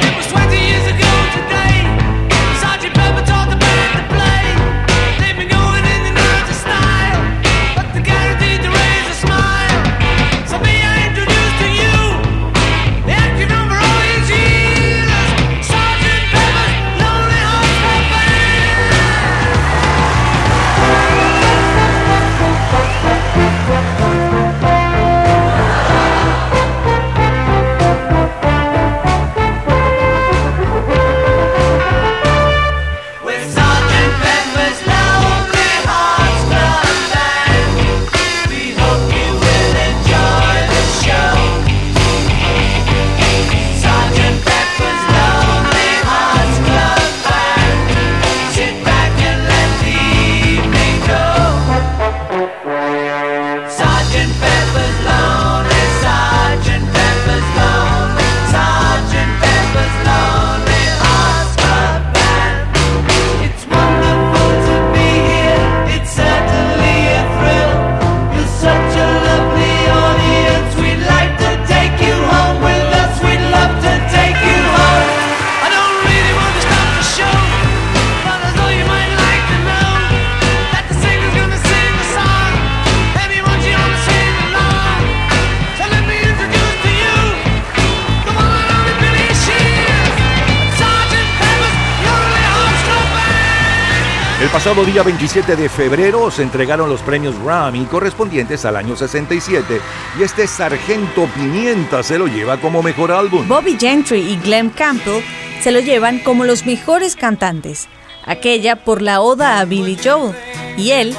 [94.66, 99.80] Pasado día 27 de febrero se entregaron los premios Grammy correspondientes al año 67
[100.18, 103.48] y este Sargento Pimienta se lo lleva como mejor álbum.
[103.48, 105.22] Bobby Gentry y Glenn Campbell
[105.62, 107.88] se lo llevan como los mejores cantantes.
[108.26, 110.36] Aquella por la oda a Billy Joel
[110.78, 111.16] y él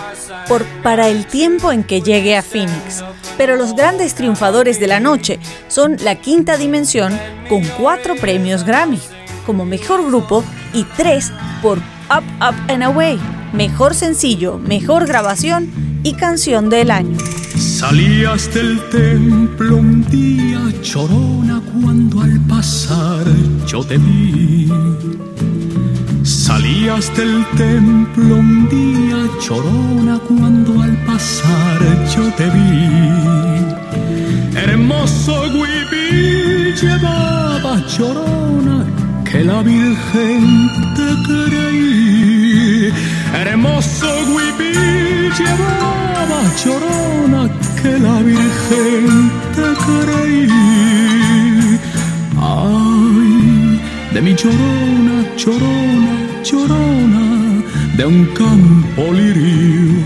[0.49, 3.05] por Para el tiempo en que llegue a Phoenix.
[3.39, 7.17] Pero los grandes triunfadores de la noche son La Quinta Dimensión
[7.49, 9.01] con cuatro premios Grammy
[9.47, 10.43] como mejor grupo
[10.75, 11.79] y tres por
[12.09, 13.19] Up, Up and Away,
[13.53, 15.71] mejor sencillo, mejor grabación
[16.05, 17.19] y canción del año.
[17.59, 23.25] Salías del templo un día chorona cuando al pasar
[23.67, 24.71] yo te vi.
[26.23, 31.81] Salías del templo un día chorona cuando al pasar
[32.15, 32.89] yo te vi.
[34.57, 38.85] Hermoso huipil llevaba chorona
[39.37, 40.45] que la Virgen
[40.97, 42.91] te creí.
[43.35, 47.43] Hermoso huipil llevaba chorona
[47.81, 49.05] que la Virgen
[49.57, 50.49] te creí.
[52.41, 53.81] Ay,
[54.15, 57.25] de mi chorona, chorona, chorona,
[57.99, 59.99] de un campo lirio.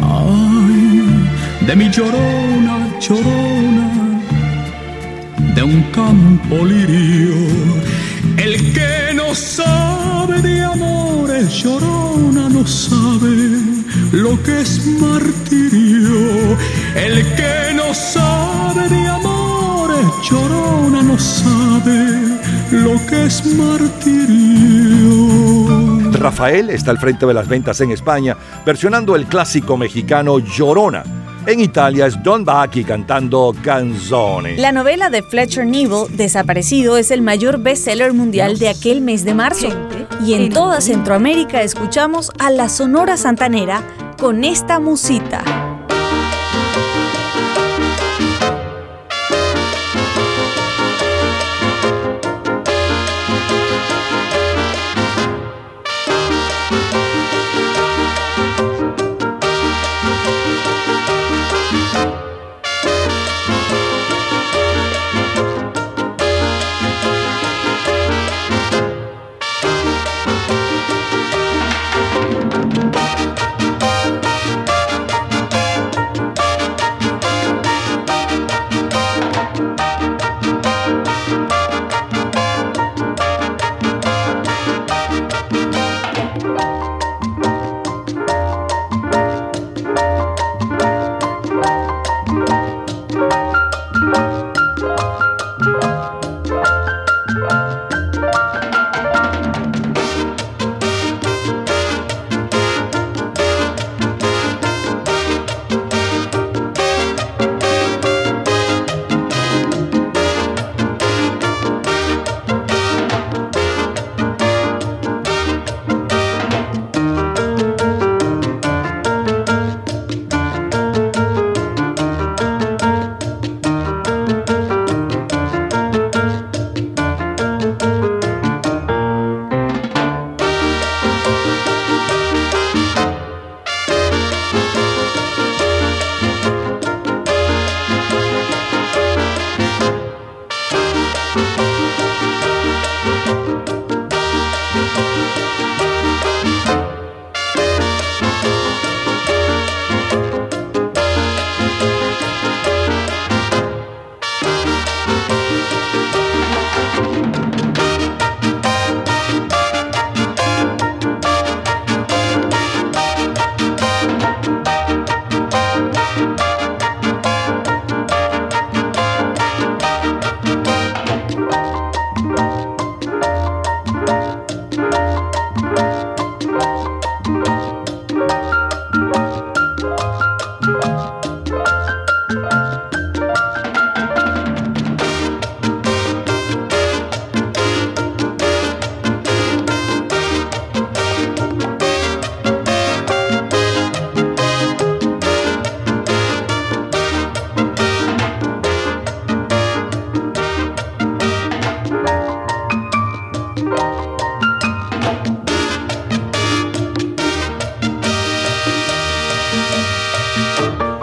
[0.00, 1.02] Ay,
[1.66, 3.88] de mi chorona, chorona,
[5.54, 7.89] de un campo lirio.
[8.52, 13.60] El que no sabe de amores, llorona, no sabe
[14.10, 16.58] lo que es martirio.
[16.96, 22.40] El que no sabe de amores, llorona, no sabe
[22.72, 24.10] lo que es martirio.
[26.10, 31.04] Rafael está al frente de las ventas en España, versionando el clásico mexicano Llorona.
[31.46, 34.58] En Italia es Don Bacchi cantando Canzone.
[34.58, 39.32] La novela de Fletcher Neville, Desaparecido, es el mayor bestseller mundial de aquel mes de
[39.32, 39.68] marzo.
[40.24, 43.82] Y en toda Centroamérica escuchamos a la Sonora Santanera
[44.18, 45.69] con esta musita.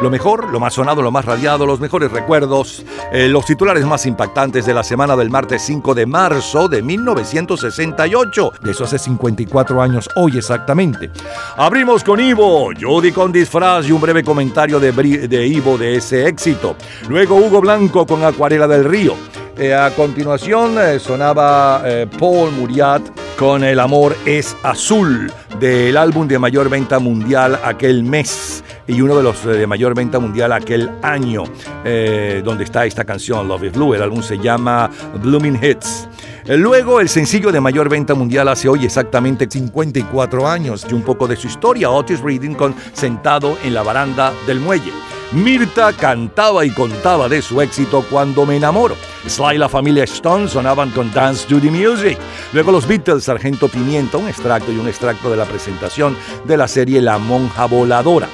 [0.08, 4.06] Lo mejor, lo más sonado, lo más radiado, los mejores recuerdos, eh, los titulares más
[4.06, 8.54] impactantes de la semana del martes 5 de marzo de 1968.
[8.62, 11.12] De eso hace 54 años hoy exactamente.
[11.58, 16.78] Abrimos con Ivo, Judy con disfraz y un breve comentario de, Ivo de ese éxito.
[17.10, 19.14] Luego Hugo Blanco con Acuarela del Río.
[19.60, 23.02] Eh, a continuación eh, sonaba eh, Paul Muriat
[23.40, 29.18] con El amor es azul del álbum de mayor venta mundial aquel mes y uno
[29.18, 31.44] de los de mayor venta mundial aquel año
[32.44, 33.94] donde está esta canción Love is Blue.
[33.94, 34.90] El álbum se llama
[35.22, 36.08] Blooming Hits.
[36.48, 41.28] Luego, el sencillo de mayor venta mundial hace hoy exactamente 54 años y un poco
[41.28, 44.94] de su historia, Otis Reading con Sentado en la baranda del muelle.
[45.34, 48.96] Mirta cantaba y contaba de su éxito cuando me enamoro.
[49.28, 52.18] Sly y la familia Stone sonaban con Dance the Music.
[52.54, 56.70] Luego los Beatles, Sargento Pimienta, un extracto y un extracto de la presentación de la
[56.70, 58.30] serie La Monja Voladora.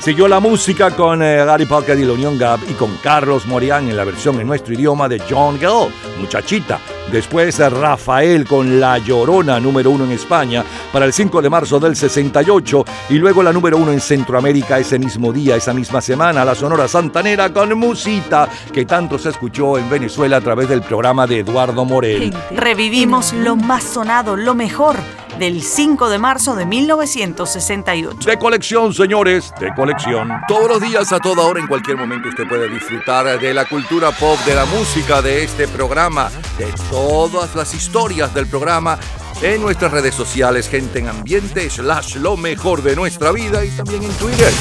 [0.00, 3.88] Siguió la música con eh, Gary Pocket y la Unión Gap y con Carlos Morián
[3.88, 6.78] en la versión en nuestro idioma de John Gell, Muchachita.
[7.10, 11.80] Después eh, Rafael con La Llorona, número uno en España, para el 5 de marzo
[11.80, 12.84] del 68.
[13.10, 16.86] Y luego la número uno en Centroamérica ese mismo día, esa misma semana, la Sonora
[16.86, 21.84] Santanera con Musita, que tanto se escuchó en Venezuela a través del programa de Eduardo
[21.84, 22.32] Morel.
[22.52, 24.96] Revivimos lo más sonado, lo mejor
[25.38, 28.28] del 5 de marzo de 1968.
[28.28, 30.30] De colección, señores, de colección.
[30.48, 34.10] Todos los días, a toda hora, en cualquier momento, usted puede disfrutar de la cultura
[34.12, 38.98] pop, de la música, de este programa, de todas las historias del programa
[39.42, 44.02] en nuestras redes sociales, gente en ambiente, slash lo mejor de nuestra vida y también
[44.02, 44.52] en Twitter.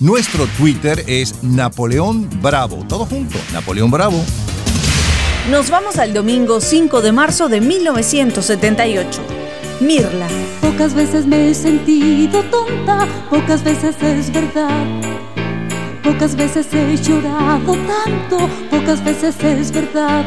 [0.00, 2.84] Nuestro Twitter es Napoleón Bravo.
[2.88, 4.24] Todo junto, Napoleón Bravo.
[5.50, 9.37] Nos vamos al domingo 5 de marzo de 1978.
[9.80, 10.26] Mirla.
[10.60, 14.86] Pocas veces me he sentido tonta, pocas veces es verdad.
[16.02, 20.24] Pocas veces he llorado tanto, pocas veces es verdad.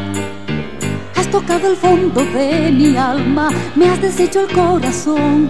[1.16, 5.50] Has tocado el fondo de mi alma, me has deshecho el corazón.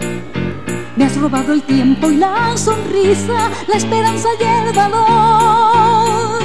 [0.95, 6.41] Me has robado el tiempo y la sonrisa, la esperanza y el valor.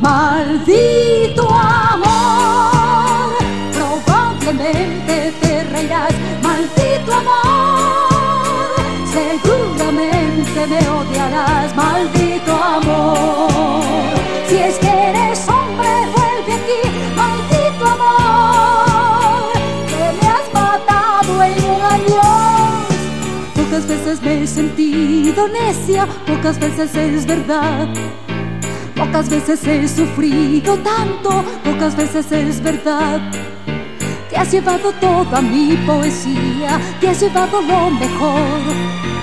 [0.00, 2.75] Maldito amor,
[10.68, 11.74] me odiarás.
[11.74, 13.82] Maldito amor,
[14.48, 16.80] si es que eres hombre, vuelve aquí.
[17.14, 19.52] Maldito amor,
[19.88, 22.86] que me has matado en un adiós.
[23.54, 27.88] Pocas veces me he sentido necia, pocas veces es verdad.
[28.96, 33.20] Pocas veces he sufrido tanto, pocas veces es verdad.
[34.30, 39.15] Te has llevado toda mi poesía, te has llevado lo mejor.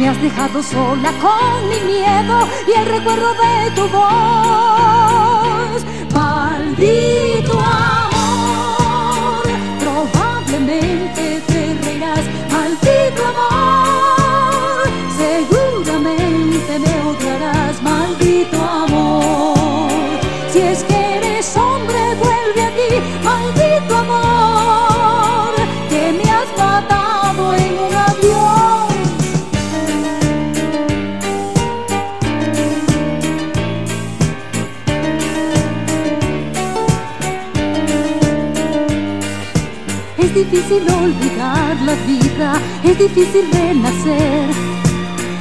[0.00, 5.84] Me has dejado sola con mi miedo y el recuerdo de tu voz.
[6.14, 7.60] Maldito
[40.70, 42.52] difícil olvidar la vida,
[42.84, 44.48] es difícil renacer,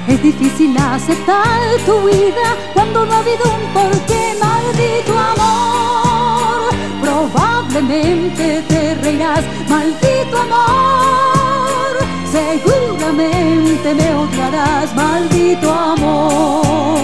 [0.08, 6.74] es difícil aceptar tu vida cuando no ha habido un porqué, maldito amor.
[7.02, 11.98] Probablemente te reirás, maldito amor.
[12.32, 17.00] Seguramente me odiarás, maldito amor.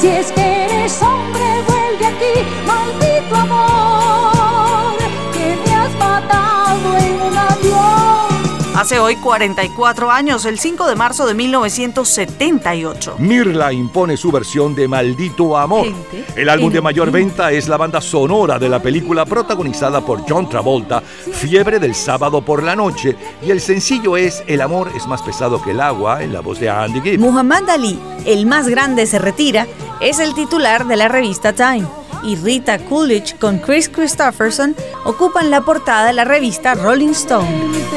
[0.00, 2.34] Si es que eres hombre, vuelve aquí,
[2.66, 4.39] maldito amor.
[8.80, 13.16] Hace hoy 44 años, el 5 de marzo de 1978.
[13.18, 15.88] Mirla impone su versión de Maldito Amor.
[16.34, 20.48] El álbum de mayor venta es la banda sonora de la película protagonizada por John
[20.48, 25.20] Travolta, Fiebre del sábado por la noche, y el sencillo es El amor es más
[25.20, 27.20] pesado que el agua, en la voz de Andy Gibb.
[27.20, 29.66] Muhammad Ali, el más grande se retira,
[30.00, 31.86] es el titular de la revista Time.
[32.22, 37.90] Y Rita Coolidge con Chris Christopherson ocupan la portada de la revista Rolling Stone.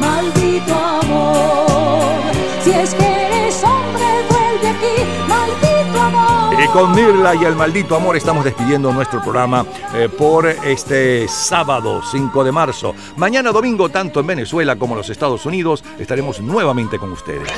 [0.00, 2.32] Maldito amor.
[2.62, 6.62] Si es que eres hombre, vuelve aquí, maldito amor.
[6.62, 9.64] Y con Mirla y el maldito amor estamos despidiendo nuestro programa
[9.94, 12.94] eh, por este sábado 5 de marzo.
[13.16, 17.48] Mañana domingo, tanto en Venezuela como en los Estados Unidos, estaremos nuevamente con ustedes.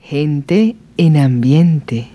[0.00, 2.10] Gente en ambiente.